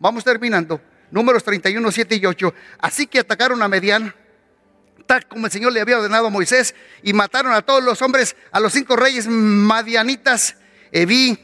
Vamos 0.00 0.24
terminando. 0.24 0.80
Números 1.12 1.44
31, 1.44 1.92
7 1.92 2.16
y 2.16 2.26
8. 2.26 2.54
Así 2.80 3.06
que 3.06 3.20
atacaron 3.20 3.62
a 3.62 3.68
Medián, 3.68 4.12
como 5.20 5.46
el 5.46 5.52
Señor 5.52 5.72
le 5.72 5.80
había 5.80 5.98
ordenado 5.98 6.26
a 6.26 6.30
Moisés, 6.30 6.74
y 7.02 7.12
mataron 7.12 7.52
a 7.52 7.62
todos 7.62 7.82
los 7.82 8.00
hombres, 8.02 8.36
a 8.50 8.60
los 8.60 8.72
cinco 8.72 8.96
reyes 8.96 9.26
madianitas, 9.28 10.56
Evi, 10.90 11.38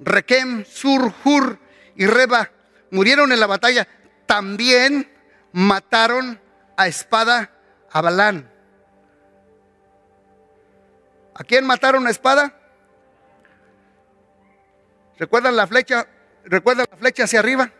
Requem, 0.00 0.64
Sur, 0.64 1.12
Hur 1.24 1.58
y 1.96 2.06
Reba. 2.06 2.50
Murieron 2.90 3.32
en 3.32 3.40
la 3.40 3.46
batalla. 3.46 3.86
También 4.26 5.10
mataron 5.52 6.40
a 6.76 6.86
espada 6.86 7.50
a 7.90 8.00
Balán. 8.00 8.50
¿A 11.34 11.44
quién 11.44 11.66
mataron 11.66 12.06
a 12.06 12.10
espada? 12.10 12.54
¿Recuerdan 15.18 15.56
la 15.56 15.66
flecha? 15.66 16.06
¿Recuerdan 16.44 16.86
la 16.90 16.96
flecha 16.96 17.24
hacia 17.24 17.40
arriba? 17.40 17.70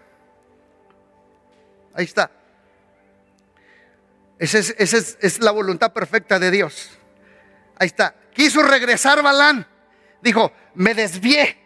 Ahí 1.94 2.04
está. 2.04 2.30
Esa 4.38 4.58
es, 4.58 5.40
la 5.40 5.50
voluntad 5.50 5.92
perfecta 5.92 6.38
de 6.38 6.50
Dios. 6.50 6.90
Ahí 7.78 7.86
está. 7.86 8.14
Quiso 8.32 8.62
regresar 8.62 9.22
Balán. 9.22 9.66
Dijo, 10.22 10.52
me 10.74 10.94
desvié. 10.94 11.58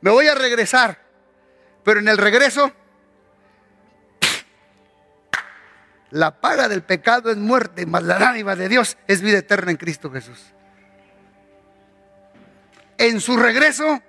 Me 0.00 0.10
voy 0.10 0.28
a 0.28 0.34
regresar. 0.34 0.98
Pero 1.82 2.00
en 2.00 2.08
el 2.08 2.16
regreso, 2.16 2.72
la 6.10 6.40
paga 6.40 6.68
del 6.68 6.82
pecado 6.82 7.30
es 7.30 7.36
muerte, 7.36 7.86
mas 7.86 8.02
la 8.02 8.18
dádiva 8.18 8.54
de 8.54 8.68
Dios 8.68 8.96
es 9.06 9.20
vida 9.20 9.38
eterna 9.38 9.70
en 9.70 9.76
Cristo 9.76 10.10
Jesús. 10.10 10.52
En 12.98 13.20
su 13.20 13.36
regreso, 13.36 14.00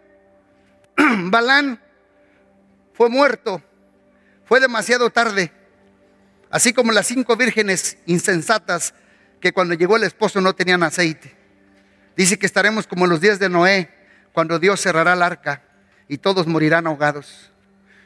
Balán 0.98 1.82
fue 2.94 3.10
muerto. 3.10 3.64
Fue 4.46 4.60
demasiado 4.60 5.10
tarde. 5.10 5.52
Así 6.52 6.74
como 6.74 6.92
las 6.92 7.08
cinco 7.08 7.36
vírgenes 7.36 7.98
insensatas 8.06 8.94
que 9.40 9.54
cuando 9.54 9.74
llegó 9.74 9.96
el 9.96 10.04
esposo 10.04 10.42
no 10.42 10.54
tenían 10.54 10.84
aceite. 10.84 11.36
Dice 12.16 12.38
que 12.38 12.46
estaremos 12.46 12.86
como 12.88 13.06
en 13.06 13.12
los 13.12 13.22
días 13.22 13.40
de 13.40 13.50
Noé, 13.50 13.90
cuando 14.34 14.60
Dios 14.60 14.82
cerrará 14.82 15.14
el 15.14 15.24
arca 15.24 15.64
y 16.08 16.18
todos 16.18 16.48
morirán 16.48 16.88
ahogados. 16.88 17.52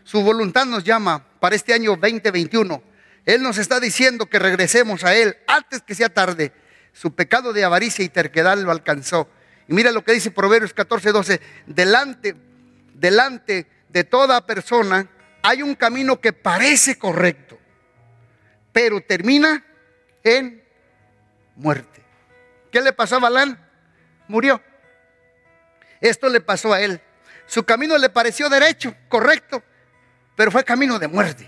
Su 0.04 0.22
voluntad 0.22 0.66
nos 0.66 0.84
llama 0.84 1.26
para 1.40 1.56
este 1.56 1.74
año 1.74 1.92
2021. 1.96 2.82
Él 3.26 3.42
nos 3.42 3.58
está 3.58 3.80
diciendo 3.80 4.28
que 4.28 4.38
regresemos 4.38 5.04
a 5.04 5.16
Él 5.16 5.36
antes 5.48 5.82
que 5.82 5.96
sea 5.96 6.10
tarde. 6.10 6.52
Su 6.94 7.16
pecado 7.16 7.52
de 7.52 7.64
avaricia 7.64 8.06
y 8.06 8.10
terquedad 8.10 8.58
lo 8.58 8.72
alcanzó. 8.72 9.28
Y 9.68 9.74
mira 9.74 9.92
lo 9.92 10.04
que 10.04 10.14
dice 10.14 10.30
Proverbios 10.30 10.74
14, 10.74 11.12
12. 11.12 11.42
Delante, 11.66 12.36
delante 12.94 13.68
de 13.90 14.04
toda 14.04 14.46
persona 14.46 15.10
hay 15.42 15.64
un 15.64 15.76
camino 15.76 16.22
que 16.22 16.34
parece 16.34 16.98
correcto, 16.98 17.58
pero 18.76 19.00
termina 19.00 19.64
en 20.22 20.62
muerte. 21.56 22.04
¿Qué 22.70 22.82
le 22.82 22.92
pasó 22.92 23.16
a 23.16 23.20
Balán? 23.20 23.58
Murió. 24.28 24.62
Esto 26.02 26.28
le 26.28 26.42
pasó 26.42 26.74
a 26.74 26.82
él. 26.82 27.00
Su 27.46 27.64
camino 27.64 27.98
le 27.98 28.10
pareció 28.10 28.50
derecho, 28.50 28.94
correcto, 29.08 29.64
pero 30.36 30.52
fue 30.52 30.66
camino 30.66 31.00
de 31.00 31.08
muerte. 31.08 31.48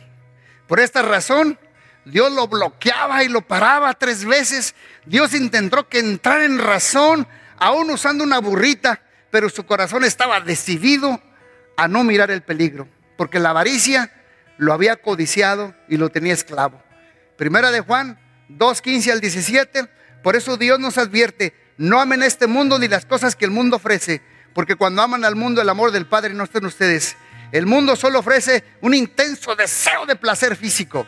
Por 0.69 0.80
esta 0.80 1.01
razón, 1.01 1.59
Dios 2.05 2.32
lo 2.32 2.47
bloqueaba 2.47 3.21
y 3.25 3.28
lo 3.28 3.41
paraba 3.41 3.93
tres 3.95 4.23
veces. 4.23 4.73
Dios 5.05 5.34
intentó 5.34 5.89
que 5.89 5.99
entrara 5.99 6.45
en 6.45 6.57
razón, 6.57 7.28
aún 7.57 7.91
usando 7.91 8.23
una 8.23 8.39
burrita, 8.39 9.01
pero 9.32 9.49
su 9.49 9.65
corazón 9.65 10.05
estaba 10.05 10.39
decidido 10.39 11.21
a 11.75 11.89
no 11.89 12.05
mirar 12.05 12.32
el 12.32 12.41
peligro, 12.41 12.88
porque 13.17 13.39
la 13.39 13.49
avaricia 13.49 14.13
lo 14.55 14.71
había 14.71 14.95
codiciado 15.01 15.75
y 15.89 15.97
lo 15.97 16.07
tenía 16.07 16.32
esclavo. 16.32 16.86
Primera 17.38 17.69
de 17.69 17.81
Juan 17.81 18.19
2, 18.49 18.81
15 18.81 19.11
al 19.11 19.21
17, 19.21 19.88
por 20.23 20.35
eso 20.35 20.57
Dios 20.57 20.79
nos 20.79 20.97
advierte, 20.97 21.53
no 21.77 22.01
amen 22.01 22.23
este 22.23 22.47
mundo 22.47 22.79
ni 22.79 22.88
las 22.88 23.05
cosas 23.05 23.35
que 23.35 23.45
el 23.45 23.51
mundo 23.51 23.75
ofrece, 23.75 24.21
porque 24.55 24.75
cuando 24.75 25.03
aman 25.03 25.23
al 25.23 25.35
mundo 25.35 25.61
el 25.61 25.69
amor 25.69 25.91
del 25.91 26.07
Padre 26.07 26.33
no 26.33 26.43
está 26.43 26.57
en 26.57 26.65
ustedes. 26.65 27.15
El 27.51 27.67
mundo 27.67 27.95
solo 27.95 28.19
ofrece 28.19 28.63
un 28.81 28.95
intenso 28.95 29.55
deseo 29.55 30.05
de 30.07 30.15
placer 30.15 30.55
físico, 30.55 31.05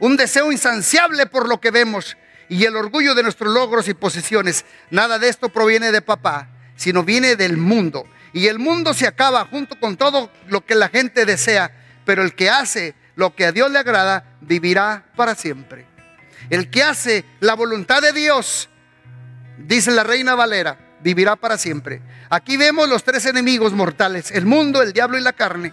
un 0.00 0.16
deseo 0.16 0.50
insaciable 0.50 1.26
por 1.26 1.48
lo 1.48 1.60
que 1.60 1.70
vemos 1.70 2.16
y 2.48 2.64
el 2.64 2.76
orgullo 2.76 3.14
de 3.14 3.22
nuestros 3.22 3.54
logros 3.54 3.86
y 3.86 3.94
posesiones. 3.94 4.64
Nada 4.90 5.20
de 5.20 5.28
esto 5.28 5.48
proviene 5.48 5.92
de 5.92 6.02
papá, 6.02 6.48
sino 6.76 7.04
viene 7.04 7.36
del 7.36 7.56
mundo. 7.56 8.04
Y 8.32 8.48
el 8.48 8.58
mundo 8.58 8.94
se 8.94 9.06
acaba 9.06 9.46
junto 9.46 9.78
con 9.78 9.96
todo 9.96 10.30
lo 10.48 10.66
que 10.66 10.74
la 10.74 10.88
gente 10.88 11.24
desea, 11.24 11.70
pero 12.04 12.22
el 12.22 12.34
que 12.34 12.50
hace 12.50 12.94
lo 13.14 13.34
que 13.34 13.46
a 13.46 13.52
Dios 13.52 13.70
le 13.70 13.78
agrada 13.78 14.36
vivirá 14.40 15.04
para 15.16 15.34
siempre. 15.34 15.86
El 16.50 16.70
que 16.70 16.82
hace 16.82 17.24
la 17.40 17.54
voluntad 17.54 18.02
de 18.02 18.12
Dios, 18.12 18.68
dice 19.58 19.90
la 19.90 20.02
reina 20.02 20.34
Valera, 20.34 20.78
vivirá 21.00 21.36
para 21.36 21.58
siempre. 21.58 22.02
Aquí 22.30 22.56
vemos 22.56 22.88
los 22.88 23.04
tres 23.04 23.26
enemigos 23.26 23.72
mortales, 23.72 24.30
el 24.30 24.46
mundo, 24.46 24.82
el 24.82 24.92
diablo 24.92 25.18
y 25.18 25.22
la 25.22 25.32
carne. 25.32 25.72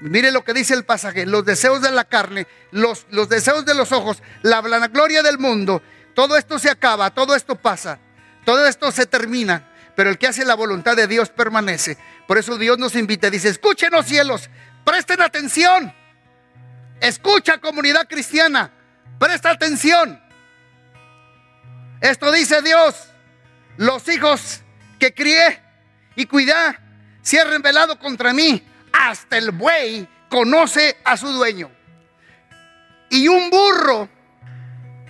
Mire 0.00 0.30
lo 0.30 0.44
que 0.44 0.54
dice 0.54 0.74
el 0.74 0.84
pasaje, 0.84 1.26
los 1.26 1.44
deseos 1.44 1.82
de 1.82 1.90
la 1.90 2.04
carne, 2.04 2.46
los, 2.70 3.06
los 3.10 3.28
deseos 3.28 3.64
de 3.64 3.74
los 3.74 3.90
ojos, 3.90 4.22
la 4.42 4.60
gloria 4.88 5.22
del 5.22 5.38
mundo, 5.38 5.82
todo 6.14 6.36
esto 6.36 6.58
se 6.58 6.70
acaba, 6.70 7.10
todo 7.10 7.34
esto 7.34 7.56
pasa, 7.56 7.98
todo 8.44 8.66
esto 8.66 8.92
se 8.92 9.06
termina, 9.06 9.72
pero 9.96 10.10
el 10.10 10.18
que 10.18 10.28
hace 10.28 10.44
la 10.44 10.54
voluntad 10.54 10.96
de 10.96 11.08
Dios 11.08 11.30
permanece. 11.30 11.98
Por 12.28 12.38
eso 12.38 12.56
Dios 12.58 12.78
nos 12.78 12.94
invita, 12.94 13.30
dice, 13.30 13.48
escúchenos 13.48 14.06
cielos, 14.06 14.50
presten 14.88 15.20
atención, 15.20 15.92
escucha 16.98 17.58
comunidad 17.58 18.08
cristiana, 18.08 18.70
presta 19.18 19.50
atención. 19.50 20.18
Esto 22.00 22.32
dice 22.32 22.62
Dios, 22.62 22.94
los 23.76 24.08
hijos 24.08 24.62
que 24.98 25.12
crié 25.12 25.60
y 26.16 26.24
cuidé 26.24 26.54
se 27.20 27.38
han 27.38 27.50
revelado 27.50 27.98
contra 27.98 28.32
mí. 28.32 28.66
Hasta 28.90 29.36
el 29.36 29.50
buey 29.50 30.08
conoce 30.30 30.96
a 31.04 31.18
su 31.18 31.30
dueño. 31.32 31.70
Y 33.10 33.28
un 33.28 33.50
burro, 33.50 34.08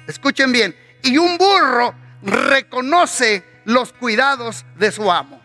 escuchen 0.08 0.50
bien, 0.50 0.74
y 1.04 1.18
un 1.18 1.38
burro 1.38 1.94
reconoce 2.22 3.44
los 3.64 3.92
cuidados 3.92 4.64
de 4.74 4.90
su 4.90 5.08
amo. 5.08 5.40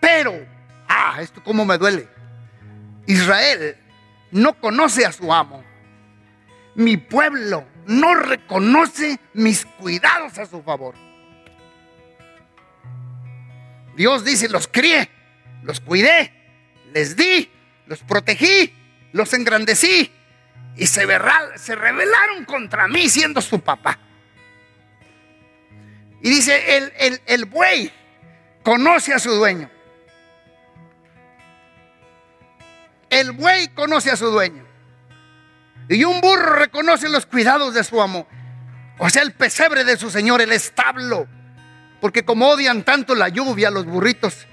Pero, 0.00 0.32
ah, 0.88 1.18
esto 1.20 1.44
como 1.44 1.66
me 1.66 1.76
duele. 1.76 2.17
Israel 3.08 3.74
no 4.32 4.60
conoce 4.60 5.06
a 5.06 5.12
su 5.12 5.32
amo. 5.32 5.64
Mi 6.74 6.98
pueblo 6.98 7.66
no 7.86 8.14
reconoce 8.14 9.18
mis 9.32 9.64
cuidados 9.64 10.38
a 10.38 10.44
su 10.44 10.62
favor. 10.62 10.94
Dios 13.96 14.24
dice, 14.24 14.50
los 14.50 14.68
crié, 14.68 15.10
los 15.62 15.80
cuidé, 15.80 16.32
les 16.92 17.16
di, 17.16 17.50
los 17.86 18.00
protegí, 18.00 18.74
los 19.12 19.32
engrandecí 19.32 20.12
y 20.76 20.86
se, 20.86 21.06
rebelaron 21.06 22.44
contra 22.44 22.88
mí 22.88 23.08
siendo 23.08 23.40
su 23.40 23.58
papá. 23.60 23.98
Y 26.20 26.28
dice, 26.28 26.76
el, 26.76 27.22
el 27.24 27.44
buey 27.46 27.90
conoce 28.62 29.14
a 29.14 29.18
su 29.18 29.30
dueño. 29.30 29.77
El 33.10 33.32
buey 33.32 33.68
conoce 33.68 34.10
a 34.10 34.16
su 34.16 34.30
dueño. 34.30 34.64
Y 35.88 36.04
un 36.04 36.20
burro 36.20 36.54
reconoce 36.54 37.08
los 37.08 37.26
cuidados 37.26 37.72
de 37.74 37.82
su 37.82 38.00
amo. 38.00 38.26
O 38.98 39.08
sea, 39.08 39.22
el 39.22 39.32
pesebre 39.32 39.84
de 39.84 39.96
su 39.96 40.10
señor, 40.10 40.42
el 40.42 40.52
establo. 40.52 41.26
Porque 42.00 42.24
como 42.24 42.48
odian 42.48 42.82
tanto 42.84 43.14
la 43.14 43.28
lluvia 43.28 43.70
los 43.70 43.86
burritos, 43.86 44.46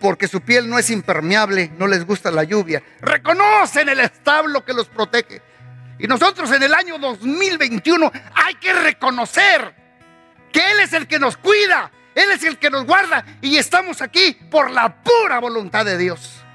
porque 0.00 0.28
su 0.28 0.40
piel 0.40 0.68
no 0.68 0.78
es 0.78 0.90
impermeable, 0.90 1.70
no 1.78 1.86
les 1.86 2.04
gusta 2.04 2.30
la 2.30 2.44
lluvia, 2.44 2.82
reconocen 3.00 3.88
el 3.88 4.00
establo 4.00 4.64
que 4.64 4.74
los 4.74 4.88
protege. 4.88 5.40
Y 5.98 6.06
nosotros 6.06 6.50
en 6.52 6.62
el 6.62 6.74
año 6.74 6.98
2021 6.98 8.12
hay 8.34 8.54
que 8.56 8.72
reconocer 8.74 9.74
que 10.52 10.72
Él 10.72 10.80
es 10.80 10.92
el 10.92 11.06
que 11.06 11.18
nos 11.18 11.38
cuida, 11.38 11.90
Él 12.14 12.30
es 12.32 12.44
el 12.44 12.58
que 12.58 12.68
nos 12.68 12.84
guarda 12.84 13.24
y 13.40 13.56
estamos 13.56 14.02
aquí 14.02 14.36
por 14.50 14.70
la 14.70 15.02
pura 15.02 15.38
voluntad 15.38 15.86
de 15.86 15.96
Dios 15.96 16.45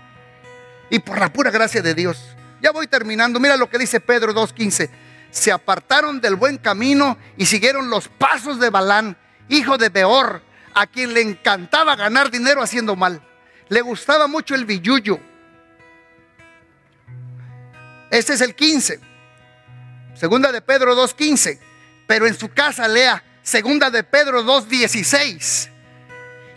y 0.92 1.00
por 1.00 1.18
la 1.18 1.34
pura 1.34 1.50
gracia 1.50 1.82
de 1.82 1.96
Dios. 1.96 2.20
Ya 2.62 2.72
voy 2.72 2.86
terminando. 2.86 3.39
Mira 3.39 3.58
lo 3.58 3.70
que 3.70 3.80
dice 3.80 4.02
Pedro 4.02 4.36
2.15. 4.36 4.89
Se 5.32 5.52
apartaron 5.52 6.20
del 6.20 6.36
buen 6.36 6.58
camino 6.58 7.18
y 7.38 7.46
siguieron 7.46 7.89
los 7.89 8.10
pasos 8.10 8.60
de 8.60 8.70
Balán, 8.70 9.18
hijo 9.48 9.78
de 9.78 9.88
Beor, 9.88 10.44
a 10.76 10.86
quien 10.86 11.14
le 11.14 11.22
encantaba 11.22 11.96
ganar 11.96 12.30
dinero 12.30 12.62
haciendo 12.62 12.98
mal. 12.98 13.22
Le 13.70 13.82
gustaba 13.82 14.28
mucho 14.28 14.54
el 14.54 14.66
billuyo. 14.66 15.18
Este 18.12 18.34
es 18.34 18.42
el 18.42 18.54
15. 18.54 19.00
Segunda 20.14 20.52
de 20.52 20.62
Pedro 20.62 20.94
2.15. 20.94 21.58
Pero 22.06 22.28
en 22.28 22.38
su 22.38 22.50
casa 22.50 22.86
lea 22.89 23.24
Segunda 23.42 23.89
de 23.89 24.04
Pedro 24.04 24.44
2.16. 24.44 25.70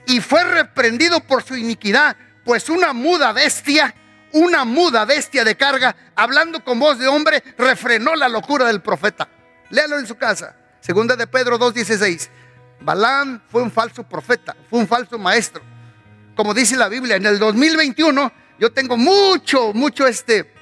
Y 0.09 0.20
fue 0.20 0.43
reprendido 0.43 1.20
por 1.20 1.45
su 1.45 1.57
iniquidad, 1.57 2.16
pues 2.45 2.68
una 2.68 2.93
muda 2.93 3.32
bestia 3.32 3.95
una 4.35 4.64
muda 4.64 5.05
bestia 5.05 5.45
de 5.45 5.57
carga, 5.57 5.97
hablando 6.14 6.62
con 6.62 6.78
voz 6.78 6.99
de 6.99 7.09
hombre, 7.09 7.43
refrenó 7.57 8.14
la 8.14 8.28
locura 8.28 8.66
del 8.66 8.82
profeta. 8.82 9.28
Léalo 9.70 9.99
en 9.99 10.07
su 10.07 10.16
casa. 10.16 10.57
Segunda 10.80 11.16
de 11.16 11.26
Pedro 11.26 11.59
2.16. 11.59 12.28
Balán 12.80 13.43
fue 13.49 13.62
un 13.62 13.70
falso 13.70 14.03
profeta, 14.03 14.55
fue 14.68 14.80
un 14.80 14.87
falso 14.87 15.18
maestro. 15.18 15.62
Como 16.37 16.53
dice 16.53 16.76
la 16.76 16.89
Biblia, 16.89 17.16
en 17.16 17.26
el 17.26 17.39
2021 17.39 18.32
yo 18.59 18.72
tengo 18.72 18.97
mucho, 18.97 19.72
mucho 19.72 20.07
este, 20.07 20.53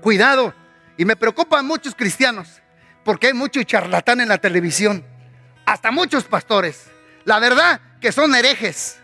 Cuidado. 0.00 0.54
Y 0.96 1.04
me 1.04 1.16
preocupan 1.16 1.66
muchos 1.66 1.94
cristianos, 1.94 2.60
porque 3.04 3.28
hay 3.28 3.32
mucho 3.32 3.62
charlatán 3.62 4.20
en 4.20 4.28
la 4.28 4.38
televisión, 4.38 5.04
hasta 5.64 5.90
muchos 5.90 6.24
pastores. 6.24 6.86
La 7.24 7.38
verdad 7.38 7.80
que 8.00 8.10
son 8.10 8.34
herejes, 8.34 8.98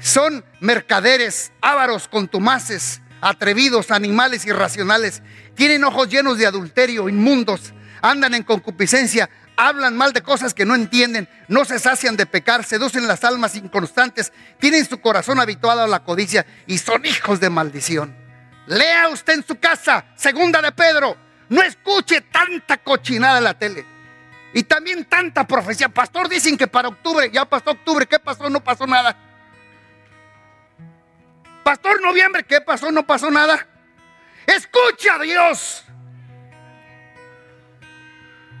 son 0.00 0.44
mercaderes, 0.60 1.52
ávaros, 1.60 2.08
contumaces, 2.08 3.00
atrevidos, 3.20 3.90
animales 3.90 4.44
irracionales. 4.44 5.22
Tienen 5.54 5.84
ojos 5.84 6.08
llenos 6.08 6.38
de 6.38 6.46
adulterio, 6.46 7.08
inmundos, 7.08 7.72
andan 8.02 8.34
en 8.34 8.42
concupiscencia, 8.42 9.30
hablan 9.56 9.96
mal 9.96 10.12
de 10.12 10.22
cosas 10.22 10.54
que 10.54 10.64
no 10.64 10.74
entienden, 10.74 11.28
no 11.48 11.64
se 11.64 11.78
sacian 11.78 12.16
de 12.16 12.26
pecar, 12.26 12.64
seducen 12.64 13.06
las 13.06 13.24
almas 13.24 13.54
inconstantes, 13.54 14.32
tienen 14.58 14.84
su 14.84 15.00
corazón 15.00 15.40
habituado 15.40 15.82
a 15.82 15.86
la 15.86 16.04
codicia 16.04 16.44
y 16.66 16.78
son 16.78 17.06
hijos 17.06 17.40
de 17.40 17.50
maldición. 17.50 18.16
Lea 18.66 19.08
usted 19.08 19.34
en 19.34 19.46
su 19.46 19.58
casa, 19.58 20.04
segunda 20.16 20.60
de 20.60 20.72
Pedro, 20.72 21.16
no 21.48 21.62
escuche 21.62 22.22
tanta 22.22 22.78
cochinada 22.78 23.38
en 23.38 23.44
la 23.44 23.54
tele. 23.54 23.86
Y 24.54 24.64
también 24.64 25.06
tanta 25.06 25.46
profecía. 25.46 25.88
Pastor, 25.88 26.28
dicen 26.28 26.58
que 26.58 26.66
para 26.66 26.88
octubre, 26.88 27.30
ya 27.32 27.44
pasó 27.46 27.70
octubre, 27.70 28.06
¿qué 28.06 28.18
pasó? 28.18 28.50
No 28.50 28.62
pasó 28.62 28.86
nada. 28.86 29.16
Pastor, 31.62 32.00
noviembre, 32.02 32.44
¿qué 32.44 32.60
pasó? 32.60 32.90
No 32.90 33.06
pasó 33.06 33.30
nada. 33.30 33.66
Escucha 34.46 35.14
a 35.14 35.18
Dios. 35.20 35.84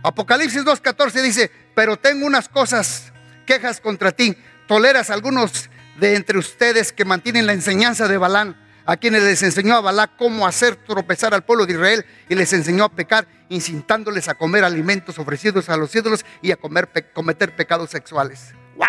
Apocalipsis 0.02 0.64
2.14 0.64 1.22
dice, 1.22 1.50
pero 1.74 1.96
tengo 1.96 2.26
unas 2.26 2.48
cosas, 2.48 3.12
quejas 3.46 3.80
contra 3.80 4.12
ti. 4.12 4.36
Toleras 4.66 5.10
algunos 5.10 5.70
de 5.98 6.16
entre 6.16 6.38
ustedes 6.38 6.92
que 6.92 7.04
mantienen 7.04 7.46
la 7.46 7.52
enseñanza 7.52 8.08
de 8.08 8.18
Balán, 8.18 8.56
a 8.84 8.96
quienes 8.96 9.22
les 9.22 9.42
enseñó 9.42 9.76
a 9.76 9.80
Balá 9.80 10.08
cómo 10.16 10.46
hacer 10.46 10.76
tropezar 10.76 11.34
al 11.34 11.44
pueblo 11.44 11.66
de 11.66 11.74
Israel 11.74 12.06
y 12.28 12.34
les 12.34 12.52
enseñó 12.52 12.84
a 12.84 12.88
pecar, 12.88 13.28
incitándoles 13.48 14.28
a 14.28 14.34
comer 14.34 14.64
alimentos 14.64 15.18
ofrecidos 15.18 15.68
a 15.68 15.76
los 15.76 15.94
ídolos 15.94 16.24
y 16.40 16.50
a 16.50 16.56
comer, 16.56 16.88
cometer 17.12 17.54
pecados 17.54 17.90
sexuales. 17.90 18.54
¡Wow! 18.76 18.88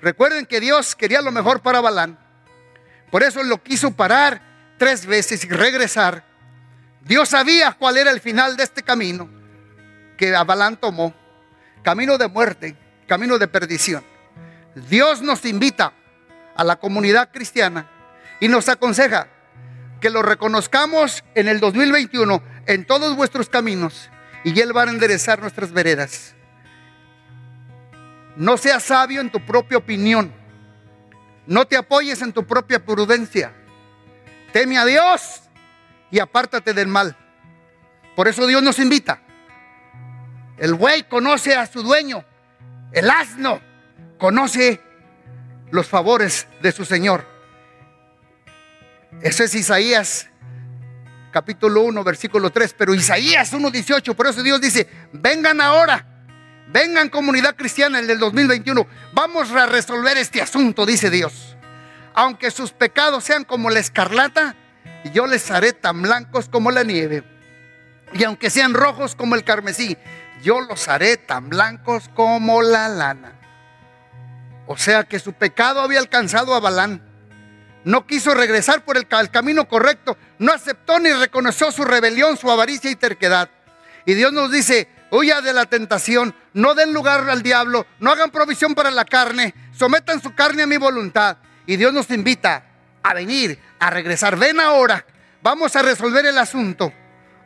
Recuerden 0.00 0.46
que 0.46 0.60
Dios 0.60 0.94
quería 0.94 1.22
lo 1.22 1.32
mejor 1.32 1.60
para 1.60 1.80
Balán. 1.80 2.25
Por 3.10 3.22
eso 3.22 3.42
lo 3.42 3.62
quiso 3.62 3.92
parar 3.92 4.40
tres 4.78 5.06
veces 5.06 5.44
y 5.44 5.48
regresar. 5.48 6.24
Dios 7.02 7.28
sabía 7.28 7.72
cuál 7.72 7.96
era 7.96 8.10
el 8.10 8.20
final 8.20 8.56
de 8.56 8.64
este 8.64 8.82
camino 8.82 9.28
que 10.16 10.34
Abalán 10.34 10.76
tomó, 10.76 11.14
camino 11.82 12.18
de 12.18 12.28
muerte, 12.28 12.76
camino 13.06 13.38
de 13.38 13.48
perdición. 13.48 14.04
Dios 14.74 15.22
nos 15.22 15.44
invita 15.44 15.92
a 16.56 16.64
la 16.64 16.76
comunidad 16.76 17.30
cristiana 17.32 17.88
y 18.40 18.48
nos 18.48 18.68
aconseja 18.68 19.28
que 20.00 20.10
lo 20.10 20.22
reconozcamos 20.22 21.24
en 21.34 21.48
el 21.48 21.60
2021 21.60 22.42
en 22.66 22.84
todos 22.84 23.16
vuestros 23.16 23.48
caminos 23.48 24.10
y 24.44 24.58
Él 24.60 24.76
va 24.76 24.82
a 24.82 24.90
enderezar 24.90 25.40
nuestras 25.40 25.72
veredas. 25.72 26.34
No 28.36 28.56
seas 28.58 28.84
sabio 28.84 29.20
en 29.20 29.30
tu 29.30 29.44
propia 29.44 29.78
opinión. 29.78 30.32
No 31.46 31.66
te 31.66 31.76
apoyes 31.76 32.22
en 32.22 32.32
tu 32.32 32.44
propia 32.44 32.84
prudencia. 32.84 33.52
Teme 34.52 34.78
a 34.78 34.84
Dios 34.84 35.42
y 36.10 36.18
apártate 36.18 36.72
del 36.72 36.88
mal. 36.88 37.16
Por 38.14 38.28
eso 38.28 38.46
Dios 38.46 38.62
nos 38.62 38.78
invita 38.78 39.20
el 40.58 40.74
buey 40.74 41.04
conoce 41.04 41.54
a 41.54 41.66
su 41.66 41.82
dueño. 41.82 42.24
El 42.92 43.10
asno 43.10 43.60
conoce 44.18 44.80
los 45.70 45.86
favores 45.86 46.46
de 46.62 46.72
su 46.72 46.84
Señor. 46.84 47.26
Ese 49.20 49.44
es 49.44 49.54
Isaías 49.54 50.28
capítulo 51.30 51.82
1, 51.82 52.04
versículo 52.04 52.50
3. 52.50 52.74
Pero 52.78 52.94
Isaías 52.94 53.52
1.18, 53.52 54.14
por 54.14 54.26
eso 54.26 54.42
Dios 54.42 54.60
dice, 54.60 54.88
vengan 55.12 55.60
ahora. 55.60 56.15
Vengan 56.68 57.08
comunidad 57.08 57.54
cristiana 57.54 57.98
el 57.98 58.06
del 58.06 58.18
2021. 58.18 58.86
Vamos 59.12 59.50
a 59.52 59.66
resolver 59.66 60.16
este 60.16 60.42
asunto, 60.42 60.84
dice 60.84 61.10
Dios. 61.10 61.56
Aunque 62.14 62.50
sus 62.50 62.72
pecados 62.72 63.24
sean 63.24 63.44
como 63.44 63.70
la 63.70 63.78
escarlata, 63.78 64.56
yo 65.12 65.26
les 65.26 65.50
haré 65.50 65.72
tan 65.72 66.02
blancos 66.02 66.48
como 66.48 66.70
la 66.70 66.82
nieve. 66.82 67.22
Y 68.12 68.24
aunque 68.24 68.50
sean 68.50 68.74
rojos 68.74 69.14
como 69.14 69.34
el 69.34 69.44
carmesí, 69.44 69.96
yo 70.42 70.60
los 70.60 70.88
haré 70.88 71.16
tan 71.16 71.48
blancos 71.48 72.10
como 72.14 72.62
la 72.62 72.88
lana. 72.88 73.32
O 74.66 74.76
sea 74.76 75.04
que 75.04 75.18
su 75.18 75.32
pecado 75.32 75.80
había 75.80 76.00
alcanzado 76.00 76.54
a 76.54 76.60
Balán. 76.60 77.02
No 77.84 78.06
quiso 78.06 78.34
regresar 78.34 78.84
por 78.84 78.96
el, 78.96 79.06
camino 79.06 79.68
correcto. 79.68 80.16
No 80.38 80.52
aceptó 80.52 80.98
ni 80.98 81.10
reconoció 81.12 81.70
su 81.70 81.84
rebelión, 81.84 82.36
su 82.36 82.50
avaricia 82.50 82.90
y 82.90 82.96
terquedad. 82.96 83.48
Y 84.04 84.14
Dios 84.14 84.32
nos 84.32 84.50
dice, 84.50 84.88
huya 85.10 85.40
de 85.40 85.52
la 85.52 85.66
tentación, 85.66 86.34
no 86.52 86.74
den 86.74 86.92
lugar 86.92 87.28
al 87.28 87.42
diablo, 87.42 87.86
no 88.00 88.10
hagan 88.10 88.30
provisión 88.30 88.74
para 88.74 88.90
la 88.90 89.04
carne, 89.04 89.54
sometan 89.72 90.22
su 90.22 90.34
carne 90.34 90.62
a 90.62 90.66
mi 90.66 90.76
voluntad. 90.76 91.38
Y 91.66 91.76
Dios 91.76 91.92
nos 91.92 92.10
invita 92.10 92.64
a 93.02 93.14
venir, 93.14 93.58
a 93.78 93.90
regresar. 93.90 94.36
Ven 94.36 94.60
ahora, 94.60 95.04
vamos 95.42 95.74
a 95.76 95.82
resolver 95.82 96.24
el 96.26 96.38
asunto. 96.38 96.92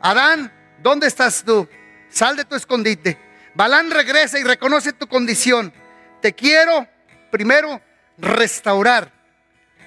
Adán, 0.01 0.51
¿dónde 0.81 1.07
estás 1.07 1.43
tú? 1.43 1.67
Sal 2.09 2.35
de 2.35 2.45
tu 2.45 2.55
escondite. 2.55 3.17
Balán 3.53 3.91
regresa 3.91 4.39
y 4.39 4.43
reconoce 4.43 4.93
tu 4.93 5.07
condición. 5.07 5.73
Te 6.21 6.33
quiero 6.33 6.87
primero 7.31 7.81
restaurar 8.17 9.11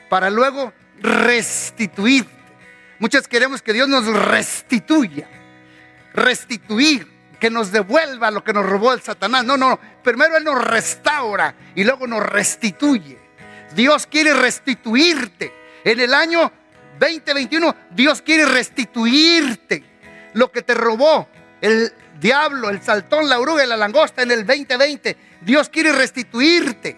para 0.09 0.31
luego 0.31 0.73
restituir. 1.01 2.27
Muchos 2.99 3.29
queremos 3.29 3.63
que 3.63 3.73
Dios 3.73 3.89
nos 3.89 4.07
restituya. 4.07 5.29
Restituir, 6.13 7.11
que 7.45 7.51
nos 7.51 7.71
devuelva 7.71 8.31
lo 8.31 8.43
que 8.43 8.55
nos 8.55 8.65
robó 8.65 8.95
el 8.95 9.03
Satanás. 9.03 9.45
No, 9.45 9.59
no, 9.59 9.79
primero 10.03 10.39
Él 10.39 10.45
nos 10.45 10.65
restaura 10.65 11.55
y 11.75 11.85
luego 11.85 12.07
nos 12.07 12.23
restituye. 12.23 13.19
Dios 13.75 14.07
quiere 14.07 14.33
restituirte. 14.33 15.53
En 15.85 16.01
el 16.01 16.15
año 16.15 16.51
2021, 16.99 17.77
Dios 17.91 18.23
quiere 18.23 18.47
restituirte 18.47 19.85
lo 20.33 20.51
que 20.51 20.63
te 20.63 20.73
robó 20.73 21.29
el 21.61 21.93
diablo, 22.19 22.71
el 22.71 22.81
saltón, 22.81 23.29
la 23.29 23.39
oruga 23.39 23.63
y 23.63 23.67
la 23.69 23.77
langosta 23.77 24.23
en 24.23 24.31
el 24.31 24.47
2020. 24.47 25.15
Dios 25.43 25.69
quiere 25.69 25.93
restituirte 25.93 26.97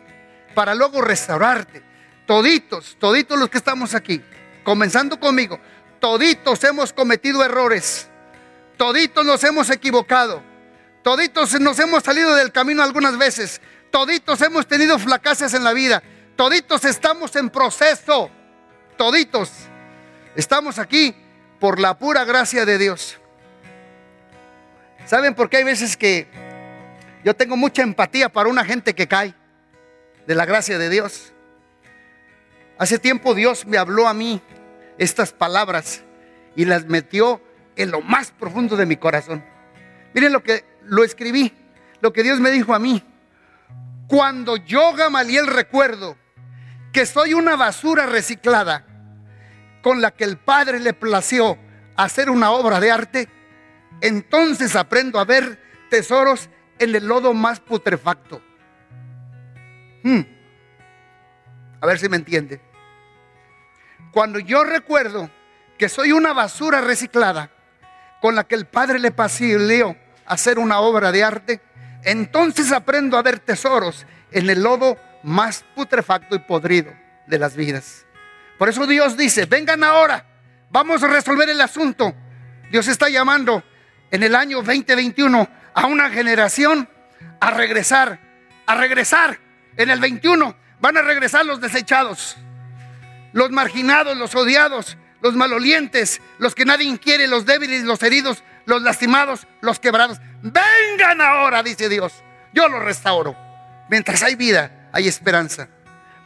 para 0.55 0.77
luego 0.77 1.03
restaurarte. 1.03 1.83
Toditos, 2.25 2.97
toditos 3.01 3.37
los 3.37 3.51
que 3.51 3.59
estamos 3.59 3.97
aquí, 3.97 4.23
comenzando 4.63 5.19
conmigo, 5.19 5.59
toditos 5.99 6.63
hemos 6.63 6.93
cometido 6.93 7.45
errores. 7.45 8.09
Toditos 8.77 9.25
nos 9.25 9.43
hemos 9.45 9.71
equivocado. 9.71 10.43
Toditos 11.03 11.59
nos 11.61 11.79
hemos 11.79 12.03
salido 12.03 12.35
del 12.35 12.53
camino 12.53 12.83
algunas 12.83 13.17
veces. 13.17 13.61
Toditos 13.91 14.41
hemos 14.43 14.67
tenido 14.67 14.99
flacaces 14.99 15.55
en 15.55 15.65
la 15.65 15.73
vida. 15.73 16.03
Toditos 16.37 16.85
estamos 16.85 17.35
en 17.37 17.49
proceso. 17.49 18.31
Toditos 18.97 19.51
estamos 20.35 20.79
aquí 20.79 21.15
por 21.59 21.81
la 21.81 21.99
pura 21.99 22.25
gracia 22.25 22.67
de 22.67 22.79
Dios. 22.79 23.19
¿Saben 25.07 25.35
por 25.35 25.49
qué 25.49 25.59
hay 25.59 25.65
veces 25.65 25.97
que 25.97 26.27
yo 27.25 27.35
tengo 27.35 27.57
mucha 27.57 27.83
empatía 27.83 28.29
para 28.29 28.49
una 28.49 28.65
gente 28.65 28.95
que 28.95 29.07
cae 29.07 29.35
de 30.27 30.35
la 30.35 30.45
gracia 30.45 30.79
de 30.79 30.91
Dios? 30.91 31.33
Hace 32.79 32.99
tiempo 32.99 33.35
Dios 33.35 33.65
me 33.65 33.79
habló 33.79 34.07
a 34.09 34.15
mí 34.15 34.43
estas 34.99 35.33
palabras 35.33 36.03
y 36.57 36.65
las 36.65 36.87
metió 36.87 37.41
en 37.77 37.91
lo 37.91 38.01
más 38.01 38.31
profundo 38.31 38.77
de 38.77 38.87
mi 38.87 38.97
corazón. 38.97 39.45
Miren 40.15 40.33
lo 40.33 40.43
que 40.43 40.65
lo 40.83 41.05
escribí, 41.05 41.53
lo 42.01 42.13
que 42.13 42.23
Dios 42.23 42.41
me 42.41 42.51
dijo 42.51 42.75
a 42.75 42.79
mí. 42.79 43.03
Cuando 44.09 44.57
yo, 44.57 44.95
Gamaliel, 44.95 45.47
recuerdo 45.47 46.17
que 46.93 47.07
soy 47.07 47.35
una 47.35 47.57
basura 47.57 48.07
reciclada 48.07 48.87
con 49.83 50.01
la 50.01 50.13
que 50.13 50.25
el 50.25 50.39
Padre 50.39 50.81
le 50.81 50.95
plació 50.95 51.59
hacer 51.97 52.31
una 52.31 52.51
obra 52.51 52.81
de 52.81 52.91
arte, 52.91 53.29
entonces 54.01 54.75
aprendo 54.77 55.19
a 55.19 55.25
ver 55.25 55.61
tesoros 55.91 56.49
en 56.79 56.95
el 56.95 57.07
lodo 57.07 57.35
más 57.35 57.61
putrefacto. 57.61 58.41
Hmm. 60.03 60.21
A 61.81 61.87
ver 61.87 61.99
si 61.99 62.09
me 62.09 62.17
entiende. 62.17 62.61
Cuando 64.13 64.39
yo 64.39 64.65
recuerdo 64.65 65.31
que 65.79 65.89
soy 65.89 66.13
una 66.13 66.33
basura 66.33 66.81
reciclada 66.81 67.51
con 68.21 68.35
la 68.35 68.45
que 68.45 68.55
el 68.55 68.67
Padre 68.67 68.99
le 68.99 69.11
pasó 69.11 69.45
hacer 70.27 70.59
una 70.59 70.81
obra 70.81 71.13
de 71.13 71.23
arte, 71.23 71.61
entonces 72.03 72.73
aprendo 72.73 73.17
a 73.17 73.23
ver 73.23 73.39
tesoros 73.39 74.07
en 74.33 74.51
el 74.51 74.63
lodo 74.63 74.97
más 75.23 75.65
putrefacto 75.75 76.35
y 76.37 76.41
podrido 76.41 76.93
de 77.27 77.39
las 77.39 77.57
vidas. 77.57 78.07
Por 78.59 78.69
eso 78.69 78.87
Dios 78.87 79.17
dice, 79.17 79.47
vengan 79.47 79.85
ahora, 79.85 80.25
vamos 80.71 81.03
a 81.03 81.09
resolver 81.09 81.49
el 81.49 81.61
asunto. 81.61 82.15
Dios 82.71 82.89
está 82.89 83.09
llamando 83.09 83.63
en 84.11 84.23
el 84.23 84.35
año 84.35 84.59
2021 84.59 85.49
a 85.75 85.87
una 85.87 86.11
generación 86.11 86.89
a 87.41 87.51
regresar, 87.51 88.19
a 88.67 88.75
regresar. 88.75 89.39
En 89.77 89.91
el 89.91 90.01
21 90.01 90.57
van 90.81 90.97
a 90.97 91.03
regresar 91.03 91.45
los 91.45 91.61
desechados, 91.61 92.37
los 93.33 93.51
marginados, 93.51 94.17
los 94.17 94.35
odiados, 94.35 94.97
los 95.27 95.35
malolientes, 95.35 96.21
los 96.39 96.55
que 96.55 96.65
nadie 96.65 96.97
quiere, 96.99 97.27
los 97.27 97.45
débiles, 97.47 97.83
los 97.83 98.03
heridos, 98.03 98.43
los 98.65 98.83
lastimados, 98.83 99.47
los 99.61 99.81
quebrados. 99.81 100.19
Vengan 100.43 101.21
ahora, 101.21 101.63
dice 101.63 101.89
Dios. 101.89 102.13
Yo 102.53 102.69
los 102.69 102.83
restauro. 102.83 103.37
Mientras 103.91 104.23
hay 104.23 104.37
vida, 104.37 104.89
hay 104.93 105.09
esperanza. 105.09 105.69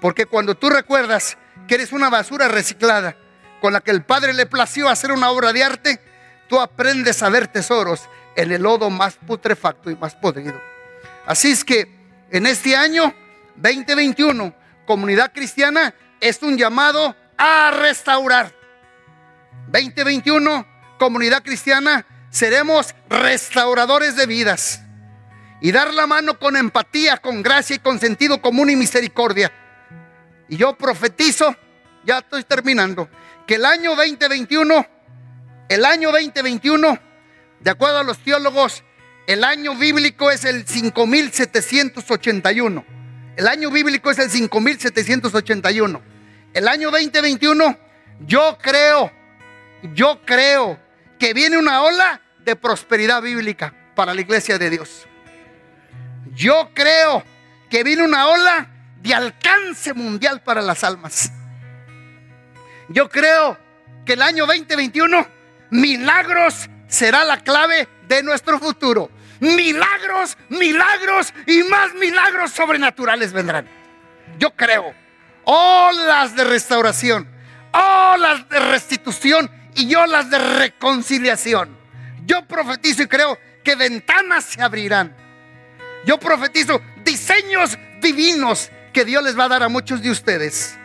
Porque 0.01 0.27
cuando 0.27 0.55
tú 0.55 0.69
recuerdas 0.71 1.39
que 1.67 1.77
eres 1.77 1.93
una 1.93 2.11
basura 2.11 2.49
reciclada, 2.49 3.17
con 3.61 3.73
la 3.73 3.81
que 3.81 3.91
el 3.91 4.03
Padre 4.03 4.33
le 4.33 4.47
plació 4.47 4.89
hacer 4.89 5.13
una 5.13 5.31
obra 5.31 5.53
de 5.53 5.65
arte, 5.65 6.01
tú 6.49 6.61
aprendes 6.61 7.23
a 7.23 7.29
ver 7.29 7.49
tesoros 7.49 8.09
en 8.37 8.53
el 8.53 8.63
lodo 8.63 8.91
más 8.91 9.17
putrefacto 9.17 9.91
y 9.91 9.97
más 9.97 10.15
podrido. 10.15 10.61
Así 11.27 11.51
es 11.51 11.65
que 11.65 11.89
en 12.31 12.47
este 12.47 12.77
año 12.77 13.15
2021, 13.57 14.55
comunidad 14.87 15.33
cristiana 15.33 15.95
es 16.21 16.43
un 16.43 16.57
llamado 16.57 17.17
a 17.39 17.71
restaurar. 17.71 18.60
2021, 19.69 20.67
comunidad 20.99 21.43
cristiana, 21.43 22.07
seremos 22.31 22.95
restauradores 23.09 24.17
de 24.17 24.27
vidas 24.27 24.83
y 25.61 25.73
dar 25.73 25.93
la 25.93 26.07
mano 26.07 26.39
con 26.39 26.57
empatía, 26.57 27.19
con 27.19 27.43
gracia 27.43 27.77
y 27.77 27.81
con 27.81 28.01
sentido 28.01 28.41
común 28.41 28.71
y 28.71 28.77
misericordia. 28.77 29.53
Y 30.49 30.57
yo 30.57 30.75
profetizo, 30.77 31.55
ya 32.05 32.19
estoy 32.19 32.45
terminando, 32.45 33.09
que 33.47 33.57
el 33.57 33.65
año 33.65 33.95
2021, 33.95 34.87
el 35.69 35.85
año 35.85 36.11
2021, 36.11 36.99
de 37.61 37.71
acuerdo 37.71 37.99
a 37.99 38.05
los 38.05 38.19
teólogos, 38.19 38.83
el 39.27 39.45
año 39.45 39.77
bíblico 39.77 40.31
es 40.31 40.45
el 40.45 40.67
5781. 40.67 42.85
El 43.37 43.47
año 43.47 43.71
bíblico 43.71 44.11
es 44.11 44.19
el 44.19 44.31
5781. 44.31 46.03
El 46.53 46.67
año 46.67 46.91
2021, 46.91 47.79
yo 48.27 48.59
creo, 48.61 49.13
yo 49.83 50.21
creo 50.25 50.79
que 51.19 51.35
viene 51.35 51.59
una 51.59 51.83
ola 51.83 52.21
de 52.45 52.57
prosperidad 52.57 53.23
bíblica 53.23 53.75
para 53.95 54.15
la 54.15 54.21
iglesia 54.21 54.59
de 54.59 54.71
Dios. 54.71 55.07
Yo 56.35 56.71
creo 56.75 57.23
que 57.69 57.85
viene 57.85 58.03
una 58.03 58.29
ola 58.29 58.69
de 59.03 59.15
alcance 59.15 59.93
mundial 59.95 60.43
para 60.43 60.63
las 60.63 60.85
almas. 60.85 61.33
Yo 62.89 63.09
creo 63.09 63.59
que 64.05 64.15
el 64.15 64.23
año 64.23 64.47
2021, 64.47 65.27
milagros 65.71 66.69
será 66.89 67.25
la 67.25 67.39
clave 67.39 67.89
de 68.09 68.23
nuestro 68.23 68.59
futuro. 68.59 69.11
Milagros, 69.41 70.37
milagros 70.49 71.33
y 71.47 71.63
más 71.63 71.95
milagros 71.95 72.51
sobrenaturales 72.51 73.33
vendrán. 73.33 73.67
Yo 74.39 74.51
creo. 74.55 74.93
Olas 75.45 76.37
de 76.37 76.45
restauración, 76.45 77.29
olas 77.73 78.49
de 78.49 78.61
restitución 78.61 79.51
y 79.75 79.95
olas 79.95 80.31
de 80.31 80.39
reconciliación. 80.39 81.77
Yo 82.27 82.47
profetizo 82.47 83.03
y 83.03 83.07
creo 83.07 83.39
que 83.65 83.75
ventanas 83.75 84.45
se 84.45 84.63
abrirán. 84.63 85.17
Yo 86.05 86.19
profetizo 86.19 86.81
diseños 87.05 87.79
divinos 88.01 88.71
que 88.93 89.05
Dios 89.05 89.23
les 89.23 89.39
va 89.39 89.45
a 89.45 89.49
dar 89.49 89.63
a 89.63 89.69
muchos 89.69 90.03
de 90.03 90.11
ustedes. 90.11 90.77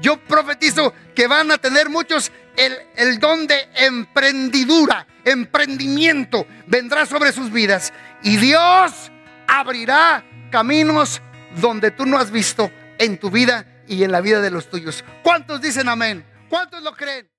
Yo 0.00 0.18
profetizo 0.18 0.94
que 1.14 1.26
van 1.26 1.50
a 1.50 1.58
tener 1.58 1.88
muchos 1.88 2.32
el, 2.56 2.76
el, 2.96 3.18
don 3.18 3.46
de 3.46 3.68
emprendidura, 3.74 5.06
emprendimiento, 5.24 6.46
vendrá 6.66 7.06
sobre 7.06 7.32
sus 7.32 7.50
vidas. 7.50 7.92
Y 8.22 8.36
Dios 8.36 9.10
abrirá 9.46 10.24
caminos 10.50 11.20
donde 11.60 11.90
tú 11.90 12.06
no 12.06 12.18
has 12.18 12.30
visto 12.30 12.70
en 12.98 13.18
tu 13.18 13.30
vida 13.30 13.66
y 13.86 14.04
en 14.04 14.12
la 14.12 14.20
vida 14.20 14.40
de 14.40 14.50
los 14.50 14.70
tuyos. 14.70 15.04
¿Cuántos 15.22 15.60
dicen 15.60 15.88
amén? 15.88 16.24
¿Cuántos 16.48 16.82
lo 16.82 16.92
creen? 16.94 17.31